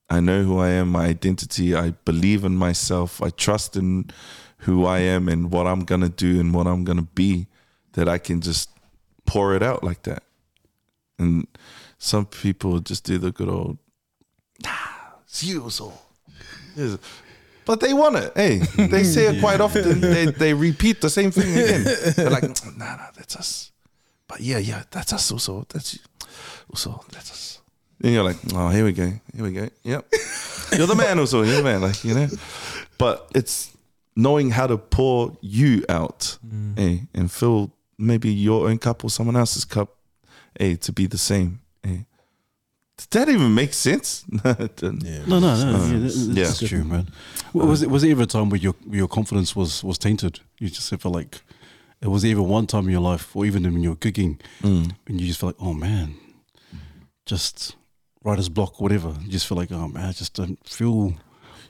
[0.10, 1.76] I know who I am, my identity.
[1.76, 3.22] I believe in myself.
[3.22, 4.12] I trust in
[4.60, 7.48] who I am and what I'm gonna do and what I'm gonna be.
[7.94, 8.70] That I can just
[9.26, 10.24] pour it out like that.
[11.18, 11.48] And
[11.98, 13.78] some people just do the good old,
[14.64, 14.72] nah,
[15.24, 15.94] it's you so.
[17.66, 18.32] But they want it.
[18.36, 20.00] Hey, they say it quite often.
[20.00, 21.84] They they repeat the same thing again.
[22.16, 22.44] They're like,
[22.78, 23.72] nah, nah, that's us.
[24.28, 25.66] But yeah, yeah, that's us also.
[25.70, 26.00] That's you.
[26.70, 27.62] Also, that's us.
[28.04, 29.08] And you're like, oh, here we go.
[29.34, 29.70] Here we go.
[29.84, 30.06] Yep.
[30.78, 31.44] You're the man also.
[31.44, 31.82] You're the man.
[31.82, 32.28] Like, you know.
[32.98, 33.76] But it's
[34.16, 36.38] knowing how to pour you out,
[36.78, 39.96] eh, and fill maybe your own cup or someone else's cup,
[40.60, 41.62] eh, to be the same.
[42.98, 44.24] Did that even make sense?
[44.46, 45.04] It didn't.
[45.28, 45.86] No, no, no.
[45.86, 46.44] yeah, that- yeah.
[46.46, 47.08] that's true, man.
[47.54, 50.40] W- Was it was there ever a time where your your confidence was was tainted?
[50.60, 51.42] You just felt like
[52.02, 54.40] it was there ever one time in your life, or even when you were gigging,
[54.62, 54.96] Mm.
[55.08, 56.16] and you just felt like, oh man,
[57.26, 57.76] just
[58.24, 59.14] writer's block, whatever.
[59.24, 61.14] You just feel like, oh man, I just don't feel.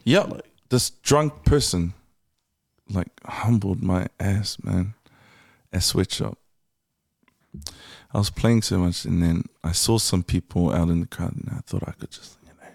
[0.04, 0.46] Yep.
[0.70, 1.94] This drunk person
[2.90, 4.94] like humbled my ass, man.
[5.74, 6.38] At Sweatshop.
[8.16, 11.34] I was playing so much and then I saw some people out in the crowd
[11.34, 12.70] and I thought I could just, you know,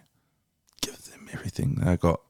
[0.83, 1.81] give them everything.
[1.83, 2.21] I got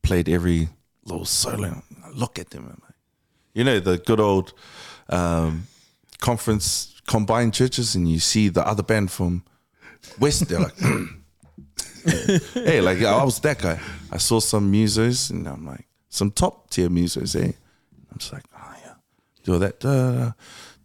[0.00, 0.70] played every
[1.04, 1.82] little solo.
[2.02, 2.94] I look at them and like,
[3.52, 4.54] you know, the good old
[5.10, 5.66] um,
[6.18, 9.44] conference combined churches and you see the other band from
[10.18, 10.78] West, they're like
[12.54, 13.78] hey, like I was that guy.
[14.10, 17.52] I saw some musos and I'm like, some top tier musos, eh?
[18.10, 18.94] I'm just like, oh yeah,
[19.44, 20.34] do all that,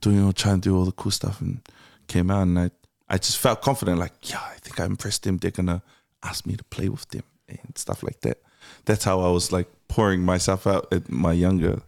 [0.03, 1.61] doing all, trying to do all the cool stuff, and
[2.07, 2.71] came out and I,
[3.09, 5.37] I just felt confident, like, yeah, I think I impressed them.
[5.37, 5.81] They're gonna
[6.23, 8.37] ask me to play with them and stuff like that.
[8.85, 11.81] That's how I was like pouring myself out at my younger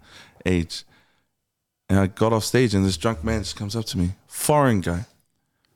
[0.45, 0.83] age.
[1.89, 4.82] And I got off stage and this drunk man just comes up to me, foreign
[4.82, 5.05] guy,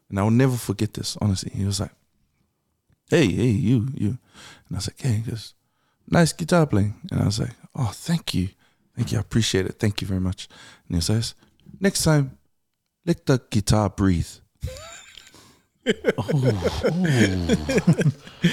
[0.09, 1.17] and I will never forget this.
[1.21, 1.91] Honestly, he was like
[3.09, 4.07] hey, hey, you, you.
[4.67, 5.53] And I was like, hey, he goes,
[6.07, 6.95] nice guitar playing.
[7.11, 8.49] And I was like, oh, thank you.
[8.95, 9.17] Thank you.
[9.17, 9.79] I appreciate it.
[9.79, 10.47] Thank you very much.
[10.87, 11.33] And he says,
[11.79, 12.37] next time,
[13.05, 14.27] let the guitar breathe.
[16.19, 16.83] Oh.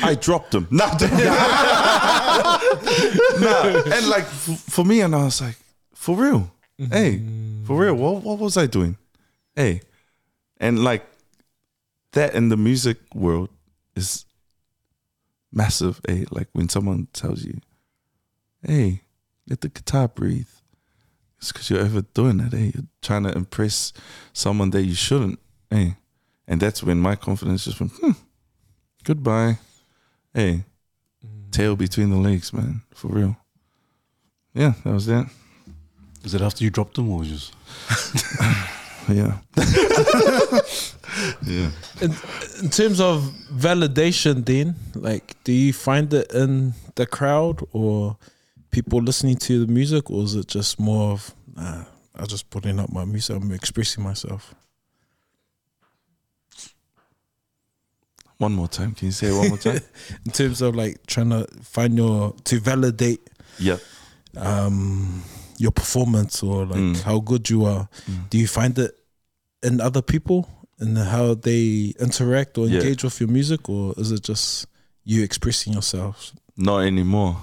[0.03, 0.67] I dropped him.
[0.71, 0.87] Nah,
[3.39, 3.83] nah.
[3.93, 5.59] And like for me, and I was like,
[5.93, 6.51] for real,
[6.81, 6.93] mm-hmm.
[6.93, 7.21] hey,
[7.67, 8.97] for real, what, what was I doing?
[9.55, 9.83] Hey,
[10.59, 11.05] and like
[12.13, 13.51] that in the music world
[13.95, 14.25] is
[15.53, 16.01] massive.
[16.09, 17.61] Hey, Like when someone tells you,
[18.63, 19.03] "Hey,
[19.47, 20.49] let the guitar breathe,"
[21.39, 22.55] it's because you're overdoing it.
[22.55, 22.71] Eh?
[22.75, 23.93] You're trying to impress
[24.33, 25.39] someone that you shouldn't.
[25.71, 25.91] Eh?
[26.49, 28.13] And that's when my confidence just went, hmm,
[29.05, 29.59] goodbye.
[30.33, 30.65] Hey,
[31.51, 33.37] tail between the legs, man, for real.
[34.55, 35.29] Yeah, that was that.
[36.25, 37.55] Is it after you dropped them or just?
[39.09, 39.39] Yeah.
[41.47, 41.71] yeah.
[42.01, 42.13] in,
[42.61, 43.23] in terms of
[43.53, 48.17] validation then like do you find it in the crowd or
[48.77, 51.83] people listening to the music or is it just more of nah,
[52.17, 54.55] i'm just putting up my music i'm expressing myself
[58.39, 58.93] One more time.
[58.93, 59.81] Can you say it one more time?
[60.27, 63.21] in terms of like trying to find your to validate
[63.59, 63.79] yeah.
[64.37, 65.23] um
[65.57, 67.03] your performance or like Mm.
[67.03, 67.89] how good you are
[68.29, 68.93] do you find it
[69.63, 70.47] in other people
[70.79, 72.81] and how they interact or Yeah.
[72.81, 74.67] engage with your music or is it just
[75.03, 77.41] you expressing yourself Not anymore.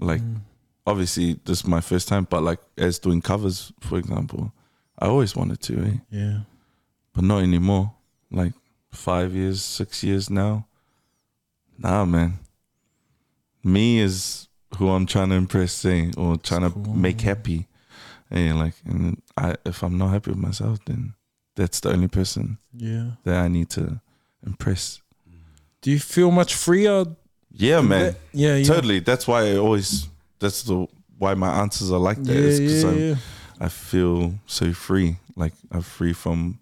[0.00, 0.40] Like, Mm.
[0.86, 4.52] Obviously, this is my first time, but like, as doing covers, for example,
[4.98, 5.96] I always wanted to, eh?
[6.10, 6.38] yeah
[7.14, 7.92] but not anymore.
[8.32, 8.52] Like
[8.90, 10.66] five years, six years now.
[11.78, 12.40] Nah, man.
[13.62, 16.92] Me is who I'm trying to impress, eh, or trying to cool.
[16.94, 17.68] make happy.
[18.32, 21.14] Eh, like, and I, if I'm not happy with myself, then
[21.54, 24.00] that's the only person yeah that I need to
[24.44, 25.00] impress.
[25.82, 27.04] do you feel much freer
[27.52, 28.00] Yeah, man.
[28.06, 28.16] that?
[28.32, 28.98] yeah yeah Totally.
[29.00, 30.08] That's why I always.
[30.44, 30.86] That's the
[31.18, 32.32] why my answers are like that.
[32.34, 33.16] yeah, is 'cause yeah, I'm- yeah.
[33.66, 35.16] I feel so free.
[35.36, 36.58] Like I'm free from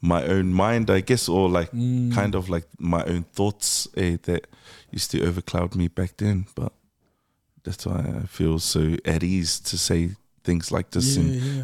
[0.00, 2.12] my own mind, I guess, or like Mm.
[2.14, 4.46] kind of like my own thoughts eh, that
[4.92, 6.46] used to overcloud me back then.
[6.54, 6.72] But
[7.64, 10.10] that's why I feel so at ease to say
[10.44, 11.62] things like this, yeah, and yeah.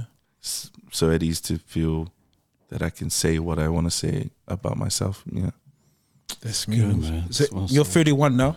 [0.93, 2.09] so at ease to feel
[2.71, 5.23] that I can say what I want to say about myself.
[5.33, 5.51] Yeah.
[6.41, 7.33] that's good, good man.
[7.33, 8.57] so That's well you're 31 now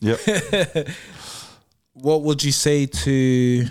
[0.00, 0.18] Yep.
[2.02, 3.66] what would you say to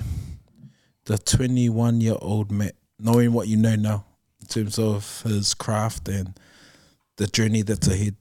[1.05, 4.05] the 21 year old Matt, knowing what you know now
[4.41, 6.37] in terms of his craft and
[7.17, 8.15] the journey that's ahead?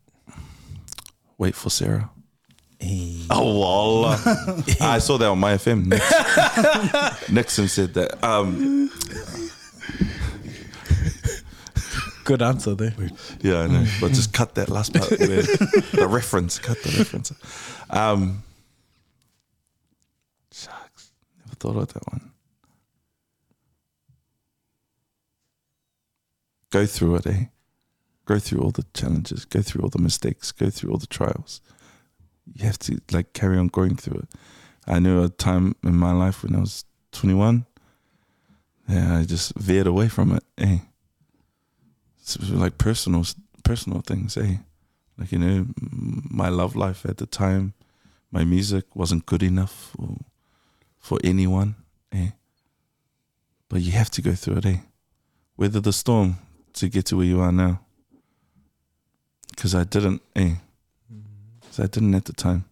[1.37, 2.11] Wait for Sarah.
[2.81, 3.23] Hey.
[3.31, 4.19] Oh, Allah.
[4.81, 5.87] I saw that on my FM.
[5.87, 8.23] Nix- Nixon said that.
[8.25, 8.91] Um,
[12.25, 12.95] Good answer there.
[13.41, 13.87] Yeah, I know.
[14.03, 16.59] But just cut that last part where the reference.
[16.59, 17.33] Cut the reference.
[17.89, 18.43] Um
[20.53, 21.11] Shucks.
[21.47, 22.33] Never thought of that one.
[26.71, 27.45] Go through it, eh?
[28.27, 31.63] Go through all the challenges, go through all the mistakes, go through all the trials.
[32.55, 34.29] You have to like carry on going through it.
[34.87, 37.67] I knew a time in my life when I was twenty one.
[38.87, 40.79] Yeah, I just veered away from it, eh?
[42.21, 43.25] It's like personal
[43.65, 44.57] personal things, eh?
[45.19, 47.75] Like you know, my love life at the time,
[48.31, 50.19] my music wasn't good enough for
[51.01, 51.75] for anyone,
[52.13, 52.31] eh?
[53.69, 54.77] But you have to go through it, eh?
[55.57, 56.37] Weather the storm
[56.75, 57.81] to get to where you are now.
[59.51, 60.55] Because I didn't, eh?
[61.63, 62.65] 'Cause I didn't at the time.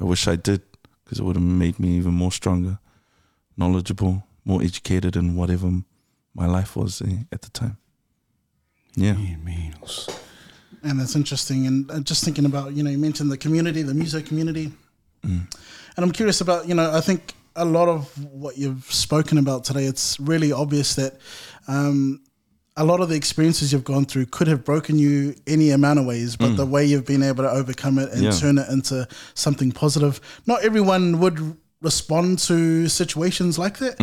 [0.00, 0.62] I wish I did,
[1.04, 2.78] because it would have made me even more stronger,
[3.56, 5.82] knowledgeable, more educated in whatever
[6.34, 7.76] my life was eh, at the time.
[8.94, 9.16] Yeah.
[10.82, 11.66] And it's interesting.
[11.66, 14.72] And uh, just thinking about, you know, you mentioned the community, the music community.
[15.22, 15.48] And
[15.96, 19.84] I'm curious about, you know, I think a lot of what you've spoken about today,
[19.84, 21.18] it's really obvious that
[21.66, 22.20] um,
[22.76, 26.06] a lot of the experiences you've gone through could have broken you any amount of
[26.06, 28.30] ways, but the way you've been able to overcome it and Yeah.
[28.30, 33.98] turn it into something positive, not everyone would respond to situations like that.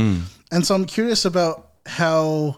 [0.52, 2.57] And so I'm curious about how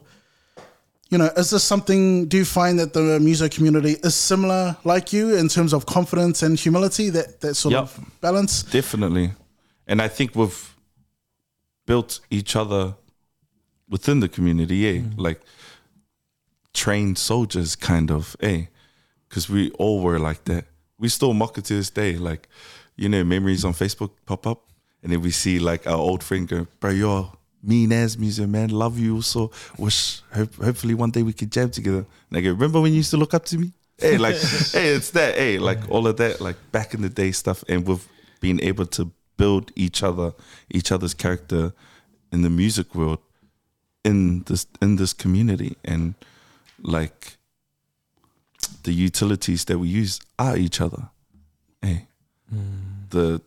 [1.10, 2.28] you know, is this something?
[2.28, 6.44] Do you find that the music community is similar, like you, in terms of confidence
[6.44, 7.10] and humility?
[7.10, 7.84] That that sort Yep.
[7.84, 8.64] of balance.
[8.64, 9.32] Definitely.
[9.88, 10.76] And I think we've
[11.88, 12.96] built each other
[13.90, 15.02] within the community, eh?
[15.16, 15.42] Like
[16.74, 18.66] trained soldiers, kind of, eh?
[19.28, 20.66] Because we all were like that.
[21.00, 22.18] We still mock it to this day.
[22.18, 22.48] Like,
[22.96, 24.70] you know, memories on Facebook pop up,
[25.02, 27.32] and then we see like our old friend go, Bro, you're
[27.64, 28.70] mean as music, man.
[28.70, 29.52] Love you also.
[29.78, 32.06] Wish, hope, hopefully one day we could jam together.
[32.30, 33.74] And I go, Remember when you used to look up to me?
[33.98, 37.32] Hey, like, hey, it's that, hey, like all of that, like back in the day
[37.32, 37.64] stuff.
[37.68, 38.08] And we've
[38.40, 40.34] been able to build each other,
[40.70, 41.74] each other's character
[42.32, 43.20] in the music world,
[44.04, 46.16] in this in this community, and
[46.82, 47.38] like
[48.84, 51.10] the utilities that we use are each other.
[51.82, 52.08] Hey,
[53.10, 53.42] the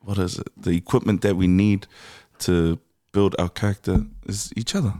[0.00, 0.48] what is it?
[0.56, 1.86] The equipment that we need
[2.40, 2.78] to
[3.12, 4.94] build our character is each other.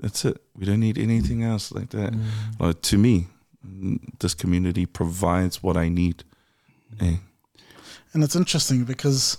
[0.00, 0.40] That's it.
[0.56, 2.14] We don't need anything else like that.
[2.14, 2.22] Hmm.
[2.58, 3.26] Like to me,
[3.66, 6.24] mm, this community provides what I need.
[7.00, 7.20] Hey,
[8.12, 9.38] And it's interesting because,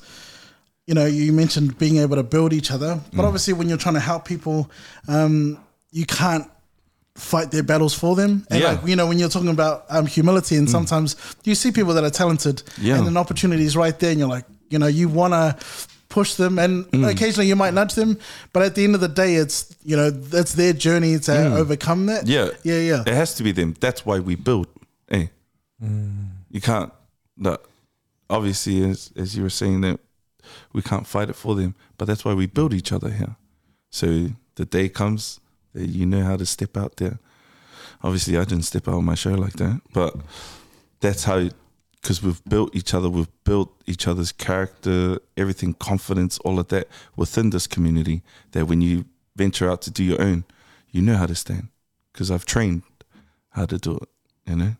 [0.85, 3.25] you know, you mentioned being able to build each other, but mm.
[3.25, 4.69] obviously when you're trying to help people,
[5.07, 5.57] um,
[5.91, 6.49] you can't
[7.15, 8.45] fight their battles for them.
[8.49, 8.71] And Yeah.
[8.71, 10.71] like, you know, when you're talking about um, humility, and mm.
[10.71, 12.97] sometimes you see people that are talented, Yeah.
[12.97, 15.55] and an opportunity is right there, and you're like, you know, you want to
[16.09, 17.09] push them, and mm.
[17.09, 18.17] occasionally you might nudge them,
[18.53, 22.05] but at the end of the day, it's you know, it's their journey to overcome
[22.07, 22.27] that.
[22.27, 22.49] Yeah.
[22.63, 23.01] yeah, yeah.
[23.05, 23.75] It has to be them.
[23.79, 24.67] That's why we build.
[25.07, 25.29] Hey,
[26.51, 26.91] you can't.
[27.37, 27.57] No,
[28.29, 29.99] obviously, as as you were saying that
[30.73, 33.35] we can't fight it for them, but that's why we build each other here.
[33.89, 35.39] So the day comes
[35.73, 37.19] that you know how to step out there
[38.01, 40.15] Obviously, I didn't step out on my show like that, but
[40.99, 41.49] that's how.
[42.01, 46.87] Because we've built each other, we've built each other's character, everything, confidence, all of that
[47.17, 48.21] within this community.
[48.51, 49.03] That when you
[49.35, 50.45] venture out to do your own,
[50.91, 51.67] you know how to stand.
[52.13, 52.83] Because I've trained
[53.49, 54.09] how to do it.
[54.45, 54.75] You know,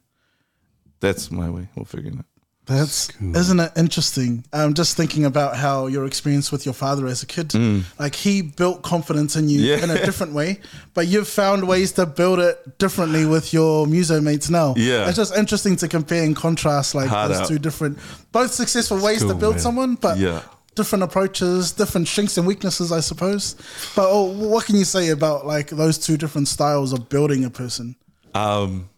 [1.01, 2.25] that's my way of figuring it.
[2.69, 4.45] That's isn't it interesting?
[4.53, 7.53] I'm just thinking about how your experience with your father as a kid,
[7.97, 9.65] like he built confidence in you Mm.
[9.67, 9.83] Yeah.
[9.83, 10.59] in a different way,
[10.93, 14.75] but you've found ways to build it differently with your muso mates now.
[14.77, 15.07] Yeah.
[15.07, 17.47] it's just interesting to compare and contrast like Hard those out.
[17.47, 17.97] two different,
[18.31, 19.59] both successful ways to build man.
[19.61, 20.41] someone, but Yeah.
[20.75, 23.55] different approaches, different strengths and weaknesses, I suppose.
[23.95, 27.49] But oh, what can you say about like those two different styles of building a
[27.49, 27.95] person?
[28.35, 28.88] Um,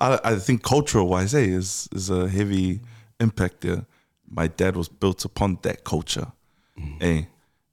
[0.00, 2.80] I, I think cultural wise, eh, is is a heavy
[3.20, 3.86] impact there.
[4.28, 6.32] My dad was built upon that culture,
[7.00, 7.22] eh,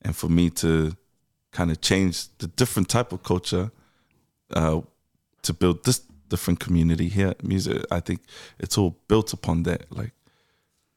[0.02, 0.96] and for me to
[1.52, 3.72] kind of change the different type of culture,
[4.54, 4.82] uh,
[5.44, 8.22] to build this different community here at music, I think
[8.60, 9.86] it's all built upon that.
[9.92, 10.14] Like,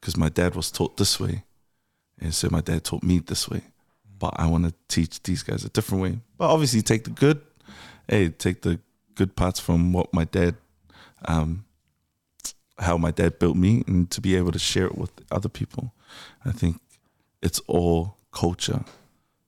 [0.01, 1.45] because my dad was taught this way,
[2.19, 3.63] and so my dad taught me this way,
[4.19, 6.21] but I want to teach these guys a different way.
[6.39, 7.41] But obviously, take the good,
[8.09, 8.81] hey, take the
[9.15, 10.57] good parts from what my dad,
[11.25, 11.65] um,
[12.79, 15.93] how my dad built me, and to be able to share it with other people.
[16.45, 16.81] I think
[17.43, 18.85] it's all culture,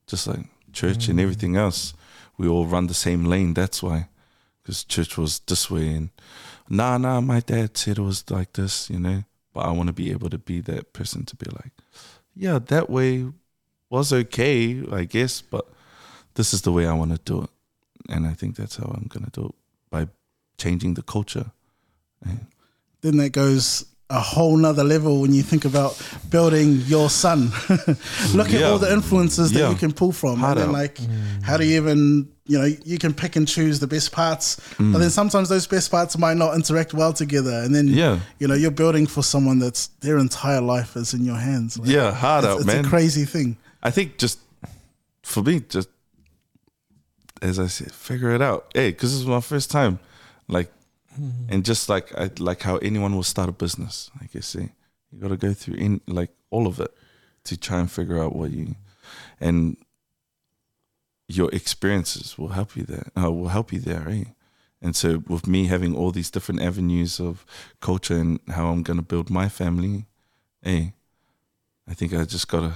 [0.07, 1.93] just like church and everything else.
[2.37, 3.53] We all run the same lane.
[3.53, 4.07] That's why,
[4.61, 6.09] because church was this way, and
[6.69, 9.23] nah, nah, my dad said it was like this, you know.
[9.53, 11.71] But I want to be able to be that person to be like,
[12.35, 13.27] yeah, that way
[13.89, 15.67] was okay, I guess, but
[16.35, 17.49] this is the way I want to do it.
[18.07, 19.55] And I think that's how I'm going to do it
[19.89, 20.07] by
[20.57, 21.51] changing the culture.
[23.01, 26.01] Then that goes a whole nother level when you think about
[26.31, 27.51] building your son.
[28.33, 29.69] Look at all the influences that Yeah.
[29.69, 30.39] you can pull from.
[30.39, 30.97] Hard and then like
[31.43, 34.97] how do you even you know, you can pick and choose the best parts, but
[34.97, 37.61] then sometimes those best parts might not interact well together.
[37.63, 38.19] And then Yeah.
[38.39, 41.77] you know, you're building for someone that's their entire life is in your hands.
[41.77, 42.85] Like, Yeah, hard it's, out, it's man.
[42.85, 43.57] a crazy thing.
[43.83, 44.39] I think just
[45.21, 45.89] for me, just
[47.43, 48.71] as I said, figure it out.
[48.73, 49.99] Hey, because this is my first time,
[50.47, 50.71] like,
[51.49, 54.11] and just like I like how anyone will start a business.
[54.19, 54.73] Like I say,
[55.11, 56.91] you got to go through in like all of it
[57.45, 58.75] to try and figure out what you
[59.39, 59.77] and
[61.27, 63.07] your experiences will help you there.
[63.17, 64.23] Uh, will help you there, eh?
[64.81, 67.45] And so with me having all these different avenues of
[67.81, 70.05] culture and how I'm gonna build my family,
[70.61, 70.93] hey,
[71.87, 72.73] I think I just gotta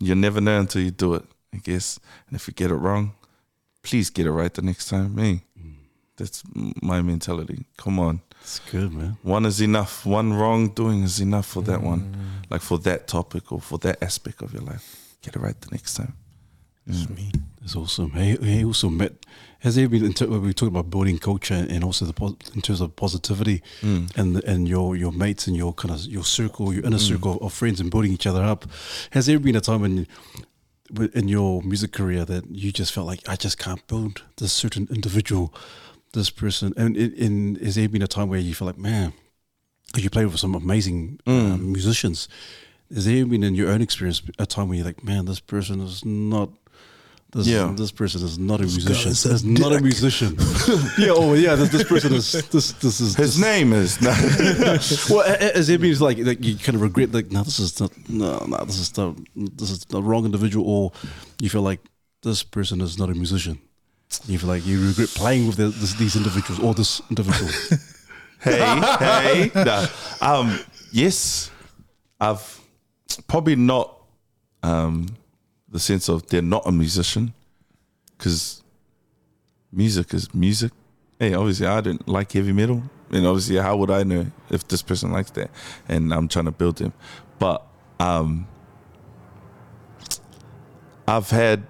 [0.00, 1.24] you never know until you do it,
[1.54, 1.98] I guess.
[2.26, 3.14] And if you get it wrong,
[3.82, 5.14] please get it right the next time.
[5.14, 5.42] Me,
[6.22, 7.66] that's my mentality.
[7.76, 9.16] Come on, It's good, man.
[9.22, 10.06] one is enough.
[10.06, 12.50] One wrongdoing is enough for that one, mm.
[12.50, 15.16] like for that topic or for that aspect of your life.
[15.22, 16.14] Get it right the next time.
[16.86, 17.32] That's me.
[17.60, 18.10] That's awesome.
[18.10, 19.12] Hey, hey, also Matt.
[19.60, 20.02] Has there been?
[20.02, 24.16] We talked about building culture and also the in terms of positivity mm.
[24.16, 27.08] and and your your mates and your kind of your circle, your inner mm.
[27.08, 28.64] circle of friends, and building each other up.
[29.10, 30.06] Has there been a time when
[31.14, 34.88] in your music career that you just felt like I just can't build this certain
[34.90, 35.54] individual,
[36.12, 39.12] this person, and in, in has there been a time where you feel like man,
[39.92, 42.28] 'cause you play with some amazing uh, musicians.
[42.94, 45.80] Has there been in your own experience a time where you're like, man, this person
[45.80, 46.50] is not.
[47.34, 47.72] This, Yeah.
[47.74, 49.08] this person is not a musician.
[49.12, 50.36] guy's a Is not a musician.
[50.98, 51.54] yeah, oh yeah.
[51.54, 52.72] This, this person is this.
[52.72, 53.98] This is His this, name is
[55.10, 57.58] well, a- a- as it means like like you kind of regret like no, this
[57.58, 60.92] is not no, no, this is not this is the wrong individual, or
[61.40, 61.80] you feel like
[62.22, 63.58] this person is not a musician.
[64.26, 65.68] You feel like you regret playing with the,
[65.98, 67.50] these individuals or this individual.
[68.40, 68.60] hey,
[68.98, 69.50] hey.
[69.54, 69.86] Nah.
[70.20, 70.58] Um,
[70.92, 71.50] yes,
[72.20, 72.60] I've
[73.26, 73.96] probably not
[74.62, 75.06] um,
[75.68, 77.32] the sense of they're not a musician
[78.16, 78.62] because
[79.72, 80.72] music is music.
[81.18, 84.82] Hey, obviously, I don't like heavy metal, and obviously, how would I know if this
[84.82, 85.50] person likes that?
[85.88, 86.92] And I'm trying to build him,
[87.38, 87.66] but
[87.98, 88.46] um,
[91.06, 91.66] I've had,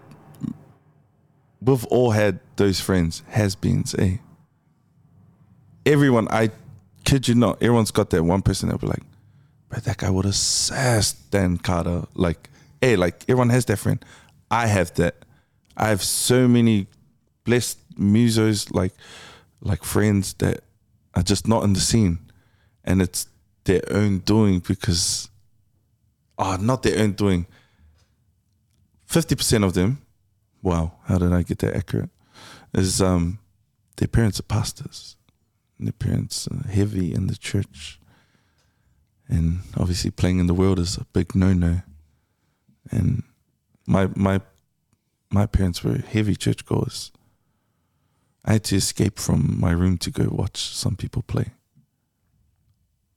[1.64, 4.16] we've all had those friends, has-beens, eh?
[5.84, 6.50] everyone, I
[7.04, 9.02] kid you not, everyone's got that one person that'll be like,
[9.68, 12.04] but that guy would have sassed Dan Carter.
[12.14, 14.04] Like, hey, like everyone has that friend.
[14.50, 15.16] I have that.
[15.76, 16.88] I have so many
[17.44, 18.92] blessed musos, like
[19.62, 20.62] like friends that
[21.14, 22.18] are just not in the scene.
[22.84, 23.28] And it's
[23.64, 25.30] their own doing because
[26.38, 27.46] oh not their own doing.
[29.06, 30.01] Fifty percent of them,
[30.62, 32.10] wow, how did I get that accurate?
[32.72, 33.38] Is um
[33.96, 35.16] their parents are pastors
[35.78, 37.98] and their parents are heavy in the church.
[39.28, 41.82] And obviously playing in the world is a big no no.
[42.90, 43.22] And
[43.86, 44.40] my my
[45.30, 47.10] my parents were heavy churchgoers.
[48.44, 51.52] I had to escape from my room to go watch some people play.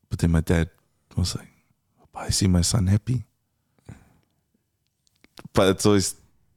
[0.10, 0.70] But then my dad
[1.18, 1.50] was like,
[2.14, 3.26] I see my son happy.
[5.54, 6.16] But it's always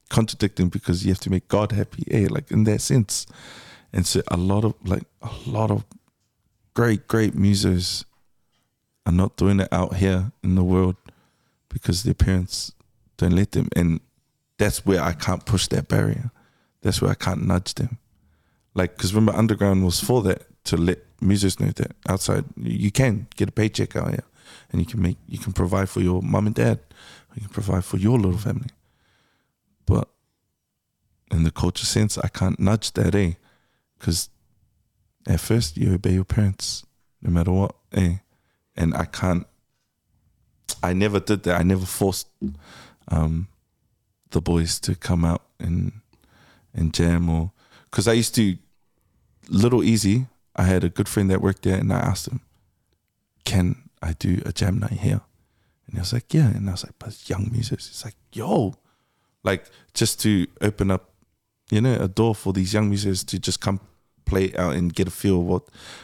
[0.08, 2.26] contradicting because you have to make God happy, eh?
[2.30, 3.26] Like in that sense.
[3.92, 5.84] And so a lot of like a lot of
[6.74, 8.04] great, great musos
[9.06, 10.96] are not doing it out here in the world
[11.68, 12.72] because their parents
[13.16, 13.68] don't let them.
[13.74, 14.00] And
[14.58, 16.30] that's where I can't push that barrier.
[16.82, 17.98] That's where I can't nudge them.
[18.74, 23.26] Like, because remember, underground was for that to let musos know that outside you can
[23.36, 24.24] get a paycheck out here,
[24.70, 26.78] and you can make you can provide for your mum and dad,
[27.34, 28.70] you can provide for your little family.
[31.30, 33.32] In the culture sense, I can't nudge that, eh?
[33.98, 34.30] Because
[35.26, 36.86] at first you obey your parents,
[37.20, 38.16] no matter what, eh?
[38.76, 39.46] And I can't.
[40.82, 41.60] I never did that.
[41.60, 42.28] I never forced
[43.08, 43.48] um,
[44.30, 45.92] the boys to come out and
[46.74, 47.52] and jam or
[47.90, 48.56] because I used to
[49.48, 50.26] little easy.
[50.54, 52.40] I had a good friend that worked there, and I asked him,
[53.44, 55.20] "Can I do a jam night here?"
[55.86, 58.74] And he was like, "Yeah." And I was like, "But young musicians." It's like, "Yo,"
[59.42, 61.10] like just to open up,
[61.70, 63.80] you know, a door for these young musicians to just come
[64.24, 65.62] play out and get a feel of what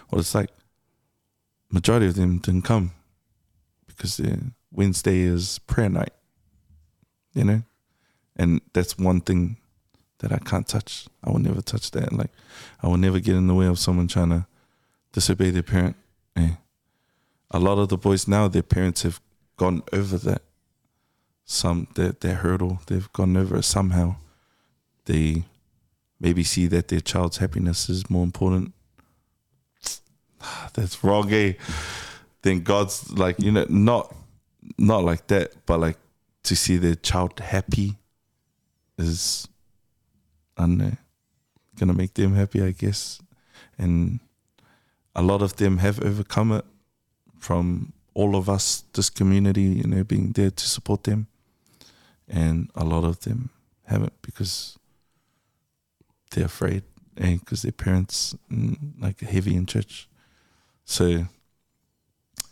[0.09, 0.51] what it's like.
[1.71, 2.93] Majority of them didn't come
[3.87, 4.21] because
[4.71, 6.13] Wednesday is prayer night,
[7.35, 7.63] you know,
[8.37, 9.57] and that's one thing
[10.19, 11.07] that I can't touch.
[11.23, 12.13] I will never touch that.
[12.13, 12.31] Like
[12.83, 14.47] I will never get in the way of someone trying to
[15.13, 15.97] disobey their parent.
[16.37, 16.55] Eh.
[17.51, 19.21] A lot of the boys now, their parents have
[19.57, 20.43] gone over that.
[21.45, 24.17] Some that their hurdle, they've gone over it somehow.
[25.05, 25.45] They
[26.25, 28.73] maybe see that their child's happiness is more important.
[30.73, 31.53] That's wrong, eh?
[32.41, 34.15] Then God's like, you know, not
[34.79, 35.99] not like that, but like
[36.45, 37.97] to see their child happy
[38.97, 39.47] is
[40.57, 40.93] I know,
[41.79, 43.21] gonna make them happy, I guess.
[43.77, 44.21] And
[45.15, 46.65] a lot of them have overcome it
[47.39, 51.27] from all of us, this community, you know, being there to support them.
[52.27, 53.51] And a lot of them
[53.85, 54.79] haven't because
[56.35, 56.83] they're afraid
[57.15, 60.09] because their parents mm, like heavy in church.
[60.85, 61.27] So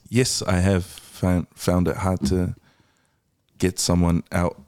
[0.08, 2.54] yes, I have found found it hard to
[3.58, 4.60] get someone out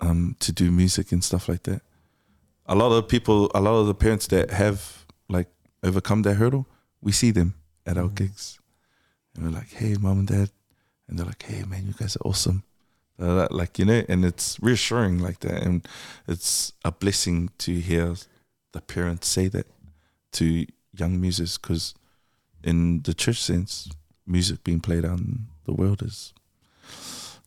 [0.00, 1.82] um, to do music and stuff like that.
[2.66, 5.48] A lot of people, a lot of the parents that have like
[5.82, 6.66] overcome that hurdle,
[7.00, 7.54] we see them
[7.86, 8.58] at our gigs,
[9.34, 10.50] and we're like, "Hey, mom and dad,"
[11.08, 12.62] and they're like, "Hey, man, you guys are awesome."
[13.18, 15.86] Uh, like you know, and it's reassuring like that, and
[16.26, 18.14] it's a blessing to hear
[18.72, 19.66] the parents say that
[20.32, 21.94] to young musicians because
[22.62, 23.88] in the church sense,
[24.26, 26.32] music being played out in the world is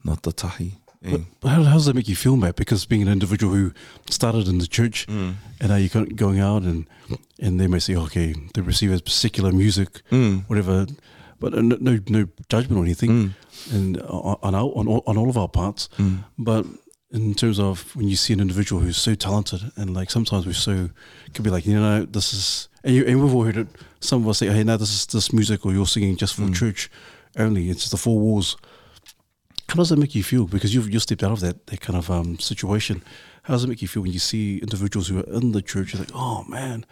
[0.04, 0.80] not the tahi.
[1.06, 1.12] eh?
[1.12, 2.56] But, but how, how does that make you feel, Matt?
[2.56, 3.72] Because being an individual who
[4.10, 5.36] started in the church, Mm.
[5.60, 6.88] and now you're going out and
[7.40, 10.44] and they may say, okay, they receive as secular music, Mm.
[10.48, 10.88] whatever,
[11.40, 13.32] but no no, no judgment or anything, Mm.
[13.76, 15.90] and on on, our, on all- on all of our parts.
[15.98, 16.24] Mm.
[16.38, 16.66] But
[17.14, 20.54] in terms of when you see an individual who's so talented, and like sometimes we're
[20.54, 20.90] so
[21.34, 23.68] could be like, you know, this is, and, you, and we've all heard it.
[24.00, 26.42] Some of us say, hey, now this is this music, or you're singing just for
[26.42, 26.56] Mm.
[26.56, 26.90] church
[27.38, 27.70] only.
[27.70, 28.58] It's the four walls.
[29.70, 30.46] How does that make you feel?
[30.46, 33.02] Because you've you stepped out of that that kind of um, situation.
[33.44, 35.94] How does it make you feel when you see individuals who are in the church?
[35.94, 36.86] You're like, oh man,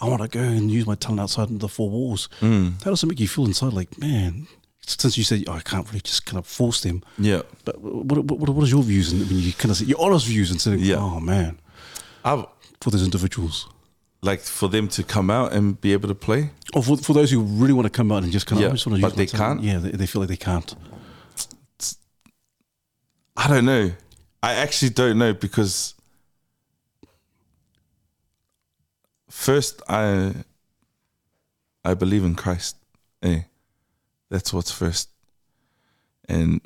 [0.00, 2.28] I want to go and use my talent outside the four walls.
[2.40, 2.82] Mm.
[2.82, 3.72] How does it make you feel inside?
[3.72, 4.46] Like, man,
[4.86, 7.02] since you said oh, I can't really just kind of force them.
[7.18, 10.00] Yeah, But what what, what is your views and when you kind of say your
[10.00, 10.96] honest views and saying, Yeah.
[10.98, 11.58] oh man,
[12.24, 12.46] I've
[12.80, 13.66] for those individuals,
[14.22, 16.50] like for them to come out and be able to play.
[16.74, 18.68] or for, for those who really want to come out and just kind of, Yeah,
[18.68, 19.62] I just want to but they can't?
[19.62, 20.74] Yeah, they, they feel like they can't.
[23.36, 23.92] I don't know.
[24.42, 25.94] I actually don't know because
[29.30, 30.34] first I
[31.84, 32.76] I believe in Christ.
[33.22, 33.42] Eh.
[34.34, 35.10] That's what's first.
[36.28, 36.60] And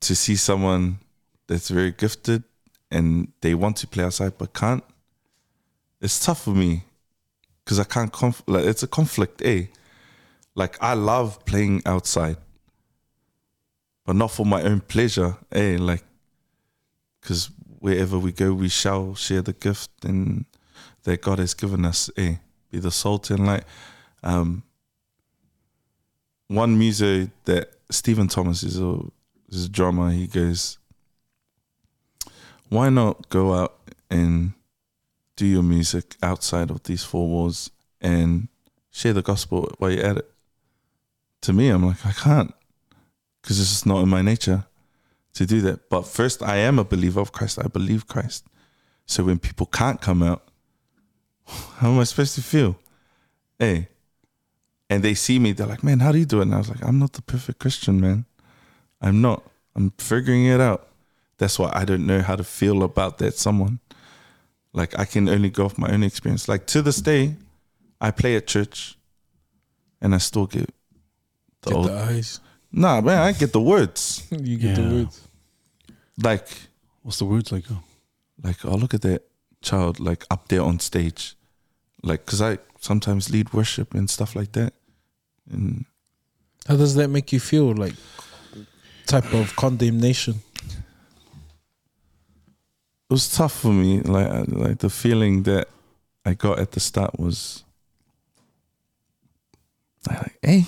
[0.00, 0.98] to see someone
[1.46, 2.42] that's very gifted
[2.90, 4.82] and they want to play outside but can't,
[6.00, 6.84] it's tough for me
[7.62, 8.10] because I can't.
[8.10, 9.42] Conf- like it's a conflict.
[9.44, 9.64] Eh,
[10.54, 12.38] like I love playing outside,
[14.06, 15.36] but not for my own pleasure.
[15.52, 16.04] Eh, like
[17.20, 20.46] because wherever we go, we shall share the gift and
[21.02, 22.08] that God has given us.
[22.16, 22.36] Eh,
[22.70, 23.64] be the salt and light.
[24.22, 24.62] Um,
[26.48, 29.00] one muso that Stephen Thomas is a
[29.48, 30.10] is a drummer.
[30.10, 30.78] He goes,
[32.68, 33.78] why not go out
[34.10, 34.52] and
[35.36, 37.70] do your music outside of these four walls
[38.00, 38.48] and
[38.90, 40.30] share the gospel while you're at it?
[41.42, 42.52] To me, I'm like, I can't
[43.40, 44.66] because it's just not in my nature
[45.34, 45.88] to do that.
[45.88, 47.58] But first, I am a believer of Christ.
[47.62, 48.44] I believe Christ.
[49.06, 50.48] So when people can't come out,
[51.46, 52.78] how am I supposed to feel?
[53.58, 53.88] Hey.
[54.90, 56.42] And they see me, they're like, man, how do you do it?
[56.42, 58.24] And I was like, I'm not the perfect Christian, man.
[59.00, 59.42] I'm not.
[59.76, 60.88] I'm figuring it out.
[61.36, 63.80] That's why I don't know how to feel about that someone.
[64.72, 66.48] Like I can only go off my own experience.
[66.48, 67.34] Like to this day,
[68.00, 68.96] I play at church
[70.00, 70.72] and I still get
[71.62, 72.40] the Get old the eyes.
[72.72, 74.26] Nah, man, I get the words.
[74.30, 75.28] You get the words.
[76.22, 76.48] Like
[77.02, 77.64] What's the words like?
[77.70, 77.82] Oh,
[78.42, 79.22] like oh look at that
[79.60, 81.34] child like up there on stage
[82.02, 84.72] like because i sometimes lead worship and stuff like that
[85.50, 85.84] and
[86.66, 87.72] How does that make you feel?
[87.74, 87.94] Like
[89.06, 90.42] type of condemnation.
[90.66, 90.76] it
[93.08, 95.66] was tough for me like uh, like the feeling that
[96.26, 97.64] i got at the start was
[100.06, 100.62] like hey eh.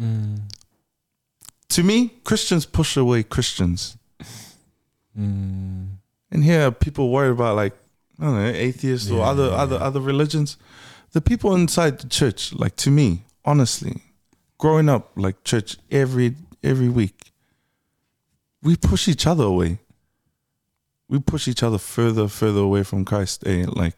[0.00, 0.38] mm.
[1.68, 3.96] to me christians push away christians.
[5.18, 5.88] Mm.
[6.30, 7.74] And here people worry about like
[8.18, 10.56] i don't know atheists or other other other religions.
[11.12, 14.00] The people inside the church like to me honestly
[14.62, 17.32] growing up like church every every week
[18.62, 19.80] we push each other away.
[21.08, 23.66] We push each other further further away from christ eh?
[23.68, 23.96] like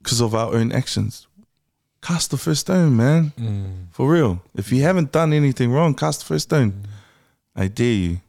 [0.00, 1.26] because of our own actions.
[2.00, 3.32] Cast the first stone man.
[3.90, 4.40] For real.
[4.54, 6.86] If you haven't done anything wrong cast the first stone.
[7.56, 8.20] I dare you.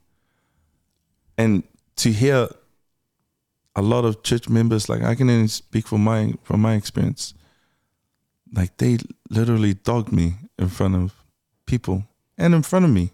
[1.38, 1.62] And
[1.98, 2.50] to hear
[3.76, 7.34] a lot of church members like i can only speak from my from my experience
[8.52, 8.98] like they
[9.30, 11.19] literally dogged me in front of
[11.70, 12.04] people
[12.36, 13.12] and in front of me.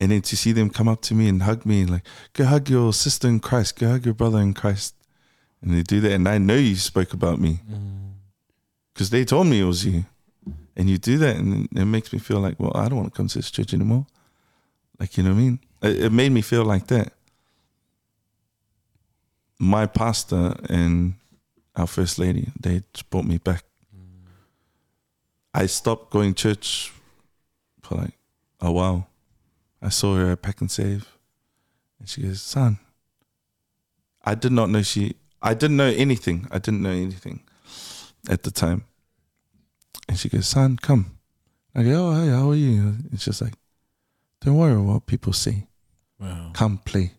[0.00, 2.02] And then to see them come up to me and hug me like
[2.32, 3.78] go hug your sister in christ.
[3.78, 4.94] Go hug your brother in christ.
[5.62, 7.60] And they do that and i know you spoke about me.
[7.70, 8.12] Mm.
[8.92, 10.04] Because they told me it was you.
[10.74, 13.16] And you do that and it makes me feel like well i don't want to
[13.16, 14.06] come to this church anymore.
[14.98, 15.58] Like you know what i mean?
[15.82, 17.12] It, it made me feel like that.
[19.58, 21.14] My pastor and
[21.76, 23.64] our first lady they brought me back.
[23.94, 24.32] Mm.
[25.52, 26.92] I stopped going church
[27.90, 28.14] for like
[28.60, 29.08] oh, a while
[29.82, 31.04] i saw her at Pak'nSave
[31.98, 32.78] and she goes son
[34.24, 37.40] i did not know she i didn't know anything i didn't know anything
[38.28, 38.84] at the time
[40.08, 41.18] and she goes son come
[41.74, 43.54] i go oh hey how are you it's just like
[44.42, 45.66] don't worry about what people say
[46.20, 46.50] Wow.
[46.52, 47.12] come play.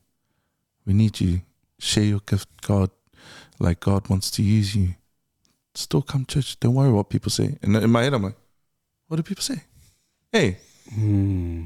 [0.85, 1.41] We need you.
[1.79, 2.91] Share your gift, God,
[3.59, 4.89] like God wants to use you.
[5.73, 6.59] Still come church.
[6.59, 7.57] Don't worry what people say.
[7.63, 8.35] And in my head, I'm like,
[9.07, 9.63] what do people say?
[10.31, 10.59] Hey,
[10.93, 11.65] hmm.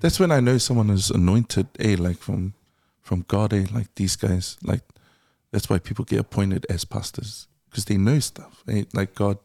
[0.00, 1.68] that's when I know someone is anointed.
[1.78, 2.54] Hey, like from
[3.00, 3.52] from God.
[3.52, 4.56] Hey, like these guys.
[4.60, 4.82] Like
[5.52, 8.64] that's why people get appointed as pastors because they know stuff.
[8.66, 9.38] Hey, like God,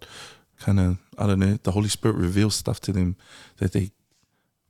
[0.59, 1.59] kind of I don't know.
[1.61, 3.15] The Holy Spirit reveals stuff to them
[3.57, 3.91] that they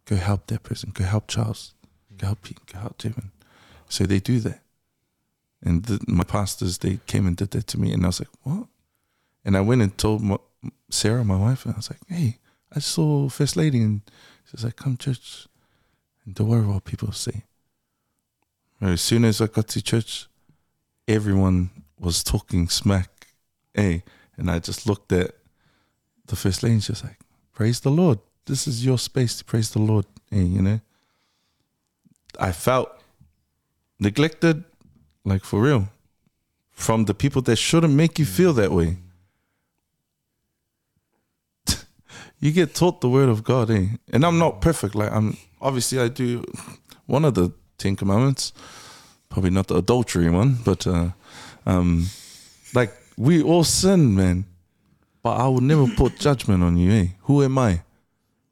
[0.04, 0.92] go help that person.
[0.94, 1.74] Go help Charles.
[2.18, 2.60] Go help Pete.
[2.66, 3.32] Go help Devin.
[3.88, 4.60] So they do that.
[5.64, 7.94] And the, my pastors, they came and did that to me.
[7.94, 8.68] And I was like, what?
[9.46, 10.38] And I went and told my,
[10.90, 12.38] Sarah, my wife, and I was like, hey,
[12.76, 13.82] I saw First Lady.
[13.82, 14.02] And
[14.46, 15.48] she she's like, come church.
[16.26, 17.44] And don't worry what people say.
[18.80, 20.28] And As soon as I got to church,
[21.08, 21.70] everyone
[22.00, 23.28] was talking smack.
[23.74, 24.04] Hey,
[24.38, 25.32] and I just looked at
[26.28, 27.20] the First Lady and she was like,
[27.54, 28.20] praise the Lord.
[28.46, 30.06] This is your space to praise the Lord.
[30.30, 30.80] Hey, you know?
[32.40, 32.90] I felt
[34.00, 34.64] neglected,
[35.26, 35.90] like for real,
[36.72, 38.98] from the people that shouldn't make you feel that way.
[42.40, 43.88] You get taught the word of God, eh?
[44.12, 44.96] And I'm not perfect.
[44.96, 46.44] Like I'm obviously I do
[47.06, 48.54] one of the Ten Commandments,
[49.30, 51.10] probably not the adultery one, but uh,
[51.66, 52.08] um,
[52.74, 54.46] like we all sin, man.
[55.24, 57.08] But I will never put judgment on you, eh?
[57.22, 57.82] Who am I?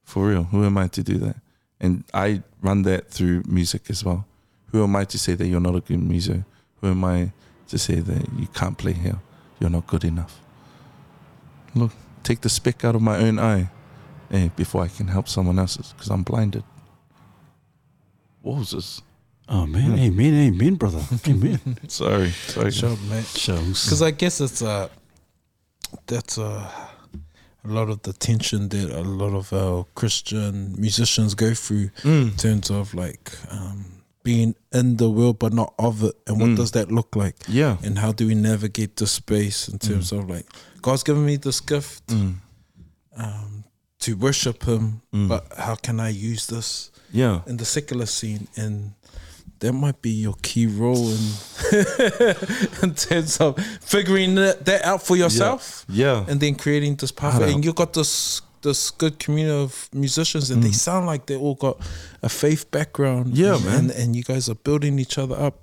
[0.04, 1.38] For real, who am I to do that?
[1.80, 4.26] And I run that through music as well.
[4.72, 6.46] Who am I to say that you're not a good musician?
[6.82, 7.32] Who am I
[7.70, 9.20] to say that you can't play here?
[9.60, 10.40] You're not good enough.
[11.74, 11.92] Look,
[12.24, 13.70] take the speck out of my own eye
[14.32, 16.64] eh, before I can help someone else's because I'm blinded.
[18.42, 19.02] What was this?
[19.48, 21.60] Oh man, amen, amen, brother, amen.
[21.88, 22.72] Sorry, sorry.
[22.72, 23.26] Sure, mate.
[23.36, 24.90] Because I guess it's uh
[26.08, 26.68] that's uh,
[27.64, 32.32] a lot of the tension that a lot of our Christian musicians go through in
[32.38, 36.72] terms of like um, being in the world but not of it, and what does
[36.72, 37.36] that look like?
[37.48, 37.78] Yeah.
[37.84, 40.48] and how do we navigate the space in terms of like
[40.82, 42.12] God's given me this gift
[43.18, 43.55] um,
[44.00, 47.42] to worship Him, but how can I use this Yeah.
[47.48, 48.48] in the secular scene?
[48.58, 48.94] And
[49.60, 51.20] that might be your key role in
[52.84, 56.26] in terms of figuring that, that out for yourself, Yeah.
[56.28, 57.54] and then creating this pathway.
[57.54, 61.54] And you got this this good community of musicians, and they sound like they all
[61.54, 61.78] got
[62.24, 63.28] a faith background.
[63.34, 63.38] Mm.
[63.38, 63.76] Yeah, and, man.
[63.76, 65.60] And, and you guys are building each other up,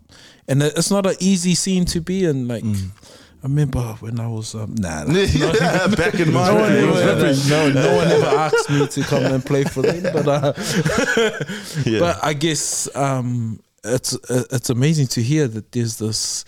[0.47, 2.47] and it's not an easy scene to be in.
[2.47, 2.91] Like, Mm.
[3.45, 5.15] I remember when I was um, nah, nah.
[5.97, 9.45] Back in my no one ever, no, no one ever asked me to come and
[9.45, 10.53] play for them, but uh,
[11.85, 11.99] Yeah.
[11.99, 16.45] but I guess um, it's uh, it's amazing to hear that there's this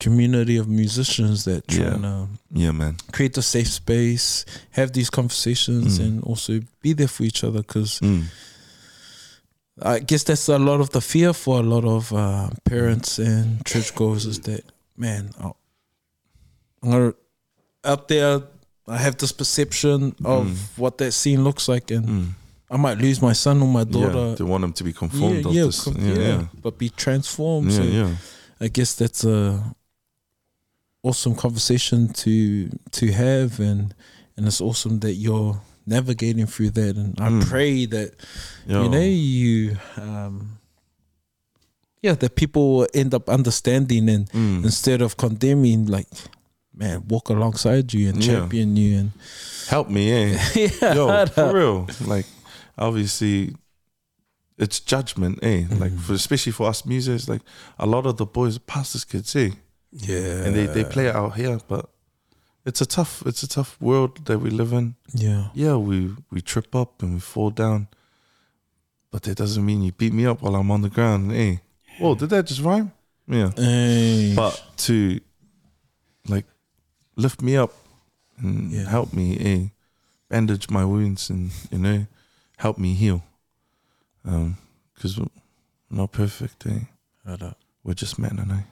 [0.00, 1.94] community of musicians that try Yeah.
[1.94, 2.96] and um, yeah, man.
[3.12, 6.04] create a safe space, have these conversations, Mm.
[6.04, 7.60] and also be there for each other.
[7.60, 8.24] Because Mm.
[9.82, 13.64] I guess that's a lot of the fear for a lot of uh, parents and
[13.66, 14.64] churchgoers is that
[14.96, 15.56] man, I'll-
[17.84, 18.42] Out there.
[18.86, 20.56] I have this perception of Mm.
[20.76, 22.28] what that scene looks like, and Mm.
[22.70, 24.34] I might lose my son or my Yeah, daughter.
[24.36, 26.46] they want them to be conformed yeah, yeah, com- yeah, yeah, yeah.
[26.62, 27.70] but be transformed.
[27.70, 28.16] Yeah, so yeah.
[28.60, 29.74] I guess that's a
[31.02, 33.94] awesome conversation to to have, and
[34.36, 36.96] and it's awesome that you're navigating through that.
[36.96, 37.42] And I Mm.
[37.48, 38.12] pray that
[38.66, 38.82] Yo.
[38.84, 40.58] you know you, um,
[42.02, 44.64] yeah, that people will end up understanding and Mm.
[44.64, 46.08] instead of condemning, like,
[46.76, 48.40] man, walk alongside you and Yeah.
[48.40, 49.10] champion you and
[49.68, 50.38] Help me, eh?
[50.82, 51.86] yeah, Yo, for real.
[52.06, 52.26] Like,
[52.76, 53.54] obviously,
[54.58, 55.64] it's judgment, eh?
[55.70, 56.00] Like, Mm.
[56.00, 57.42] for, especially for us musicians, like,
[57.78, 59.50] a lot of the boys pastors' kids, eh?
[59.92, 61.88] yeah, And they, they play it out here, but
[62.66, 64.96] it's a tough, it's a tough world that we live in.
[65.14, 67.88] yeah, Yeah, we, we trip up and we fall down,
[69.10, 71.56] but that doesn't mean you beat me up while I'm on the ground, eh?
[71.98, 72.92] Whoa, did that just rhyme?
[73.28, 73.50] Yeah.
[73.56, 74.34] Hey.
[74.36, 75.20] But to,
[76.28, 76.44] like,
[77.16, 77.72] lift me up
[78.38, 78.88] and Yeah.
[78.88, 79.68] help me, eh?
[80.28, 82.06] Bandage my wounds and, you know,
[82.56, 83.22] help me heal.
[84.24, 84.56] Um,
[84.94, 85.26] because we're
[85.90, 86.80] not perfect, eh?
[87.26, 87.58] Hard up.
[87.82, 88.64] We're just men, and I.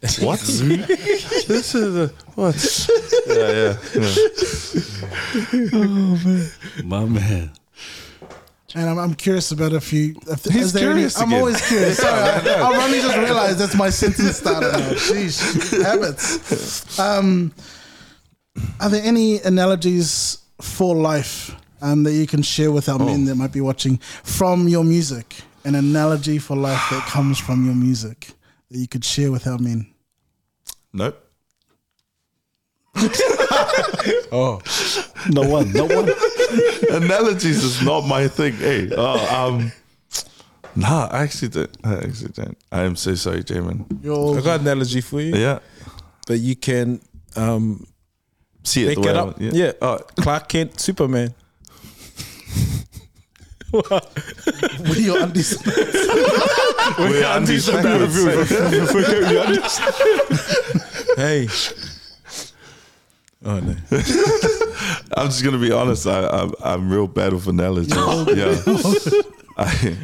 [0.20, 0.40] What?
[0.40, 2.88] this is a what?
[3.26, 4.14] Yeah, yeah.
[5.52, 6.46] yeah.
[6.84, 7.50] My man.
[8.74, 10.14] And I'm, I'm curious about if you.
[10.28, 11.38] If, He's there any- curious I'm again.
[11.40, 11.96] always curious.
[12.04, 12.36] Sorry, I,
[12.68, 14.78] I've only just realized that's my sentence starter now.
[14.94, 16.98] Sheesh, habits.
[16.98, 17.52] Um,
[18.80, 23.34] are there any analogies for life um, that you can share with our men that
[23.34, 25.34] might be watching from your music?
[25.64, 28.28] An analogy for life that comes from your music
[28.70, 29.92] that you could share with our men.
[30.92, 31.22] Nope.
[34.32, 34.60] Oh,
[35.30, 36.10] No one, no one.
[36.90, 38.54] Analogies is not my thing.
[38.54, 39.72] Hey, oh, um,
[40.76, 41.76] nah, I actually don't.
[41.84, 42.56] I actually don't.
[42.72, 43.84] I am so sorry, Jamin.
[44.38, 45.58] I got an analogy for you, Yeah,
[46.26, 47.00] but you can
[47.36, 47.86] um,
[48.64, 48.88] see it.
[48.88, 49.26] Pick the way it I up.
[49.40, 49.72] want- Yeah.
[49.82, 51.34] Oh, Clark Kent, Superman.
[53.72, 55.56] with your undies.
[56.98, 57.68] we're undies
[61.16, 61.46] Hey.
[63.44, 63.74] Oh no.
[65.16, 66.06] I'm just gonna be honest.
[66.06, 67.94] I, I'm I'm real bad with analogies.
[67.94, 69.22] yeah.
[69.56, 69.96] I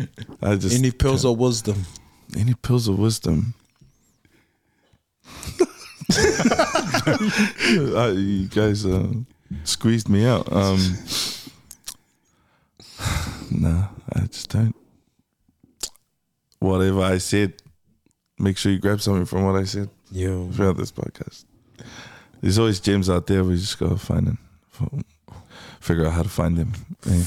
[0.43, 1.85] I just Any pills of wisdom?
[2.37, 3.55] any pills of wisdom.
[6.19, 9.07] uh, you guys uh,
[9.65, 10.51] squeezed me out.
[10.53, 10.79] Um,
[13.51, 14.75] nah, I just don't.
[16.59, 17.55] Whatever I said,
[18.39, 20.49] make sure you grab something from what I said Yo.
[20.51, 21.45] throughout this podcast.
[22.41, 23.43] There's always gems out there.
[23.45, 24.39] We just gotta find them.
[25.81, 26.73] Figure out how to find them.
[27.07, 27.23] Yeah.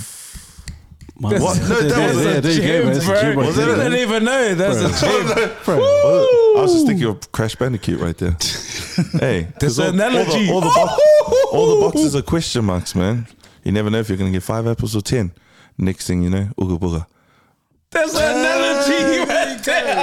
[1.22, 1.57] My What?
[1.60, 1.69] man.
[1.69, 2.94] No, that There- was there- a there you go, gem, man.
[2.94, 3.22] That's bro.
[3.22, 4.56] right Was that a- I didn't even know.
[4.56, 5.49] That's a gem.
[5.68, 8.31] I was just thinking of Crash Bandicoot right there.
[9.19, 10.52] hey, That's an all- all the- analogy.
[10.52, 13.27] All the, bo- all the boxes are question marks, man.
[13.64, 15.31] You never know if you're gonna get five apples or ten.
[15.77, 17.06] Next thing you know, ooga booga.
[17.91, 19.95] That's an analogy right there.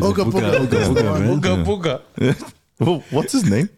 [0.00, 0.66] Ooga booga.
[0.66, 1.40] Ooga booga, man.
[1.40, 2.52] Booga booga.
[2.80, 3.68] Well, what's his name?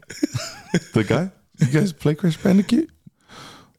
[0.93, 1.31] the guy?
[1.59, 2.89] You guys play Crash Bandicoot?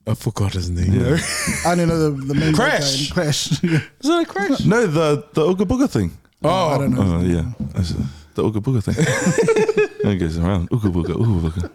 [0.06, 0.92] I forgot his name.
[0.92, 1.16] Yeah.
[1.66, 3.08] I don't know the, the main Crash.
[3.08, 3.52] guy Crash.
[3.64, 4.60] Is it a crash?
[4.66, 6.10] No, the the ooga booga thing.
[6.42, 7.02] Oh, I don't know.
[7.02, 8.02] Oh yeah, That's, uh,
[8.34, 8.94] the ooga booga thing.
[10.12, 10.68] it goes around.
[10.70, 11.70] Ooga booga, ooga booga.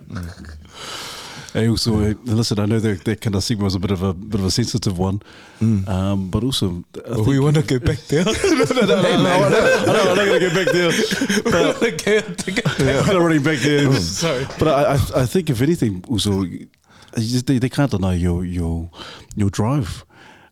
[1.53, 4.03] Hey, also, uh, listen, I know that, that kind of segment was a bit of
[4.03, 5.21] a bit of a sensitive one,
[5.61, 8.23] um, but also, I think, we want to go back there.
[8.25, 10.73] no, no, no, no, no, I know, I know, I'm not going to get back
[10.73, 10.91] there.
[11.43, 11.89] But
[12.79, 13.91] I'm not running back there.
[13.99, 14.45] Sorry.
[14.59, 16.43] But I, I, I think if anything, also,
[17.13, 18.91] they, they can't deny your your
[19.35, 20.05] your drive.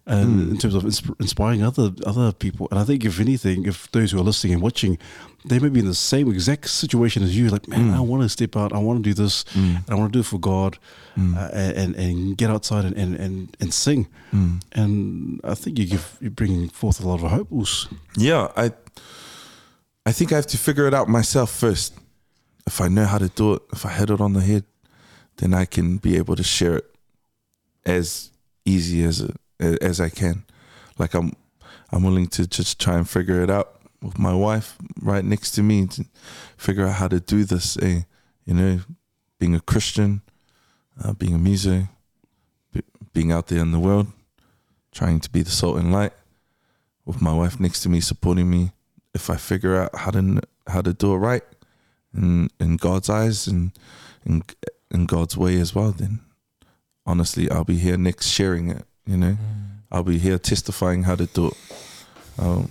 [0.09, 0.51] And hmm.
[0.51, 4.11] in terms of insp- inspiring other other people, and I think if anything, if those
[4.11, 4.97] who are listening and watching,
[5.43, 8.07] they may be in the same exact situation as you, like man, I hmm.
[8.07, 9.75] want to step out, I want to do this, hmm.
[9.75, 10.77] and I want to do it for God,
[11.35, 14.07] uh, and and get outside and and and, and sing,
[14.71, 17.49] and I think you give you bring forth a lot of hope.
[18.15, 18.71] Yeah, I
[20.05, 21.93] I think I have to figure it out myself first.
[22.65, 24.63] If I know how to do it, if I hit it on the head,
[25.37, 26.95] then I can be able to share it
[27.85, 28.31] as
[28.63, 30.43] easy as it, as I can.
[30.97, 31.33] Like I'm
[31.91, 35.63] I'm willing to just try and figure it out with my wife right next to
[35.63, 36.05] me to
[36.57, 37.77] figure out how to do this.
[37.81, 38.01] Eh?
[38.47, 38.79] you know,
[39.37, 40.21] being a Christian,
[41.03, 41.89] uh, being a muso,
[42.71, 42.81] be,
[43.13, 44.07] being out there in the world,
[44.91, 46.13] trying to be the salt and light,
[47.05, 48.71] with my wife next to me supporting me.
[49.13, 51.43] If I figure out how to how to do it right,
[52.13, 53.71] in in God's eyes and
[54.25, 54.43] in
[54.89, 56.21] in God's way as well, then
[57.05, 58.85] honestly, I'll be here next sharing it.
[59.07, 59.37] You know, mm.
[59.91, 61.57] I'll be here testifying how to do it.
[62.37, 62.69] I'll,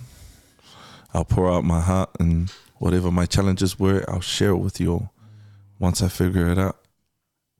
[1.13, 4.91] I'll pour out my heart and whatever my challenges were, I'll share it with you
[4.93, 5.13] all
[5.79, 6.77] once I figure it out.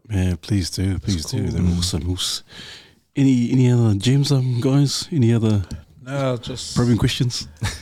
[0.07, 1.47] Man, please do, please do.
[1.47, 2.17] They're awesome.
[3.15, 5.09] Any any other gems, um, guys?
[5.11, 5.63] Any other
[6.01, 7.47] No, just probing questions?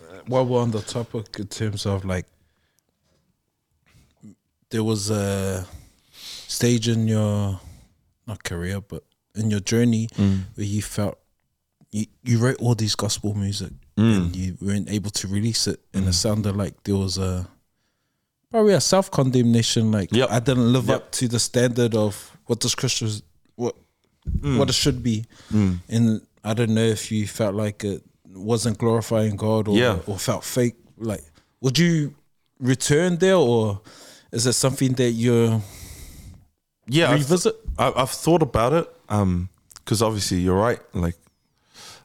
[0.00, 2.24] Uh, while we're on the topic in terms of like
[4.70, 5.66] there was a
[6.22, 7.60] stage in your
[8.26, 9.04] not career but
[9.38, 10.40] in your journey mm.
[10.54, 11.18] where you felt
[11.90, 14.16] you, you wrote all these gospel music mm.
[14.16, 16.14] and you weren't able to release it and it mm.
[16.14, 17.48] sounded like there was a
[18.50, 20.30] probably a self condemnation like Yep.
[20.30, 20.96] I didn't live Yep.
[20.96, 23.10] up to the standard of what this Christian
[23.56, 23.74] what
[24.42, 25.78] what it should be Mm.
[25.88, 28.02] and I don't know if you felt like it
[28.34, 29.98] wasn't glorifying God or Yeah.
[30.06, 30.76] or felt fake.
[30.96, 31.24] Like,
[31.60, 32.14] would you
[32.60, 33.80] return there, or
[34.32, 35.60] is it something that you're
[36.86, 37.54] Yeah, I've, revisit?
[37.78, 40.80] I've thought about it because obviously you're right.
[40.94, 41.16] Like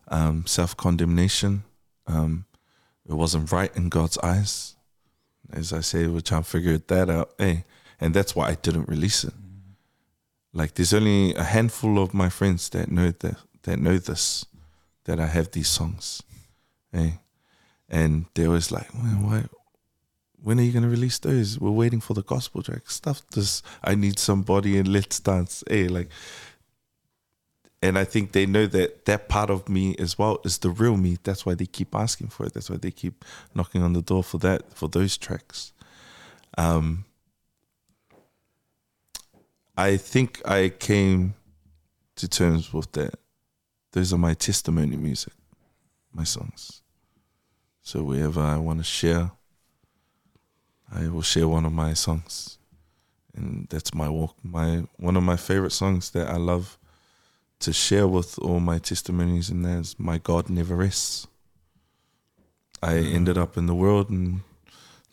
[0.07, 1.63] um, self condemnation,
[2.07, 2.45] um,
[3.07, 4.75] it wasn't right in God's eyes.
[5.51, 7.31] As I say, we're trying to figure that out.
[7.37, 7.65] Hey,
[7.99, 9.33] and that's why I didn't release it.
[10.53, 14.45] Like, there's only a handful of my friends that know that that know this,
[15.05, 16.21] that I have these songs.
[16.91, 17.19] Hey,
[17.89, 19.45] and they was like, why?
[20.41, 21.59] When are you gonna release those?
[21.59, 22.89] We're waiting for the gospel track.
[22.89, 23.61] Stuff this.
[23.83, 25.63] I need somebody and let's dance.
[25.67, 26.09] Hey, like,
[27.83, 30.95] and I think they know that that part of me as well is the real
[30.95, 31.17] me.
[31.21, 32.53] That's why they keep asking for it.
[32.53, 35.73] That's why they keep knocking on the door for that for those tracks.
[36.57, 37.03] Um,
[39.75, 41.33] I think I came
[42.15, 43.15] to terms with that.
[43.91, 45.33] Those are my testimony music,
[46.13, 46.81] my songs.
[47.81, 49.31] So wherever I want to share,
[50.89, 52.59] I will share one of my songs,
[53.35, 54.37] and that's my walk.
[54.41, 56.77] My one of my favorite songs that I love
[57.63, 61.27] to share with all my testimonies, and that's "My God Never Rests."
[62.81, 63.13] I mm.
[63.13, 64.41] ended up in the world and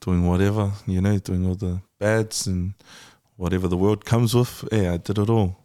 [0.00, 2.74] doing whatever, you know, doing all the bads and
[3.36, 4.64] whatever the world comes with.
[4.72, 5.56] Yeah, I did it all.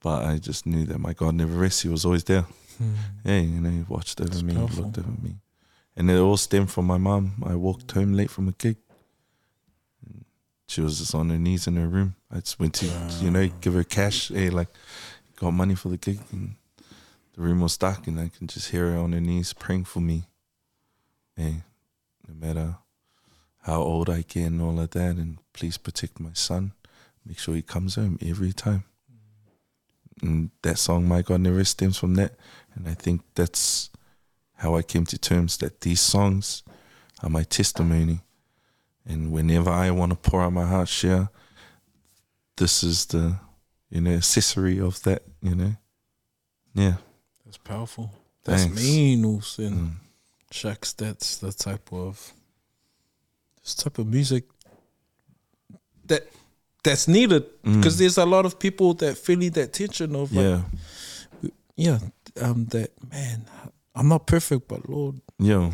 [0.00, 1.82] But I just knew that my God never rests.
[1.82, 2.46] He was always there.
[2.78, 2.94] Hmm.
[3.24, 4.84] Yeah, you know, he watched over me, powerful.
[4.84, 5.36] looked over me.
[5.96, 7.42] And it all stemmed from my mom.
[7.44, 8.76] I walked home late from a gig.
[10.68, 12.14] She was just on her knees in her room.
[12.30, 12.86] I just went to,
[13.20, 14.28] you know, give her cash.
[14.28, 14.68] Hey, like,
[15.40, 16.20] got money for the gig.
[16.30, 16.54] And
[17.34, 20.00] the room was dark, and I can just hear her on her knees praying for
[20.00, 20.24] me.
[21.36, 21.62] Hey,
[22.28, 22.76] no matter
[23.62, 26.72] how old I get and all of that, and please protect my son.
[27.24, 28.84] Make sure he comes home every time.
[30.22, 32.34] And that song, My God Never stems from that.
[32.74, 33.90] And I think that's
[34.56, 36.62] how I came to terms that these songs
[37.22, 38.20] are my testimony.
[39.06, 41.30] And whenever I want to pour out my heart, share,
[42.56, 43.36] this is the,
[43.90, 45.74] you know, accessory of that, you know.
[46.74, 46.96] Yeah.
[47.44, 48.12] That's powerful.
[48.44, 48.80] That's Thanks.
[48.82, 49.62] mean, also.
[49.64, 49.92] And Mm.
[50.50, 52.32] shucks, that's the type of
[53.62, 54.44] this type of music
[56.06, 56.26] that
[56.82, 60.62] that's needed because there's a lot of people that feeling that tension of like, Yeah.
[61.76, 61.98] yeah,
[62.40, 63.44] um, that man,
[63.94, 65.72] I'm not perfect, but Lord, Yeah.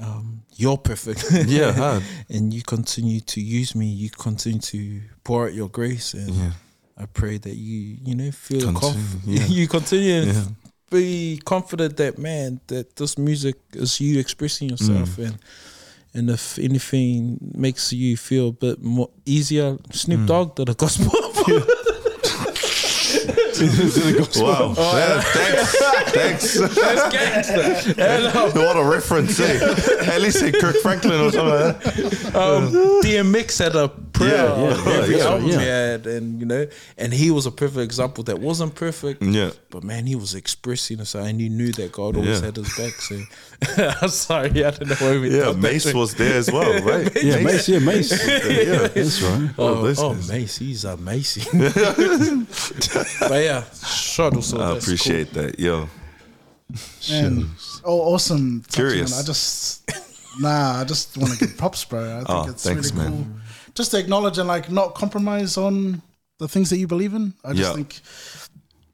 [0.00, 1.24] um, you're perfect.
[1.48, 2.00] Yeah.
[2.28, 3.86] and you continue to use me.
[3.86, 6.52] You continue to pour out your grace, and Yeah.
[6.98, 9.46] I pray that you, you know, feel Continue, conf- yeah.
[9.46, 10.44] you continue and Yeah.
[10.90, 15.24] be confident that man, that this music is you expressing yourself, Mm.
[15.26, 15.38] and
[16.14, 20.26] and if anything makes you feel a bit more easier, Snoop Mm.
[20.26, 21.12] Dogg did a gospel.
[24.36, 24.74] Wow.
[24.76, 26.58] Yeah, thanks.
[26.58, 26.58] Thanks.
[28.54, 30.12] what a reference, eh?
[30.12, 32.36] At least say Kirk Franklin or something like that.
[32.36, 35.60] um, DMX had a prayer Yeah, yeah, on every yeah, album yeah.
[35.60, 36.66] he had, and you know,
[36.98, 39.22] and he was a perfect example that wasn't perfect.
[39.22, 39.50] Yeah.
[39.70, 42.46] But man, he was expressing us, and he knew that God always Yeah.
[42.46, 42.94] had his back.
[43.00, 43.20] So,
[44.02, 46.82] I'm sorry, I don't know why we Yeah, thought that Mase was there as well,
[46.92, 47.10] right?
[47.22, 47.68] Yeah, Mase.
[47.68, 48.26] Yeah, Mase.
[48.26, 48.88] Yeah.
[48.88, 49.50] That's right.
[49.58, 50.14] Oh, Oh, those oh.
[50.14, 51.44] Mase, he's amazing.
[53.20, 54.60] but yeah, short also.
[54.60, 55.58] I that's appreciate that.
[55.58, 55.88] Yo.
[57.10, 57.50] Man,
[57.84, 58.62] oh, awesome.
[58.62, 59.18] touching Curious.
[59.20, 59.88] I just,
[60.40, 62.00] nah, I just want to give props, bro.
[62.00, 63.24] I think Oh, it's thanks, really man.
[63.24, 63.26] cool.
[63.76, 66.02] Just to acknowledge and like not compromise on
[66.38, 67.34] the things that you believe in.
[67.44, 67.74] I just Yeah.
[67.74, 68.00] think,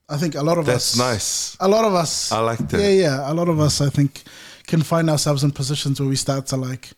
[0.09, 1.57] I think a lot of us That's us, nice.
[1.61, 2.81] a lot of us, I like that.
[2.81, 3.33] Yeah, yeah.
[3.33, 4.23] A lot of us, I think,
[4.67, 6.91] can find ourselves in positions where we start to like,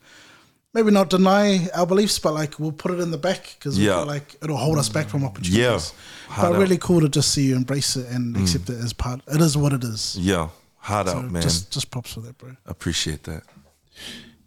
[0.73, 3.97] maybe not deny our beliefs, but like we'll put it in the back because Yeah.
[3.97, 5.57] like it'll hold us back from opportunities.
[5.57, 5.79] Yeah.
[6.27, 6.61] Hard but out.
[6.61, 8.41] really cool to just see you embrace it and mm.
[8.41, 9.21] accept it as part.
[9.27, 10.17] It is what it is.
[10.19, 11.41] Yeah, hard So out, man.
[11.41, 12.55] just just props for that, bro.
[12.65, 13.43] Appreciate that.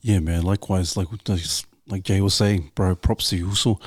[0.02, 0.43] Yeah, man.
[0.43, 1.09] Likewise, like
[1.89, 2.94] like Jay was saying, bro.
[2.94, 3.78] Props to you also.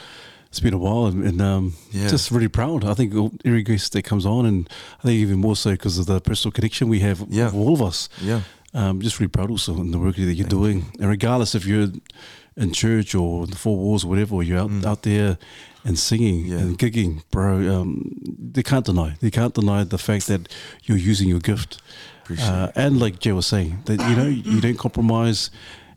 [0.50, 2.10] It's been a while, and, and um, Yeah.
[2.10, 2.84] just really proud.
[2.84, 3.14] I think
[3.46, 4.70] every guest that comes on, and
[5.00, 7.46] I think even more so because of the personal connection we have Yeah.
[7.46, 8.10] with all of us.
[8.22, 8.42] Yeah.
[8.74, 11.88] Um, just really proud also in the work that you're doing, and regardless if you're
[12.58, 15.38] in church or in the four walls or whatever, or you're out out there
[15.86, 16.50] and singing Mm.
[16.50, 16.58] Yeah.
[16.58, 17.54] and gigging, bro.
[17.82, 18.12] Um,
[18.54, 19.16] they can't deny.
[19.22, 20.50] They can't deny the fact that
[20.84, 21.82] you're using your gift.
[22.40, 25.50] Uh, and like Jay was saying, that you know you don't compromise,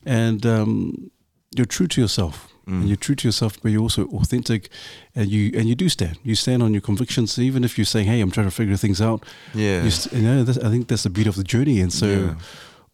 [0.06, 1.10] and um,
[1.56, 2.48] you're true to yourself.
[2.66, 2.80] Mm.
[2.80, 4.70] And you're true to yourself, but you're also authentic,
[5.14, 6.18] and you and you do stand.
[6.22, 9.00] You stand on your convictions, even if you're saying, "Hey, I'm trying to figure things
[9.02, 9.22] out."
[9.52, 9.82] Yeah.
[9.84, 12.06] You, st- you know, that's, I think that's the beauty of the journey, and so
[12.06, 12.34] Yeah.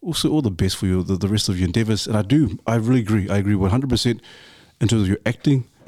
[0.01, 2.05] also all the best for you, the, the rest of your endeavors.
[2.05, 3.29] And I do, I really agree.
[3.29, 4.21] I agree 100 percent
[4.81, 5.63] in terms of your acting,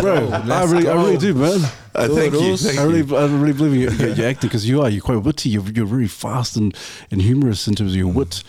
[0.00, 0.28] bro.
[0.32, 1.60] I really, I really do, man.
[1.94, 2.56] Uh, thank you.
[2.56, 2.88] Thank I you.
[2.90, 4.88] really, I really believe in your, your, your acting because you are.
[4.90, 5.48] You're quite witty.
[5.50, 6.76] You're, you're very fast and,
[7.10, 8.42] and humorous in terms of your wit,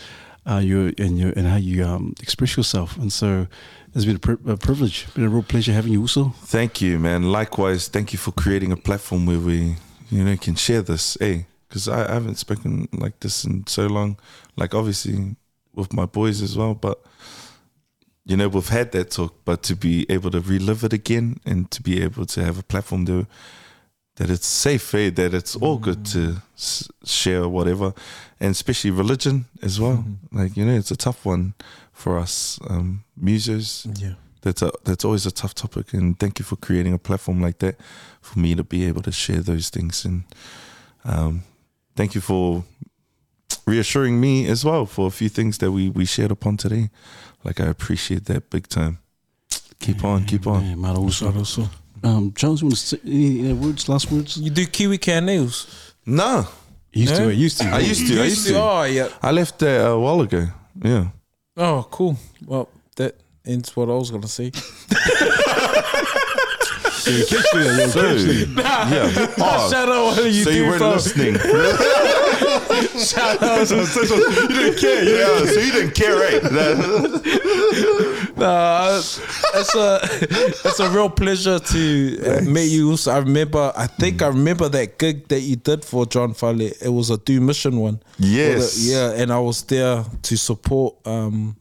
[0.50, 2.98] uh, your and your and how you um, express yourself.
[2.98, 3.48] And so
[3.94, 6.02] it's been a, pri- a privilege, been a real pleasure having you.
[6.02, 7.24] Also, Thank you, man.
[7.24, 9.76] Likewise, thank you for creating a platform where we,
[10.10, 11.18] you know, can share this.
[11.20, 14.18] Hey, Because I, I haven't spoken like this in so long.
[14.56, 15.36] Like obviously
[15.74, 17.02] with my boys as well, but
[18.26, 19.36] you know we've had that talk.
[19.46, 22.64] But to be able to relive it again and to be able to have a
[22.64, 23.28] platform there
[24.16, 25.10] that it's safe, eh?
[25.10, 27.94] That it's all good to s- share whatever,
[28.40, 30.04] and especially religion as well.
[30.32, 31.54] Like you know, it's a tough one
[31.94, 34.16] for us um, musos Yeah.
[34.42, 37.60] that's a that's always a tough topic and thank you for creating a platform like
[37.60, 37.76] that
[38.22, 40.24] for me to be able to share those things and
[41.06, 41.44] um,
[41.96, 42.64] thank you for
[43.68, 46.90] reassuring me as well for a few things that we we shared upon today
[47.44, 48.98] like I appreciate that big time
[49.80, 51.32] keep on keep on Yeah, man, also.
[51.32, 51.70] also.
[52.04, 54.38] Um, Jones, you want to say any, any words, last words?
[54.38, 55.94] You do kiwi can nails?
[56.06, 56.48] no
[56.94, 57.68] Used to, I used to.
[57.68, 59.08] I used to I used to Oh yeah.
[59.22, 60.48] I left there a while ago
[60.84, 61.06] yeah
[61.56, 62.18] Oh cool.
[62.46, 62.68] Well,
[62.98, 63.16] that
[63.46, 64.52] ends what I was gonna say.
[67.04, 68.46] You catch me, you so catch me.
[68.56, 71.34] yeah oh, Shout out what you so do, you weren't listening
[73.04, 73.70] Shout out.
[73.70, 76.42] you didn't care yeah so you didn't care right
[78.42, 80.00] Nah, it's a
[80.68, 82.92] it's a real pleasure to uh, meet you.
[82.92, 83.72] Also, I remember.
[83.76, 86.62] I think I remember that gig that you did for John Fale.
[86.62, 88.02] It was a do mission one.
[88.20, 88.78] Yes.
[88.90, 90.96] yeah, and I was there to support.
[91.06, 91.56] um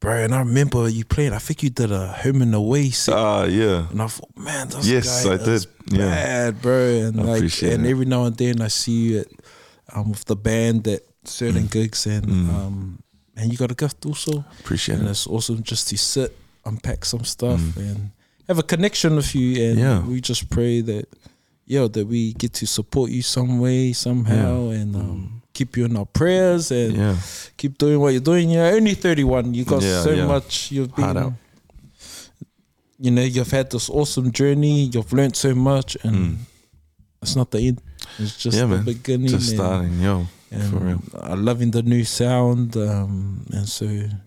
[0.00, 1.34] Bro, and I remember you playing.
[1.34, 3.14] I think you did a home and away set.
[3.14, 5.66] ah yeah And I thought, man, this Yes, guy I did.
[5.92, 6.08] Yeah.
[6.08, 6.86] bad, bro.
[7.04, 7.90] And I like, and it.
[7.90, 9.26] every now and then I see you at
[9.92, 11.70] um, with the band at certain Mm.
[11.70, 13.02] gigs, and um,
[13.40, 17.04] and you got a gift also, appreciate and it it's awesome just to sit, unpack
[17.04, 18.10] some stuff, and
[18.48, 19.48] have a connection with you.
[19.70, 19.80] And Mm.
[19.80, 19.98] Yeah.
[20.06, 21.08] we just pray that,
[21.66, 25.96] yeah, that we get to support you some way, somehow, and um, keep you in
[25.96, 27.16] our prayers, and yeah
[27.56, 28.48] keep doing what you're doing.
[28.50, 29.52] You're only 31.
[29.54, 30.26] You got Yeah, so yeah.
[30.26, 30.72] much.
[30.72, 31.34] You've been,
[32.98, 34.84] you know, you've had this awesome journey.
[34.92, 36.36] You've learned so much, and Mm.
[37.22, 37.80] it's not the end.
[38.18, 38.84] It's just Yeah, the man.
[38.84, 39.28] beginning.
[39.28, 43.86] just and, starting yo and for real I'm loving the new sound, um, and so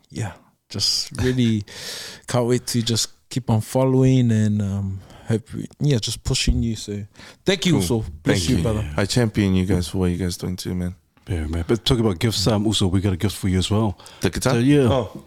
[0.09, 0.33] yeah,
[0.69, 1.63] just really
[2.27, 6.75] can't wait to just keep on following and um, hope we, yeah, just pushing you.
[6.75, 7.03] So
[7.45, 7.81] thank you, Cool.
[7.81, 8.63] also bless Thank you, you.
[8.63, 8.89] brother.
[8.97, 10.95] I champion you guys for what you guys doing too, man.
[11.25, 11.63] Yeah, man.
[11.65, 13.97] But talking about gifts, um, also we got a gift for you as well.
[14.19, 14.53] The guitar.
[14.55, 14.89] So, yeah.
[14.91, 15.23] Oh,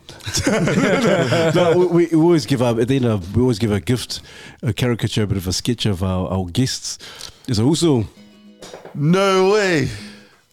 [1.54, 4.20] no, we, we always give our at the end of we always give a gift,
[4.62, 6.98] a caricature, a bit of a sketch of our, our guests.
[7.46, 8.04] There's also
[8.94, 9.88] no way.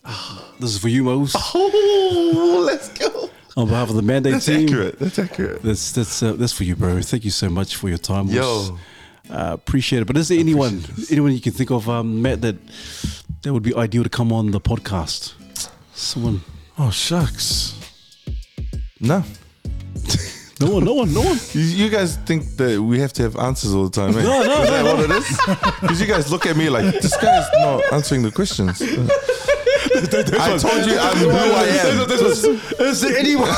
[0.59, 3.29] this is for you, Mose, Oh, let's go.
[3.55, 4.67] on behalf of the mandate That's team.
[4.67, 4.99] accurate.
[4.99, 5.61] That's accurate.
[5.63, 7.01] That's that's uh, that's for you, bro.
[7.01, 8.25] Thank you so much for your time.
[8.27, 8.35] Mose.
[8.35, 8.77] Yo.
[9.29, 10.05] uh, appreciate it.
[10.05, 12.55] But is there anyone anyone you can think of, um, Matt, that
[13.43, 15.33] that would be ideal to come on the podcast?
[15.93, 16.41] Someone.
[16.77, 17.75] Oh shucks.
[18.99, 19.23] No.
[20.61, 21.37] No one, no one, no one.
[21.53, 24.23] You, you guys think that we have to have answers all the time, eh?
[24.23, 25.27] No, no, is that what it is?
[25.81, 28.79] Because you guys look at me like this guy's not answering the questions.
[29.85, 32.87] I told you I'm who I am.
[32.87, 33.49] Is there anyone?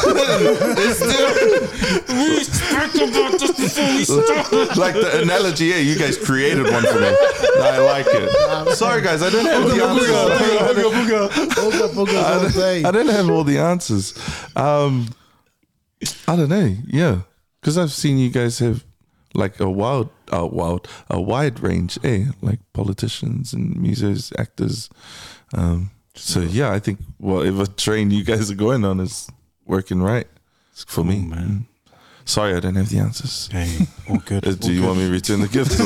[2.15, 4.77] We spoke about this before we started.
[4.77, 7.07] like the analogy, yeah, you guys created one for me.
[7.61, 8.75] I like it.
[8.75, 10.09] Sorry, guys, I don't have the answers.
[11.55, 12.83] Booga, booga all day.
[12.83, 14.13] I don't have all the answers.
[14.55, 15.07] Um,
[16.27, 16.75] I don't know.
[16.87, 17.21] Yeah,
[17.61, 18.83] because I've seen you guys have
[19.33, 21.99] like a wild, uh, wild, a wide range.
[22.03, 24.89] Eh, like politicians and musos, actors.
[25.53, 29.29] Um, so yeah, I think whatever train you guys are going on is
[29.65, 30.27] working right.
[30.73, 31.19] for me.
[31.25, 31.67] Man.
[32.27, 33.49] Sorry, I don't have the answers.
[33.51, 34.45] Hey, all good.
[34.47, 34.87] Uh, all Do you good.
[34.87, 35.79] want me to return the gift?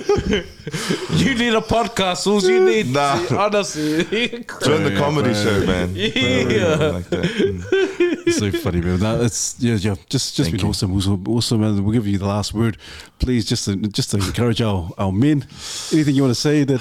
[1.20, 2.26] You need a podcast.
[2.26, 2.86] All you need.
[2.92, 3.20] Nah.
[3.36, 4.04] Honestly.
[4.62, 5.94] Join the comedy show, man.
[5.94, 6.76] Yeah.
[6.76, 7.20] Like that.
[8.20, 8.32] Mm.
[8.32, 9.00] so funny, man.
[9.00, 9.94] No, it's yeah, yeah.
[10.08, 10.68] Just, just Thank been you.
[10.70, 11.82] awesome, awesome, awesome, man.
[11.82, 12.76] We'll give you the last word,
[13.18, 13.44] please.
[13.46, 15.46] Just to, just to encourage our our men.
[15.92, 16.64] Anything you want to say?
[16.64, 16.80] That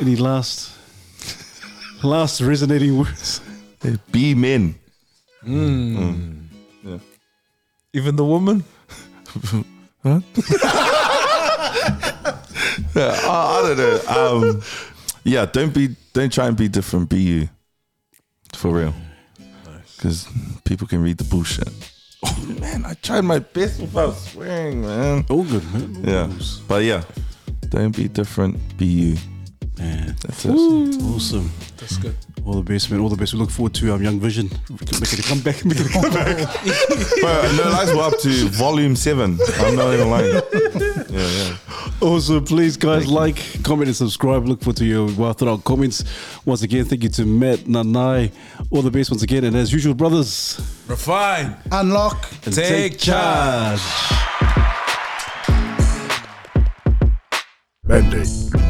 [0.00, 0.72] any last,
[2.02, 3.40] last resonating words?
[4.12, 4.74] Be men.
[5.44, 6.98] Yeah.
[7.92, 8.64] Even the woman.
[10.02, 10.20] huh?
[12.94, 14.00] Yeah, I, I don't know.
[14.08, 14.62] Um,
[15.24, 17.10] yeah, don't be, don't try and be different.
[17.10, 17.48] Be you,
[18.54, 18.94] for real.
[19.96, 20.26] Because
[20.64, 21.68] people can read the bullshit.
[22.24, 25.26] Oh man, I tried my best without swearing, man.
[25.28, 25.96] All good, man.
[25.96, 26.30] All Yeah,
[26.66, 27.02] but yeah,
[27.68, 28.56] don't be different.
[28.78, 29.16] Be you.
[29.78, 30.16] man.
[30.22, 30.50] That's it.
[30.52, 31.50] Awesome.
[31.76, 32.16] That's good.
[32.46, 33.00] All the best, man.
[33.00, 33.32] All the best.
[33.32, 35.64] We look forward to um, Young Vision making a comeback.
[35.64, 36.36] Making a comeback.
[37.20, 39.36] Bro, no lies, we're up to volume seven.
[39.58, 40.32] I'm not even lying.
[41.10, 41.56] Yeah, yeah.
[42.00, 44.46] Also, please, guys, like, comment, and subscribe.
[44.46, 46.04] Look forward to your well thought out comments.
[46.44, 48.30] Once again, thank you to Matt, Nanai.
[48.70, 49.42] All the best once again.
[49.42, 51.56] And as usual, brothers, Refine.
[51.72, 52.28] Unlock.
[52.44, 53.80] and Take charge.
[57.82, 58.65] Mandate.